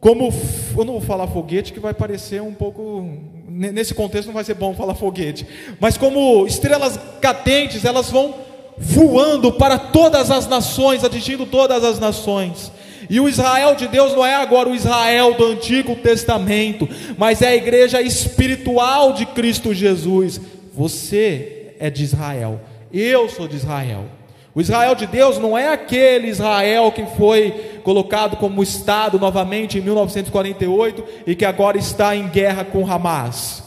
Como, 0.00 0.32
eu 0.76 0.84
não 0.84 0.94
vou 0.94 1.00
falar 1.00 1.28
foguete, 1.28 1.72
que 1.72 1.80
vai 1.80 1.94
parecer 1.94 2.40
um 2.40 2.54
pouco 2.54 3.31
nesse 3.52 3.94
contexto 3.94 4.26
não 4.28 4.34
vai 4.34 4.44
ser 4.44 4.54
bom 4.54 4.74
falar 4.74 4.94
foguete, 4.94 5.46
mas 5.78 5.96
como 5.96 6.46
estrelas 6.46 6.98
cadentes, 7.20 7.84
elas 7.84 8.10
vão 8.10 8.34
voando 8.78 9.52
para 9.52 9.78
todas 9.78 10.30
as 10.30 10.48
nações, 10.48 11.04
atingindo 11.04 11.44
todas 11.44 11.84
as 11.84 11.98
nações. 11.98 12.72
E 13.10 13.20
o 13.20 13.28
Israel 13.28 13.74
de 13.74 13.88
Deus 13.88 14.12
não 14.12 14.24
é 14.24 14.34
agora 14.34 14.68
o 14.68 14.74
Israel 14.74 15.34
do 15.34 15.44
Antigo 15.44 15.94
Testamento, 15.96 16.88
mas 17.18 17.42
é 17.42 17.48
a 17.48 17.56
igreja 17.56 18.00
espiritual 18.00 19.12
de 19.12 19.26
Cristo 19.26 19.74
Jesus. 19.74 20.40
Você 20.72 21.74
é 21.78 21.90
de 21.90 22.04
Israel, 22.04 22.60
eu 22.92 23.28
sou 23.28 23.46
de 23.46 23.56
Israel. 23.56 24.06
O 24.54 24.60
Israel 24.60 24.94
de 24.94 25.06
Deus 25.06 25.38
não 25.38 25.56
é 25.56 25.68
aquele 25.68 26.28
Israel 26.28 26.92
que 26.92 27.06
foi 27.16 27.80
colocado 27.82 28.36
como 28.36 28.62
Estado 28.62 29.18
novamente 29.18 29.78
em 29.78 29.80
1948 29.80 31.04
e 31.26 31.34
que 31.34 31.44
agora 31.44 31.78
está 31.78 32.14
em 32.14 32.28
guerra 32.28 32.64
com 32.64 32.86
Hamas, 32.86 33.62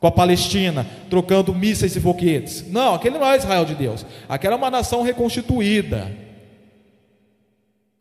com 0.00 0.06
a 0.08 0.10
Palestina, 0.10 0.84
trocando 1.08 1.54
mísseis 1.54 1.94
e 1.94 2.00
foguetes. 2.00 2.68
Não, 2.68 2.94
aquele 2.94 3.16
não 3.16 3.26
é 3.26 3.36
Israel 3.36 3.64
de 3.64 3.76
Deus. 3.76 4.04
Aquela 4.28 4.54
é 4.54 4.58
uma 4.58 4.70
nação 4.70 5.02
reconstituída. 5.02 6.10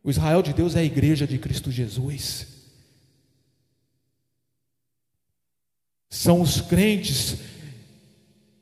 O 0.03 0.09
Israel 0.09 0.41
de 0.41 0.53
Deus 0.53 0.75
é 0.75 0.79
a 0.79 0.83
igreja 0.83 1.27
de 1.27 1.37
Cristo 1.37 1.69
Jesus. 1.71 2.47
São 6.09 6.41
os 6.41 6.59
crentes 6.59 7.37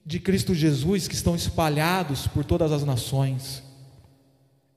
de 0.06 0.20
Cristo 0.20 0.54
Jesus 0.54 1.08
que 1.08 1.16
estão 1.16 1.36
espalhados 1.36 2.28
por 2.28 2.43
todas 2.43 2.72
as 2.72 2.84
nações. 2.84 3.64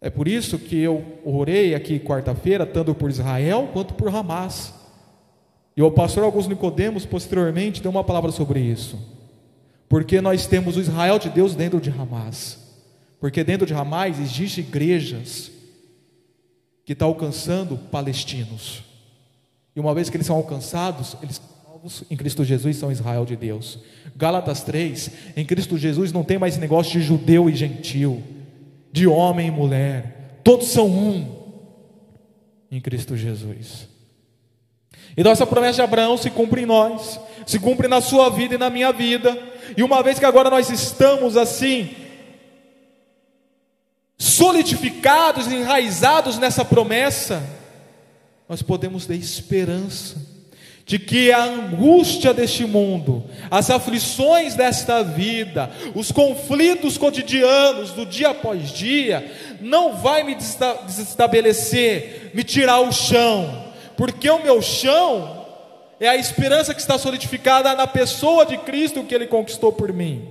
É 0.01 0.11
por 0.11 0.27
isso 0.27 0.59
que 0.59 0.77
eu 0.77 1.21
orei 1.25 1.75
aqui 1.75 2.01
quarta-feira, 2.01 2.67
tanto 2.67 2.95
por 2.95 3.09
Israel 3.09 3.71
quanto 3.73 3.95
por 3.95 4.09
Hamas. 4.09 4.75
E 5.77 5.83
o 5.83 5.91
pastor 5.91 6.25
Augusto 6.25 6.49
Nicodemos, 6.49 7.07
posteriormente, 7.07 7.81
deu 7.81 7.91
uma 7.91 8.05
palavra 8.05 8.33
sobre 8.33 8.61
isso. 8.61 8.99
Porque 9.89 10.21
nós 10.21 10.47
temos 10.47 10.77
o 10.77 10.81
Israel 10.81 11.19
de 11.19 11.31
Deus 11.31 11.55
dentro 11.55 11.81
de 11.81 11.89
Hamas. 11.89 12.59
Porque 13.21 13.45
dentro 13.45 13.67
de 13.67 13.73
Hamas 13.73 14.19
existem 14.19 14.65
igrejas 14.65 15.53
que 16.85 16.93
estão 16.93 17.09
alcançando 17.09 17.77
palestinos. 17.77 18.83
E 19.75 19.81
uma 19.81 19.95
vez 19.95 20.11
que 20.11 20.17
eles 20.17 20.27
são 20.27 20.37
alcançados, 20.37 21.17
eles 21.23 21.41
salvos 21.83 22.05
em 22.09 22.17
Cristo 22.17 22.45
Jesus 22.45 22.77
são 22.77 22.93
Israel 22.93 23.25
de 23.25 23.35
Deus. 23.35 23.79
Gálatas 24.15 24.63
3, 24.63 25.11
em 25.37 25.45
Cristo 25.45 25.77
Jesus 25.77 26.13
não 26.13 26.23
tem 26.23 26.39
mais 26.39 26.57
negócio 26.57 26.93
de 26.93 27.05
judeu 27.05 27.51
e 27.51 27.57
gentil, 27.57 28.23
de 28.93 29.07
homem 29.09 29.49
e 29.49 29.51
mulher, 29.51 30.39
todos 30.45 30.69
são 30.69 30.87
um 30.87 31.43
em 32.71 32.81
Cristo 32.81 33.17
Jesus. 33.17 33.89
Então 35.17 35.33
essa 35.33 35.47
promessa 35.47 35.77
de 35.77 35.83
Abraão 35.83 36.17
se 36.17 36.31
cumpre 36.31 36.63
em 36.63 36.67
nós, 36.67 37.19
se 37.47 37.59
cumpre 37.59 37.89
na 37.89 38.01
sua 38.01 38.31
vida 38.31 38.55
e 38.55 38.59
na 38.59 38.71
minha 38.71 38.93
vida. 38.93 39.37
E 39.77 39.83
uma 39.83 40.03
vez 40.03 40.19
que 40.21 40.25
agora 40.25 40.49
nós 40.49 40.71
estamos 40.71 41.37
assim 41.37 41.91
solidificados, 44.17 45.51
enraizados 45.51 46.39
nessa 46.39 46.65
promessa, 46.65 47.43
nós 48.49 48.63
podemos 48.63 49.05
ter 49.05 49.17
esperança 49.17 50.32
de 50.85 50.99
que 50.99 51.31
a 51.31 51.45
angústia 51.45 52.35
deste 52.35 52.65
mundo, 52.65 53.25
as 53.51 53.71
aflições 53.71 54.55
desta 54.55 55.03
vida, 55.03 55.71
os 55.95 56.11
conflitos 56.11 56.99
cotidianos 56.99 57.93
do 57.93 58.05
dia 58.05 58.31
após 58.31 58.71
dia, 58.71 59.31
não 59.61 59.97
vai 59.97 60.23
me 60.23 60.35
desestabelecer, 60.35 62.33
me 62.35 62.43
tirar 62.43 62.81
o 62.81 62.93
chão, 62.93 63.73
porque 63.97 64.29
o 64.29 64.43
meu 64.43 64.61
chão 64.61 65.47
é 66.01 66.09
a 66.09 66.17
esperança 66.17 66.75
que 66.75 66.81
está 66.81 66.99
solidificada 66.99 67.75
na 67.75 67.87
pessoa 67.87 68.45
de 68.45 68.59
Cristo 68.59 69.05
que 69.05 69.15
Ele 69.15 69.27
conquistou 69.27 69.73
por 69.73 69.93
mim, 69.93 70.29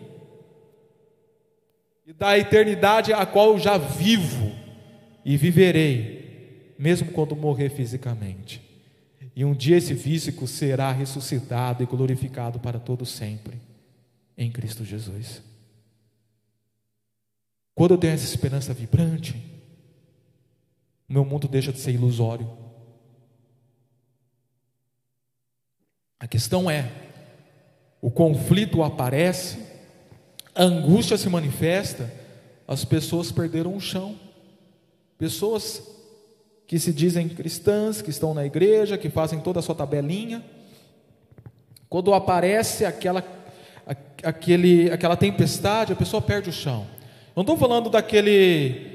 e 2.06 2.12
da 2.12 2.38
eternidade 2.38 3.14
a 3.14 3.26
qual 3.26 3.54
eu 3.54 3.60
já 3.60 3.78
vivo 3.78 4.52
e 5.24 5.38
viverei, 5.38 6.74
mesmo 6.78 7.12
quando 7.12 7.36
morrer 7.36 7.70
fisicamente. 7.70 8.70
E 9.36 9.45
um 9.45 9.53
dia 9.53 9.77
esse 9.77 9.95
físico 9.95 10.45
será 10.45 10.91
ressuscitado 10.91 11.82
e 11.82 11.86
glorificado 11.86 12.59
para 12.59 12.79
todo 12.79 13.05
sempre 13.05 13.61
em 14.38 14.51
Cristo 14.51 14.84
Jesus. 14.84 15.41
Quando 17.73 17.91
eu 17.91 17.97
tenho 17.97 18.13
essa 18.13 18.25
esperança 18.25 18.73
vibrante, 18.73 19.41
meu 21.07 21.23
mundo 21.23 21.47
deixa 21.47 21.71
de 21.71 21.79
ser 21.79 21.91
ilusório. 21.91 22.49
A 26.19 26.27
questão 26.27 26.69
é: 26.69 26.91
o 28.01 28.11
conflito 28.11 28.84
aparece, 28.84 29.59
a 30.53 30.63
angústia 30.63 31.17
se 31.17 31.29
manifesta, 31.29 32.13
as 32.67 32.84
pessoas 32.84 33.32
perderam 33.32 33.75
o 33.75 33.82
chão. 33.82 34.19
Pessoas 35.17 35.82
que 36.72 36.80
se 36.80 36.93
dizem 36.93 37.28
cristãs, 37.28 38.01
que 38.01 38.09
estão 38.09 38.34
na 38.34 38.45
igreja, 38.45 38.97
que 38.97 39.09
fazem 39.09 39.41
toda 39.41 39.59
a 39.59 39.61
sua 39.61 39.76
tabelinha. 39.76 40.41
Quando 41.89 42.13
aparece 42.13 42.86
aquela, 42.86 43.22
aquele, 44.24 44.89
aquela 44.89 45.17
tempestade, 45.17 45.91
a 45.91 45.97
pessoa 45.97 46.22
perde 46.22 46.49
o 46.49 46.53
chão. 46.53 46.88
Não 47.36 47.41
estou 47.41 47.57
falando 47.57 47.89
daquele 47.89 48.89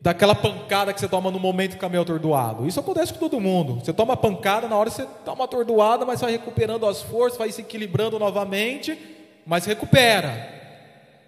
daquela 0.00 0.36
pancada 0.36 0.92
que 0.92 1.00
você 1.00 1.08
toma 1.08 1.32
no 1.32 1.40
momento 1.40 1.70
que 1.70 1.74
fica 1.74 1.88
meio 1.88 2.02
atordoado. 2.02 2.64
Isso 2.64 2.78
acontece 2.78 3.12
com 3.12 3.18
todo 3.18 3.40
mundo. 3.40 3.84
Você 3.84 3.92
toma 3.92 4.16
pancada, 4.16 4.68
na 4.68 4.76
hora 4.76 4.88
você 4.88 5.04
uma 5.26 5.46
atordoada, 5.46 6.06
mas 6.06 6.20
vai 6.20 6.30
recuperando 6.30 6.86
as 6.86 7.02
forças, 7.02 7.36
vai 7.36 7.50
se 7.50 7.62
equilibrando 7.62 8.20
novamente, 8.20 8.96
mas 9.44 9.64
recupera. 9.64 10.48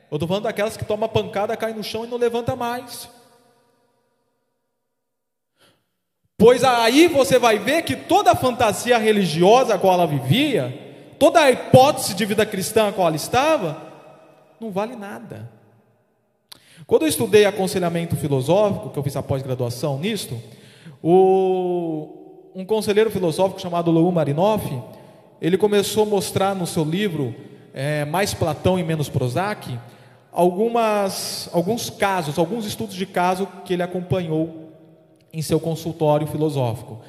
Eu 0.08 0.14
estou 0.14 0.28
falando 0.28 0.44
daquelas 0.44 0.76
que 0.76 0.84
toma 0.84 1.08
pancada, 1.08 1.56
cai 1.56 1.72
no 1.72 1.82
chão 1.82 2.04
e 2.04 2.06
não 2.06 2.18
levanta 2.18 2.54
mais. 2.54 3.18
Pois 6.40 6.64
aí 6.64 7.06
você 7.06 7.38
vai 7.38 7.58
ver 7.58 7.82
que 7.82 7.94
toda 7.94 8.32
a 8.32 8.34
fantasia 8.34 8.96
religiosa 8.96 9.74
a 9.74 9.78
qual 9.78 9.92
ela 9.92 10.06
vivia, 10.06 10.74
toda 11.18 11.38
a 11.38 11.50
hipótese 11.50 12.14
de 12.14 12.24
vida 12.24 12.46
cristã 12.46 12.88
a 12.88 12.92
qual 12.92 13.08
ela 13.08 13.16
estava, 13.16 13.76
não 14.58 14.70
vale 14.70 14.96
nada. 14.96 15.50
Quando 16.86 17.02
eu 17.02 17.08
estudei 17.08 17.44
aconselhamento 17.44 18.16
filosófico, 18.16 18.88
que 18.88 18.98
eu 18.98 19.02
fiz 19.02 19.16
a 19.16 19.22
pós-graduação 19.22 19.98
nisto, 19.98 20.34
o, 21.02 22.08
um 22.54 22.64
conselheiro 22.64 23.10
filosófico 23.10 23.60
chamado 23.60 23.90
Lou 23.90 24.10
Marinoff, 24.10 24.66
ele 25.42 25.58
começou 25.58 26.04
a 26.04 26.06
mostrar 26.06 26.54
no 26.54 26.66
seu 26.66 26.84
livro 26.84 27.34
é, 27.74 28.06
Mais 28.06 28.32
Platão 28.32 28.78
e 28.78 28.82
Menos 28.82 29.10
Prozac, 29.10 29.78
algumas, 30.32 31.50
alguns 31.52 31.90
casos, 31.90 32.38
alguns 32.38 32.64
estudos 32.64 32.94
de 32.94 33.04
caso 33.04 33.46
que 33.62 33.74
ele 33.74 33.82
acompanhou 33.82 34.69
em 35.32 35.42
seu 35.42 35.60
consultório 35.60 36.26
filosófico. 36.26 37.00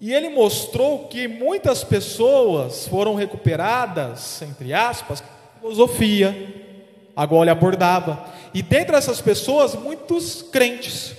E 0.00 0.12
ele 0.12 0.28
mostrou 0.28 1.06
que 1.08 1.26
muitas 1.26 1.82
pessoas 1.82 2.86
foram 2.86 3.14
recuperadas, 3.14 4.42
entre 4.42 4.74
aspas, 4.74 5.22
filosofia, 5.60 6.62
agora 7.16 7.44
ele 7.44 7.50
abordava. 7.50 8.26
E 8.52 8.60
dentre 8.60 8.96
essas 8.96 9.20
pessoas, 9.20 9.74
muitos 9.74 10.42
crentes. 10.42 11.14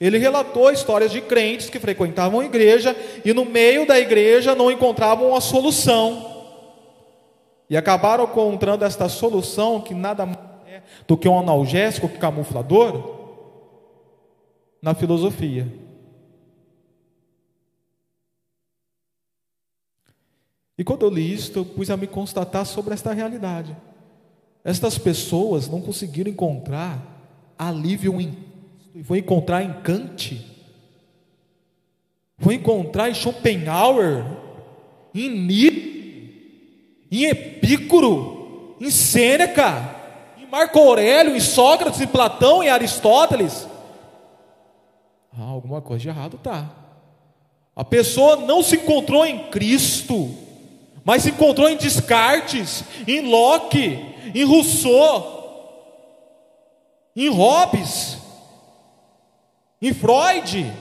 Ele 0.00 0.16
relatou 0.16 0.70
histórias 0.70 1.10
de 1.10 1.20
crentes 1.20 1.68
que 1.68 1.80
frequentavam 1.80 2.38
a 2.40 2.44
igreja 2.44 2.94
e 3.24 3.32
no 3.32 3.44
meio 3.44 3.84
da 3.84 3.98
igreja 3.98 4.54
não 4.54 4.70
encontravam 4.70 5.34
a 5.34 5.40
solução. 5.40 6.36
E 7.68 7.76
acabaram 7.76 8.24
encontrando 8.24 8.84
esta 8.84 9.08
solução 9.08 9.80
que 9.80 9.92
nada 9.92 10.24
mais 10.24 10.38
é 10.68 10.82
do 11.06 11.16
que 11.16 11.28
um 11.28 11.38
analgésico 11.38 12.08
camuflador 12.08 13.17
na 14.80 14.94
filosofia. 14.94 15.72
E 20.76 20.84
quando 20.84 21.02
eu 21.02 21.10
li 21.10 21.32
isto, 21.32 21.58
eu 21.58 21.64
pus 21.64 21.90
a 21.90 21.96
me 21.96 22.06
constatar 22.06 22.64
sobre 22.64 22.94
esta 22.94 23.12
realidade. 23.12 23.76
Estas 24.62 24.96
pessoas 24.96 25.68
não 25.68 25.80
conseguiram 25.80 26.30
encontrar 26.30 27.02
alívio 27.58 28.20
em 28.20 28.48
e 28.94 29.02
foi 29.04 29.18
encontrar 29.18 29.62
em 29.62 29.72
Kant, 29.80 30.44
foi 32.38 32.54
encontrar 32.54 33.08
em 33.08 33.14
Schopenhauer, 33.14 34.24
em 35.14 35.28
Nietzsche, 35.28 37.06
em 37.10 37.24
Epicuro, 37.24 38.76
em 38.80 38.90
Sêneca, 38.90 39.94
em 40.36 40.46
Marco 40.46 40.78
Aurélio, 40.78 41.36
em 41.36 41.40
Sócrates, 41.40 42.00
em 42.00 42.06
Platão, 42.06 42.62
em 42.62 42.68
Aristóteles. 42.68 43.68
Ah, 45.38 45.44
alguma 45.44 45.80
coisa 45.80 46.02
de 46.02 46.08
errado 46.08 46.38
tá. 46.42 46.68
A 47.76 47.84
pessoa 47.84 48.36
não 48.36 48.60
se 48.62 48.76
encontrou 48.76 49.24
em 49.24 49.50
Cristo, 49.50 50.34
mas 51.04 51.22
se 51.22 51.30
encontrou 51.30 51.68
em 51.68 51.76
Descartes, 51.76 52.82
em 53.06 53.30
Locke, 53.30 54.14
em 54.34 54.44
Rousseau, 54.44 55.38
em 57.14 57.28
Hobbes, 57.28 58.18
em 59.80 59.94
Freud. 59.94 60.72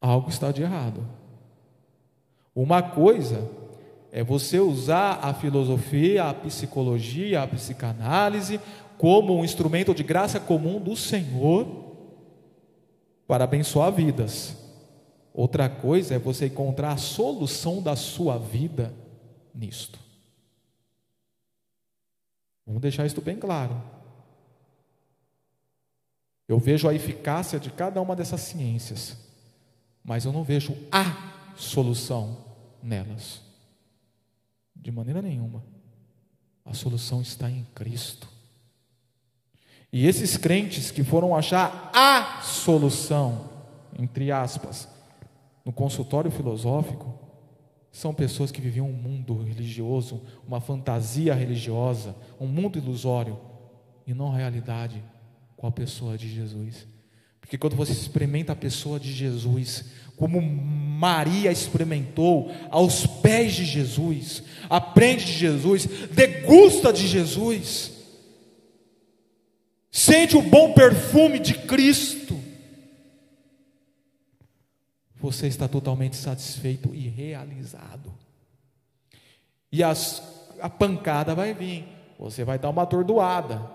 algo 0.00 0.28
está 0.28 0.52
de 0.52 0.62
errado. 0.62 1.06
Uma 2.54 2.82
coisa 2.82 3.50
é 4.12 4.22
você 4.22 4.60
usar 4.60 5.18
a 5.22 5.34
filosofia, 5.34 6.24
a 6.24 6.34
psicologia, 6.34 7.42
a 7.42 7.48
psicanálise 7.48 8.60
como 8.98 9.36
um 9.36 9.44
instrumento 9.44 9.94
de 9.94 10.02
graça 10.02 10.38
comum 10.38 10.80
do 10.80 10.96
Senhor 10.96 11.66
para 13.26 13.44
abençoar 13.44 13.92
vidas. 13.92 14.56
Outra 15.32 15.68
coisa 15.68 16.14
é 16.14 16.18
você 16.18 16.46
encontrar 16.46 16.92
a 16.92 16.96
solução 16.96 17.82
da 17.82 17.96
sua 17.96 18.38
vida 18.38 18.94
nisto. 19.54 19.98
Vamos 22.66 22.80
deixar 22.80 23.04
isso 23.04 23.20
bem 23.20 23.36
claro. 23.36 23.82
Eu 26.46 26.58
vejo 26.58 26.88
a 26.88 26.94
eficácia 26.94 27.58
de 27.58 27.70
cada 27.70 28.00
uma 28.00 28.14
dessas 28.14 28.40
ciências, 28.42 29.16
mas 30.04 30.24
eu 30.24 30.32
não 30.32 30.44
vejo 30.44 30.76
a 30.92 31.54
solução 31.56 32.44
nelas. 32.82 33.40
De 34.76 34.90
maneira 34.90 35.22
nenhuma. 35.22 35.64
A 36.64 36.74
solução 36.74 37.20
está 37.22 37.50
em 37.50 37.64
Cristo. 37.74 38.28
E 39.94 40.08
esses 40.08 40.36
crentes 40.36 40.90
que 40.90 41.04
foram 41.04 41.36
achar 41.36 41.92
a 41.94 42.42
solução, 42.42 43.48
entre 43.96 44.32
aspas, 44.32 44.88
no 45.64 45.72
consultório 45.72 46.32
filosófico, 46.32 47.16
são 47.92 48.12
pessoas 48.12 48.50
que 48.50 48.60
viviam 48.60 48.90
um 48.90 48.92
mundo 48.92 49.40
religioso, 49.40 50.20
uma 50.48 50.60
fantasia 50.60 51.32
religiosa, 51.32 52.16
um 52.40 52.46
mundo 52.48 52.76
ilusório, 52.76 53.38
e 54.04 54.12
não 54.12 54.32
a 54.32 54.36
realidade 54.36 55.00
com 55.56 55.68
a 55.68 55.70
pessoa 55.70 56.18
de 56.18 56.28
Jesus. 56.28 56.88
Porque 57.40 57.56
quando 57.56 57.76
você 57.76 57.92
experimenta 57.92 58.52
a 58.52 58.56
pessoa 58.56 58.98
de 58.98 59.12
Jesus, 59.12 59.84
como 60.16 60.42
Maria 60.42 61.52
experimentou 61.52 62.50
aos 62.68 63.06
pés 63.06 63.52
de 63.52 63.64
Jesus, 63.64 64.42
aprende 64.68 65.24
de 65.24 65.34
Jesus, 65.34 65.86
degusta 66.10 66.92
de 66.92 67.06
Jesus, 67.06 67.93
sente 69.94 70.36
o 70.36 70.42
bom 70.42 70.72
perfume 70.72 71.38
de 71.38 71.54
Cristo, 71.54 72.36
você 75.14 75.46
está 75.46 75.68
totalmente 75.68 76.16
satisfeito 76.16 76.92
e 76.92 77.06
realizado. 77.06 78.12
E 79.70 79.84
as, 79.84 80.20
a 80.60 80.68
pancada 80.68 81.32
vai 81.32 81.54
vir, 81.54 81.86
você 82.18 82.42
vai 82.42 82.58
dar 82.58 82.70
uma 82.70 82.82
atordoada, 82.82 83.70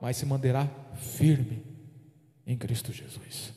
mas 0.00 0.16
se 0.16 0.24
manterá 0.24 0.66
firme 0.96 1.62
em 2.46 2.56
Cristo 2.56 2.90
Jesus. 2.90 3.52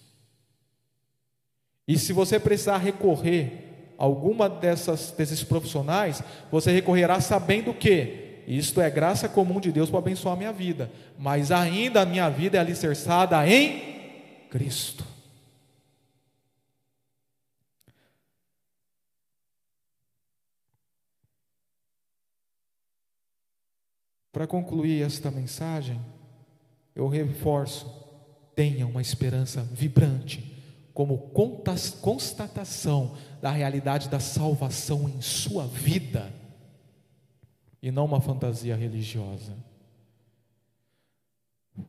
E 1.88 1.98
se 1.98 2.12
você 2.12 2.38
precisar 2.38 2.80
recorrer 2.80 3.94
a 3.98 4.04
alguma 4.04 4.50
dessas, 4.50 5.12
desses 5.12 5.42
profissionais, 5.42 6.22
você 6.52 6.70
recorrerá 6.70 7.22
sabendo 7.22 7.74
que 7.74 8.23
isto 8.48 8.82
é 8.82 8.90
graça 8.90 9.30
comum 9.30 9.60
de 9.60 9.72
Deus 9.72 9.90
para 9.90 10.00
abençoar 10.00 10.36
a 10.36 10.38
minha 10.38 10.54
vida, 10.54 10.92
mas 11.18 11.52
ainda 11.52 12.02
a 12.02 12.06
minha 12.06 12.30
vida 12.30 12.58
é 12.58 12.60
alicerçada 12.60 13.48
em 13.48 14.48
Cristo. 14.50 15.14
Para 24.34 24.48
concluir 24.48 25.04
esta 25.04 25.30
mensagem, 25.30 26.02
eu 26.96 27.08
reforço: 27.08 27.88
tenha 28.56 28.88
uma 28.88 29.02
esperança 29.02 29.62
vibrante, 29.62 30.60
como 30.92 31.32
constatação 32.02 33.16
da 33.40 33.52
realidade 33.52 34.10
da 34.10 34.20
salvação 34.20 35.08
em 35.08 35.22
sua 35.22 35.68
vida, 35.68 36.34
e 37.84 37.92
não 37.92 38.06
uma 38.06 38.22
fantasia 38.22 38.78
religiosa. 38.78 39.52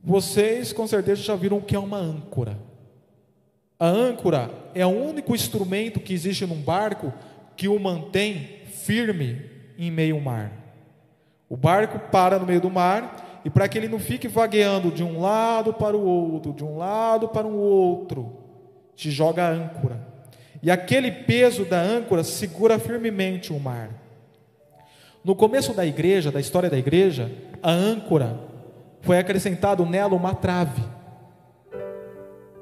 Vocês 0.03 0.73
com 0.73 0.89
certeza 0.89 1.23
já 1.23 1.37
viram 1.37 1.59
o 1.59 1.63
que 1.63 1.77
é 1.77 1.79
uma 1.79 1.99
âncora. 1.99 2.59
A 3.79 3.87
âncora 3.87 4.51
é 4.75 4.85
o 4.85 4.89
único 4.89 5.37
instrumento 5.37 6.01
que 6.01 6.13
existe 6.13 6.45
num 6.47 6.61
barco 6.61 7.13
que 7.57 7.69
o 7.69 7.79
mantém 7.79 8.63
firme 8.67 9.49
em 9.79 9.89
meio 9.89 10.17
ao 10.17 10.21
mar. 10.21 10.53
O 11.49 11.57
barco 11.57 12.11
para 12.11 12.41
no 12.41 12.47
meio 12.47 12.61
do 12.61 12.71
mar 12.71 13.43
e 13.45 13.51
para 13.51 13.69
que 13.69 13.79
ele 13.79 13.89
não 13.89 14.01
fique 14.01 14.27
vagueando 14.27 14.91
de 14.91 15.05
um 15.05 15.21
lado 15.21 15.73
para 15.75 15.97
o 15.97 16.05
outro, 16.05 16.53
de 16.53 16.65
um 16.65 16.77
lado 16.77 17.29
para 17.29 17.47
o 17.47 17.57
outro, 17.57 18.37
te 18.97 19.13
joga 19.13 19.47
a 19.47 19.51
âncora. 19.51 20.09
E 20.61 20.73
aquele 20.73 21.13
peso 21.13 21.65
da 21.65 21.81
âncora 21.81 22.25
segura 22.25 22.81
firmemente 22.81 23.53
o 23.53 23.61
mar. 23.61 24.04
No 25.25 25.35
começo 25.35 25.73
da 25.73 25.87
igreja, 25.87 26.31
da 26.31 26.39
história 26.39 26.69
da 26.69 26.77
igreja, 26.77 27.33
a 27.63 27.71
âncora 27.71 28.39
foi 29.01 29.19
acrescentado 29.19 29.87
nela 29.87 30.15
uma 30.15 30.35
trave, 30.35 30.83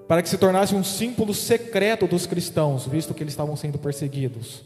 para 0.06 0.22
que 0.22 0.28
se 0.28 0.38
tornasse 0.38 0.72
um 0.72 0.84
símbolo 0.84 1.34
secreto 1.34 2.06
dos 2.06 2.24
cristãos, 2.24 2.86
visto 2.86 3.12
que 3.14 3.22
eles 3.22 3.32
estavam 3.32 3.56
sendo 3.56 3.78
perseguidos. 3.78 4.62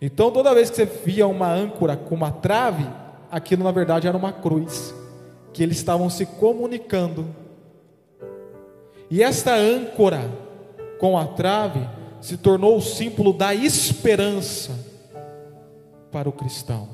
Então, 0.00 0.30
toda 0.30 0.54
vez 0.54 0.68
que 0.68 0.76
você 0.76 0.84
via 0.84 1.26
uma 1.26 1.50
âncora 1.50 1.96
com 1.96 2.14
uma 2.14 2.30
trave, 2.30 2.86
aquilo 3.30 3.64
na 3.64 3.70
verdade 3.70 4.06
era 4.06 4.16
uma 4.16 4.32
cruz 4.32 4.94
que 5.54 5.62
eles 5.62 5.78
estavam 5.78 6.10
se 6.10 6.26
comunicando. 6.26 7.26
E 9.10 9.22
esta 9.22 9.54
âncora 9.54 10.30
com 10.98 11.16
a 11.16 11.26
trave 11.26 11.80
se 12.20 12.36
tornou 12.36 12.76
o 12.76 12.82
símbolo 12.82 13.32
da 13.32 13.54
esperança 13.54 14.72
para 16.10 16.28
o 16.28 16.32
cristão. 16.32 16.91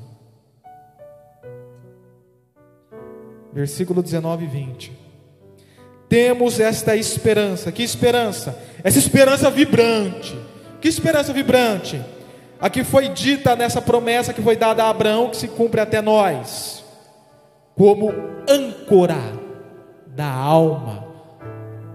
Versículo 3.53 4.01
19 4.01 4.45
e 4.45 4.47
20. 4.47 4.91
Temos 6.07 6.59
esta 6.59 6.95
esperança. 6.95 7.71
Que 7.71 7.83
esperança? 7.83 8.57
Essa 8.83 8.99
esperança 8.99 9.49
vibrante. 9.49 10.37
Que 10.81 10.87
esperança 10.87 11.31
vibrante? 11.33 12.03
A 12.59 12.69
que 12.69 12.83
foi 12.83 13.09
dita 13.09 13.55
nessa 13.55 13.81
promessa 13.81 14.33
que 14.33 14.41
foi 14.41 14.55
dada 14.55 14.83
a 14.83 14.89
Abraão, 14.89 15.29
que 15.29 15.37
se 15.37 15.47
cumpre 15.47 15.79
até 15.79 16.01
nós 16.01 16.83
como 17.75 18.11
âncora 18.47 19.39
da 20.07 20.29
alma. 20.29 21.07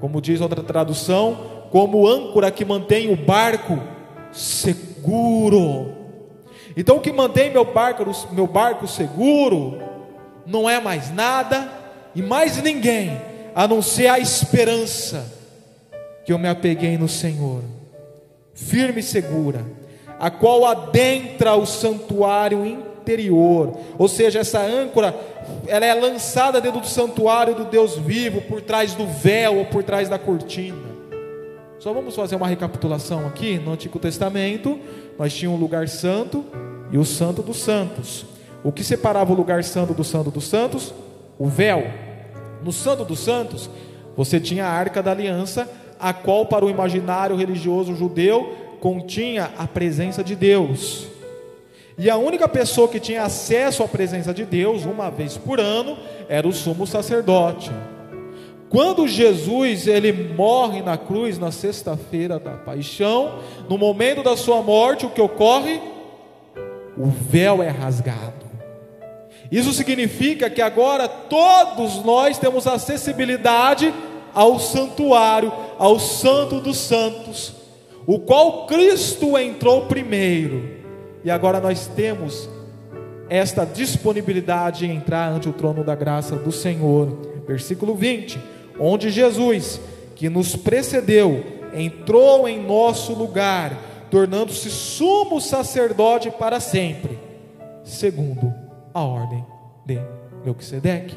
Como 0.00 0.20
diz 0.20 0.40
outra 0.40 0.62
tradução, 0.62 1.66
como 1.70 2.08
âncora 2.08 2.50
que 2.50 2.64
mantém 2.64 3.12
o 3.12 3.16
barco 3.16 3.78
seguro. 4.32 5.92
Então 6.74 6.96
o 6.96 7.00
que 7.00 7.12
mantém 7.12 7.50
meu 7.50 7.66
barco, 7.66 8.04
meu 8.32 8.46
barco 8.46 8.86
seguro 8.86 9.93
não 10.46 10.68
é 10.68 10.80
mais 10.80 11.10
nada 11.12 11.70
e 12.14 12.22
mais 12.22 12.62
ninguém 12.62 13.20
a 13.54 13.68
não 13.68 13.80
ser 13.80 14.08
a 14.08 14.18
esperança 14.18 15.32
que 16.24 16.32
eu 16.32 16.38
me 16.38 16.48
apeguei 16.48 16.96
no 16.96 17.08
Senhor, 17.08 17.62
firme 18.54 19.00
e 19.00 19.02
segura, 19.02 19.64
a 20.18 20.30
qual 20.30 20.64
adentra 20.64 21.54
o 21.54 21.66
santuário 21.66 22.64
interior, 22.64 23.78
ou 23.98 24.08
seja, 24.08 24.40
essa 24.40 24.60
âncora 24.60 25.14
ela 25.66 25.84
é 25.84 25.92
lançada 25.92 26.60
dentro 26.60 26.80
do 26.80 26.86
santuário 26.86 27.54
do 27.54 27.64
Deus 27.64 27.96
vivo, 27.98 28.40
por 28.42 28.62
trás 28.62 28.94
do 28.94 29.06
véu 29.06 29.58
ou 29.58 29.66
por 29.66 29.82
trás 29.82 30.08
da 30.08 30.18
cortina. 30.18 30.94
Só 31.78 31.92
vamos 31.92 32.16
fazer 32.16 32.36
uma 32.36 32.48
recapitulação 32.48 33.26
aqui. 33.26 33.58
No 33.58 33.72
Antigo 33.72 33.98
Testamento, 33.98 34.78
nós 35.18 35.34
tínhamos 35.34 35.60
o 35.60 35.62
lugar 35.62 35.86
santo 35.86 36.42
e 36.90 36.96
o 36.96 37.04
santo 37.04 37.42
dos 37.42 37.58
santos. 37.58 38.24
O 38.64 38.72
que 38.72 38.82
separava 38.82 39.30
o 39.30 39.36
lugar 39.36 39.62
santo 39.62 39.92
do 39.92 40.02
santo 40.02 40.30
dos 40.30 40.48
santos? 40.48 40.94
O 41.38 41.46
véu. 41.46 41.84
No 42.64 42.72
santo 42.72 43.04
dos 43.04 43.20
santos, 43.20 43.68
você 44.16 44.40
tinha 44.40 44.64
a 44.64 44.70
arca 44.70 45.02
da 45.02 45.10
aliança, 45.10 45.68
a 46.00 46.14
qual 46.14 46.46
para 46.46 46.64
o 46.64 46.70
imaginário 46.70 47.36
religioso 47.36 47.94
judeu 47.94 48.54
continha 48.80 49.50
a 49.58 49.66
presença 49.66 50.24
de 50.24 50.34
Deus. 50.34 51.06
E 51.98 52.08
a 52.08 52.16
única 52.16 52.48
pessoa 52.48 52.88
que 52.88 52.98
tinha 52.98 53.22
acesso 53.22 53.82
à 53.82 53.88
presença 53.88 54.32
de 54.32 54.44
Deus 54.44 54.84
uma 54.84 55.10
vez 55.10 55.36
por 55.36 55.60
ano 55.60 55.98
era 56.26 56.48
o 56.48 56.52
sumo 56.52 56.86
sacerdote. 56.86 57.70
Quando 58.70 59.06
Jesus 59.06 59.86
ele 59.86 60.12
morre 60.12 60.82
na 60.82 60.96
cruz 60.96 61.38
na 61.38 61.52
sexta-feira 61.52 62.38
da 62.40 62.52
paixão, 62.52 63.38
no 63.68 63.78
momento 63.78 64.22
da 64.22 64.36
sua 64.36 64.60
morte, 64.62 65.06
o 65.06 65.10
que 65.10 65.20
ocorre? 65.20 65.80
O 66.96 67.06
véu 67.06 67.62
é 67.62 67.68
rasgado. 67.68 68.43
Isso 69.50 69.72
significa 69.72 70.48
que 70.48 70.62
agora 70.62 71.06
todos 71.06 72.02
nós 72.04 72.38
temos 72.38 72.66
acessibilidade 72.66 73.92
ao 74.32 74.58
santuário, 74.58 75.52
ao 75.78 75.98
Santo 75.98 76.60
dos 76.60 76.76
Santos, 76.78 77.54
o 78.06 78.18
qual 78.18 78.66
Cristo 78.66 79.38
entrou 79.38 79.86
primeiro 79.86 80.82
e 81.24 81.30
agora 81.30 81.60
nós 81.60 81.86
temos 81.86 82.48
esta 83.30 83.64
disponibilidade 83.64 84.84
em 84.84 84.96
entrar 84.96 85.32
ante 85.32 85.48
o 85.48 85.52
trono 85.52 85.82
da 85.82 85.94
graça 85.94 86.36
do 86.36 86.52
Senhor. 86.52 87.42
Versículo 87.46 87.94
20: 87.94 88.38
onde 88.78 89.08
Jesus, 89.08 89.80
que 90.14 90.28
nos 90.28 90.54
precedeu 90.54 91.42
entrou 91.72 92.46
em 92.46 92.62
nosso 92.62 93.14
lugar, 93.14 93.76
tornando-se 94.10 94.70
sumo 94.70 95.40
sacerdote 95.40 96.30
para 96.30 96.60
sempre, 96.60 97.18
segundo 97.82 98.63
a 98.94 99.00
ordem 99.00 99.44
de 99.84 99.98
Melquisedeque. 100.44 101.16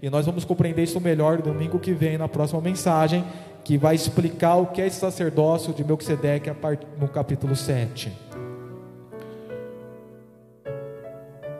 E 0.00 0.08
nós 0.08 0.24
vamos 0.24 0.44
compreender 0.44 0.84
isso 0.84 1.00
melhor 1.00 1.42
domingo 1.42 1.78
que 1.78 1.92
vem, 1.92 2.16
na 2.16 2.28
próxima 2.28 2.60
mensagem, 2.60 3.24
que 3.64 3.76
vai 3.76 3.96
explicar 3.96 4.56
o 4.56 4.66
que 4.66 4.80
é 4.80 4.86
esse 4.86 5.00
sacerdócio 5.00 5.74
de 5.74 5.82
Melquisedeque 5.82 6.48
no 6.98 7.08
capítulo 7.08 7.56
7. 7.56 8.12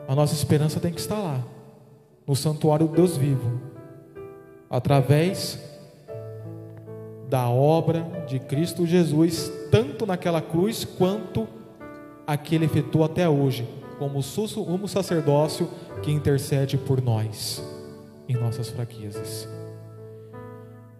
A 0.07 0.15
nossa 0.15 0.33
esperança 0.33 0.79
tem 0.79 0.93
que 0.93 1.01
estar 1.01 1.19
lá, 1.19 1.43
no 2.25 2.33
santuário 2.33 2.87
do 2.87 2.95
Deus 2.95 3.17
vivo, 3.17 3.59
através 4.69 5.59
da 7.29 7.49
obra 7.49 8.07
de 8.25 8.39
Cristo 8.39 8.85
Jesus, 8.85 9.51
tanto 9.69 10.05
naquela 10.05 10.41
cruz 10.41 10.85
quanto 10.85 11.45
a 12.25 12.37
que 12.37 12.55
ele 12.55 12.65
efetuou 12.65 13.03
até 13.03 13.27
hoje, 13.27 13.67
como 13.97 14.21
sumo 14.21 14.87
sacerdócio 14.87 15.69
que 16.01 16.11
intercede 16.11 16.77
por 16.77 17.01
nós 17.01 17.63
em 18.27 18.35
nossas 18.35 18.69
fraquezas. 18.69 19.47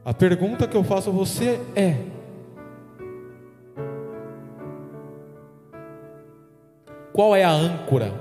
A 0.04 0.14
pergunta 0.14 0.68
que 0.68 0.76
eu 0.76 0.84
faço 0.84 1.10
a 1.10 1.14
você 1.14 1.60
é: 1.76 1.98
qual 7.14 7.36
é 7.36 7.44
a 7.44 7.52
âncora 7.52 8.14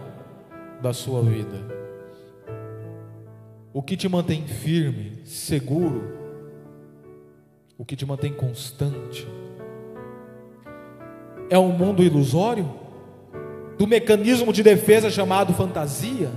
da 0.83 0.93
sua 0.93 1.23
vida? 1.23 1.77
O 3.73 3.83
que 3.83 3.97
te 3.97 4.09
mantém 4.09 4.47
firme, 4.47 5.21
seguro? 5.25 6.17
O 7.79 7.85
que 7.85 7.95
te 7.95 8.07
mantém 8.07 8.33
constante? 8.33 9.29
É 11.51 11.59
um 11.59 11.71
mundo 11.71 12.03
ilusório? 12.03 12.86
Do 13.79 13.87
mecanismo 13.87 14.53
de 14.53 14.63
defesa 14.63 15.11
chamado 15.11 15.53
fantasia? 15.53 16.31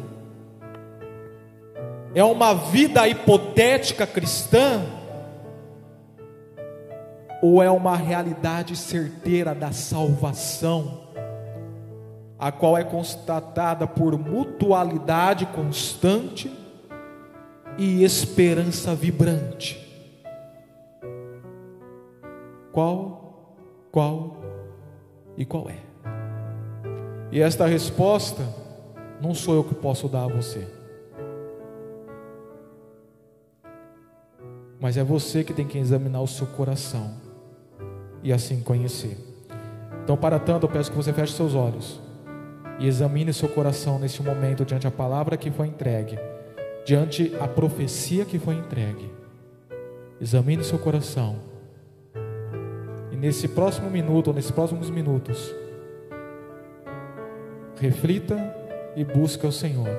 É 2.13 2.23
uma 2.23 2.53
vida 2.53 3.07
hipotética 3.07 4.05
cristã? 4.05 4.81
Ou 7.41 7.63
é 7.63 7.71
uma 7.71 7.95
realidade 7.95 8.75
certeira 8.75 9.55
da 9.55 9.71
salvação, 9.71 11.07
a 12.37 12.51
qual 12.51 12.77
é 12.77 12.83
constatada 12.83 13.87
por 13.87 14.17
mutualidade 14.19 15.45
constante 15.45 16.51
e 17.77 18.03
esperança 18.03 18.93
vibrante? 18.93 19.87
Qual, 22.73 23.55
qual 23.89 24.37
e 25.37 25.45
qual 25.45 25.69
é? 25.69 25.88
E 27.31 27.41
esta 27.41 27.65
resposta 27.65 28.43
não 29.21 29.33
sou 29.33 29.55
eu 29.55 29.63
que 29.63 29.75
posso 29.75 30.07
dar 30.07 30.23
a 30.23 30.27
você. 30.27 30.67
Mas 34.79 34.97
é 34.97 35.03
você 35.03 35.43
que 35.43 35.53
tem 35.53 35.67
que 35.67 35.77
examinar 35.77 36.21
o 36.21 36.27
seu 36.27 36.47
coração 36.47 37.13
e 38.23 38.31
assim 38.31 38.61
conhecer. 38.61 39.17
Então, 40.03 40.17
para 40.17 40.39
tanto, 40.39 40.65
eu 40.65 40.69
peço 40.69 40.89
que 40.89 40.97
você 40.97 41.13
feche 41.13 41.33
seus 41.33 41.53
olhos 41.53 41.99
e 42.79 42.87
examine 42.87 43.33
seu 43.33 43.49
coração 43.49 43.99
neste 43.99 44.23
momento 44.23 44.65
diante 44.65 44.87
a 44.87 44.91
palavra 44.91 45.37
que 45.37 45.51
foi 45.51 45.67
entregue, 45.67 46.17
diante 46.85 47.31
a 47.39 47.47
profecia 47.47 48.25
que 48.25 48.39
foi 48.39 48.55
entregue. 48.55 49.11
Examine 50.19 50.63
seu 50.63 50.79
coração. 50.79 51.35
E 53.11 53.15
nesse 53.15 53.49
próximo 53.49 53.89
minuto, 53.89 54.29
ou 54.29 54.33
nesses 54.33 54.51
próximos 54.51 54.89
minutos, 54.89 55.53
reflita 57.79 58.37
e 58.95 59.03
busque 59.03 59.45
o 59.45 59.51
Senhor. 59.51 59.89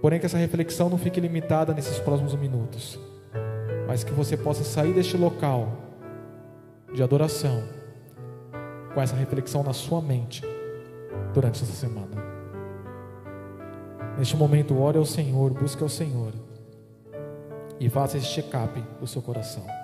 Porém, 0.00 0.18
que 0.18 0.26
essa 0.26 0.38
reflexão 0.38 0.88
não 0.88 0.98
fique 0.98 1.20
limitada 1.20 1.72
nesses 1.72 1.98
próximos 1.98 2.34
minutos 2.34 2.98
mas 3.92 4.04
que 4.04 4.12
você 4.12 4.38
possa 4.38 4.64
sair 4.64 4.94
deste 4.94 5.18
local 5.18 5.70
de 6.94 7.02
adoração 7.02 7.62
com 8.94 9.02
essa 9.02 9.14
reflexão 9.14 9.62
na 9.62 9.74
sua 9.74 10.00
mente 10.00 10.42
durante 11.34 11.62
essa 11.62 11.72
semana. 11.72 12.22
Neste 14.16 14.34
momento, 14.34 14.78
ore 14.78 14.96
ao 14.96 15.04
Senhor, 15.04 15.52
busque 15.52 15.82
ao 15.82 15.90
Senhor 15.90 16.32
e 17.78 17.90
faça 17.90 18.16
esse 18.16 18.26
check-up 18.26 18.82
do 18.98 19.06
seu 19.06 19.20
coração. 19.20 19.81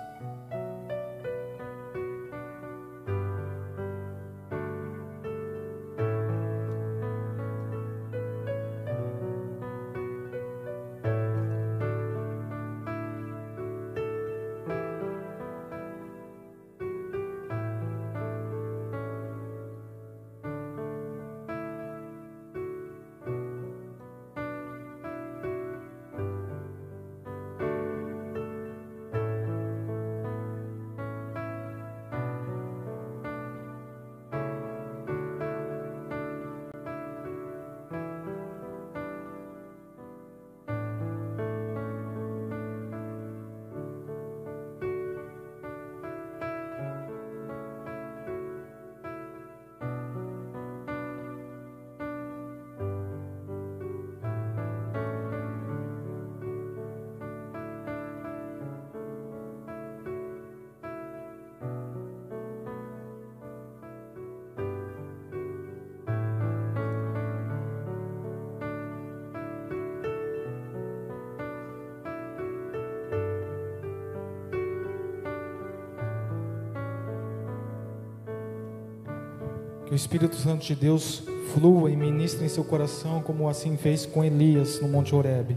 Que 79.89 79.93
o 79.93 79.95
Espírito 79.95 80.35
Santo 80.35 80.63
de 80.63 80.75
Deus 80.75 81.23
flua 81.51 81.89
e 81.89 81.95
ministre 81.95 82.45
em 82.45 82.47
seu 82.47 82.63
coração, 82.63 83.23
como 83.23 83.49
assim 83.49 83.75
fez 83.75 84.05
com 84.05 84.23
Elias 84.23 84.79
no 84.79 84.87
Monte 84.87 85.15
Horebe. 85.15 85.55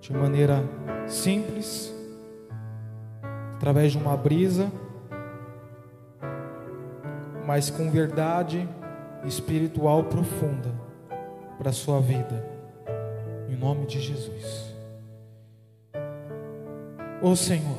De 0.00 0.12
maneira 0.12 0.62
simples, 1.08 1.92
através 3.56 3.90
de 3.90 3.98
uma 3.98 4.16
brisa, 4.16 4.70
mas 7.44 7.68
com 7.68 7.90
verdade 7.90 8.68
espiritual 9.24 10.04
profunda 10.04 10.72
para 11.58 11.70
a 11.70 11.72
sua 11.72 12.00
vida. 12.00 12.48
Em 13.48 13.56
nome 13.56 13.86
de 13.86 14.00
Jesus. 14.00 14.72
Ô 17.20 17.34
Senhor, 17.34 17.76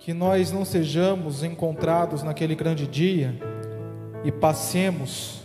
que 0.00 0.14
nós 0.14 0.50
não 0.50 0.64
sejamos 0.64 1.44
encontrados 1.44 2.22
naquele 2.22 2.54
grande 2.54 2.86
dia 2.86 3.34
e 4.24 4.32
passemos 4.32 5.42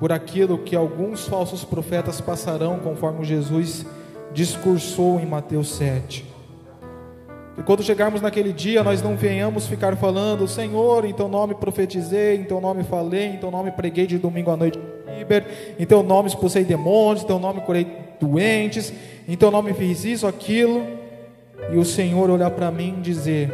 por 0.00 0.10
aquilo 0.10 0.58
que 0.58 0.74
alguns 0.74 1.28
falsos 1.28 1.62
profetas 1.62 2.18
passarão, 2.18 2.78
conforme 2.78 3.24
Jesus 3.24 3.84
discursou 4.32 5.20
em 5.20 5.26
Mateus 5.26 5.68
7. 5.74 6.24
E 7.58 7.62
quando 7.62 7.82
chegarmos 7.82 8.22
naquele 8.22 8.54
dia, 8.54 8.82
nós 8.82 9.02
não 9.02 9.16
venhamos 9.16 9.66
ficar 9.66 9.96
falando, 9.96 10.48
Senhor, 10.48 11.04
em 11.04 11.12
teu 11.12 11.28
nome 11.28 11.54
profetizei, 11.54 12.36
em 12.36 12.44
teu 12.44 12.58
nome 12.58 12.84
falei, 12.84 13.26
em 13.26 13.36
teu 13.36 13.50
nome 13.50 13.70
preguei 13.70 14.06
de 14.06 14.16
domingo 14.16 14.50
à 14.50 14.56
noite, 14.56 14.78
em 15.78 15.84
teu 15.84 16.02
nome 16.02 16.28
expulsei 16.28 16.64
demônios, 16.64 17.22
em 17.22 17.26
teu 17.26 17.38
nome 17.38 17.60
curei 17.60 17.86
doentes, 18.18 18.92
em 19.28 19.36
teu 19.36 19.50
nome 19.50 19.74
fiz 19.74 20.06
isso, 20.06 20.26
aquilo 20.26 21.04
e 21.72 21.76
o 21.76 21.84
Senhor 21.84 22.30
olhar 22.30 22.50
para 22.50 22.70
mim 22.70 22.96
e 22.98 23.02
dizer: 23.02 23.50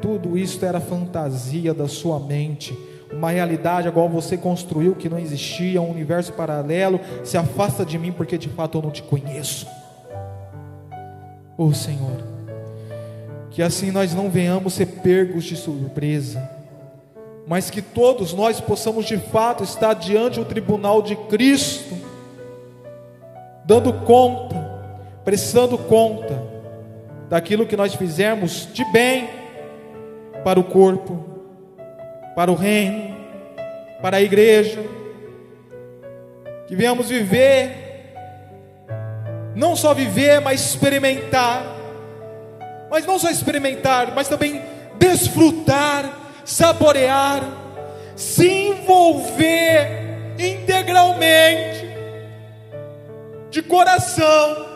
tudo 0.00 0.36
isso 0.36 0.64
era 0.64 0.80
fantasia 0.80 1.74
da 1.74 1.88
sua 1.88 2.18
mente, 2.18 2.76
uma 3.12 3.30
realidade 3.30 3.88
igual 3.88 4.08
você 4.08 4.36
construiu 4.36 4.94
que 4.94 5.08
não 5.08 5.18
existia, 5.18 5.80
um 5.80 5.90
universo 5.90 6.32
paralelo, 6.32 7.00
se 7.22 7.36
afasta 7.36 7.84
de 7.84 7.98
mim 7.98 8.12
porque 8.12 8.36
de 8.36 8.48
fato 8.48 8.78
eu 8.78 8.82
não 8.82 8.90
te 8.90 9.02
conheço. 9.02 9.66
Oh 11.56 11.72
Senhor, 11.72 12.22
que 13.50 13.62
assim 13.62 13.90
nós 13.90 14.12
não 14.12 14.28
venhamos 14.28 14.74
ser 14.74 14.86
pegos 14.86 15.44
de 15.44 15.56
surpresa, 15.56 16.50
mas 17.46 17.70
que 17.70 17.80
todos 17.80 18.32
nós 18.32 18.60
possamos 18.60 19.06
de 19.06 19.18
fato 19.18 19.62
estar 19.62 19.94
diante 19.94 20.40
do 20.40 20.44
tribunal 20.44 21.02
de 21.02 21.14
Cristo, 21.14 21.94
dando 23.64 23.92
conta, 23.92 24.82
prestando 25.24 25.78
conta 25.78 26.53
daquilo 27.34 27.66
que 27.66 27.76
nós 27.76 27.92
fizemos 27.96 28.68
de 28.72 28.84
bem 28.92 29.28
para 30.44 30.60
o 30.60 30.62
corpo, 30.62 31.18
para 32.36 32.48
o 32.48 32.54
reino, 32.54 33.12
para 34.00 34.18
a 34.18 34.22
igreja, 34.22 34.80
que 36.68 36.76
venhamos 36.76 37.08
viver 37.08 37.82
não 39.52 39.74
só 39.74 39.92
viver, 39.92 40.40
mas 40.40 40.60
experimentar. 40.60 41.64
Mas 42.88 43.04
não 43.04 43.18
só 43.18 43.28
experimentar, 43.28 44.12
mas 44.14 44.28
também 44.28 44.62
desfrutar, 44.96 46.08
saborear, 46.44 47.42
se 48.14 48.46
envolver 48.46 50.34
integralmente, 50.38 51.84
de 53.50 53.60
coração, 53.60 54.73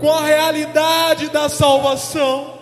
com 0.00 0.10
a 0.10 0.24
realidade 0.24 1.28
da 1.28 1.48
salvação. 1.48 2.58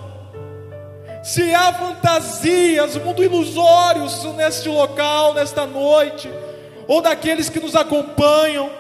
Se 1.23 1.55
há 1.55 1.73
fantasias, 1.73 2.97
mundo 2.97 3.23
ilusórios 3.23 4.25
neste 4.35 4.69
local, 4.69 5.35
nesta 5.35 5.65
noite, 5.65 6.29
ou 6.87 7.01
daqueles 7.01 7.49
que 7.49 7.61
nos 7.61 7.77
acompanham 7.77 8.71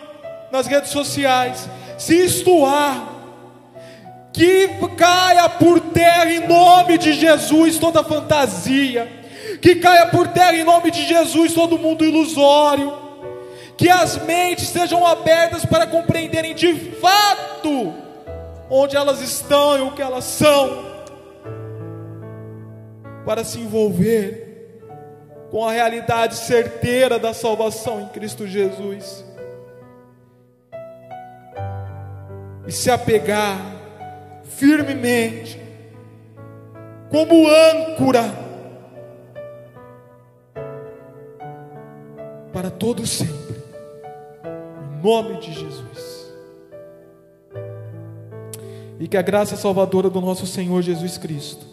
nas 0.51 0.67
redes 0.67 0.91
sociais, 0.91 1.69
se 1.97 2.17
isto 2.25 2.67
há, 2.67 3.09
que 4.33 4.69
caia 4.97 5.49
por 5.49 5.81
terra 5.81 6.31
em 6.31 6.47
nome 6.47 6.99
de 6.99 7.13
Jesus 7.13 7.79
toda 7.79 8.03
fantasia, 8.03 9.09
que 9.61 9.77
caia 9.77 10.07
por 10.07 10.29
terra 10.29 10.55
em 10.55 10.65
nome 10.65 10.91
de 10.91 11.07
Jesus 11.07 11.55
todo 11.55 11.79
mundo 11.79 12.05
ilusório, 12.05 12.97
que 13.77 13.89
as 13.89 14.17
mentes 14.25 14.69
sejam 14.69 15.07
abertas 15.07 15.65
para 15.65 15.87
compreenderem 15.87 16.55
de 16.55 16.75
fato 16.75 18.08
onde 18.71 18.97
elas 18.97 19.21
estão 19.21 19.79
e 19.79 19.81
o 19.83 19.93
que 19.93 20.03
elas 20.03 20.25
são, 20.25 20.87
para 23.25 23.45
se 23.45 23.59
envolver 23.59 24.81
com 25.51 25.67
a 25.67 25.73
realidade 25.73 26.35
certeira 26.35 27.19
da 27.19 27.33
salvação 27.33 28.01
em 28.01 28.09
Cristo 28.09 28.47
Jesus. 28.47 29.29
e 32.69 32.73
se 32.73 32.91
apegar 32.91 33.59
firmemente, 34.45 35.59
como 37.11 37.49
âncora, 37.49 38.25
para 42.53 42.71
todo 42.71 43.07
sempre, 43.07 43.57
em 44.85 45.03
nome 45.03 45.41
de 45.41 45.55
Jesus. 45.55 46.18
E 48.99 49.07
que 49.07 49.17
a 49.17 49.23
graça 49.23 49.57
salvadora 49.57 50.11
do 50.11 50.21
nosso 50.21 50.47
Senhor 50.47 50.83
Jesus 50.83 51.17
Cristo, 51.19 51.67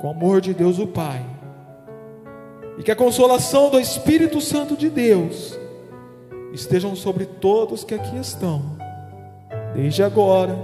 com 0.00 0.08
o 0.08 0.10
amor 0.10 0.40
de 0.40 0.54
Deus 0.54 0.78
o 0.78 0.86
Pai, 0.86 1.24
e 2.78 2.82
que 2.82 2.90
a 2.90 2.96
consolação 2.96 3.70
do 3.70 3.78
Espírito 3.78 4.40
Santo 4.40 4.76
de 4.76 4.88
Deus 4.88 5.58
estejam 6.52 6.96
sobre 6.96 7.26
todos 7.26 7.84
que 7.84 7.94
aqui 7.94 8.16
estão 8.16 8.84
desde 9.74 10.02
agora, 10.02 10.56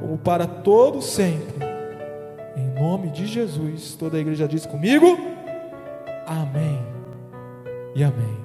como 0.00 0.16
para 0.16 0.46
todo 0.46 1.02
sempre. 1.02 1.60
Em 2.56 2.80
nome 2.80 3.10
de 3.10 3.26
Jesus, 3.26 3.94
toda 3.94 4.16
a 4.16 4.20
igreja 4.20 4.48
diz 4.48 4.66
comigo: 4.66 5.06
Amém 6.26 6.80
e 7.94 8.02
Amém. 8.02 8.40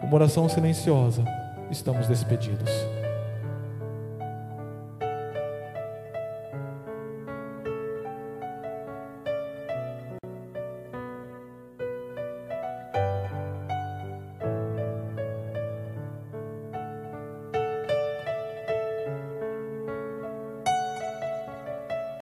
Com 0.00 0.14
oração 0.14 0.48
silenciosa, 0.48 1.24
estamos 1.70 2.06
despedidos. 2.06 2.70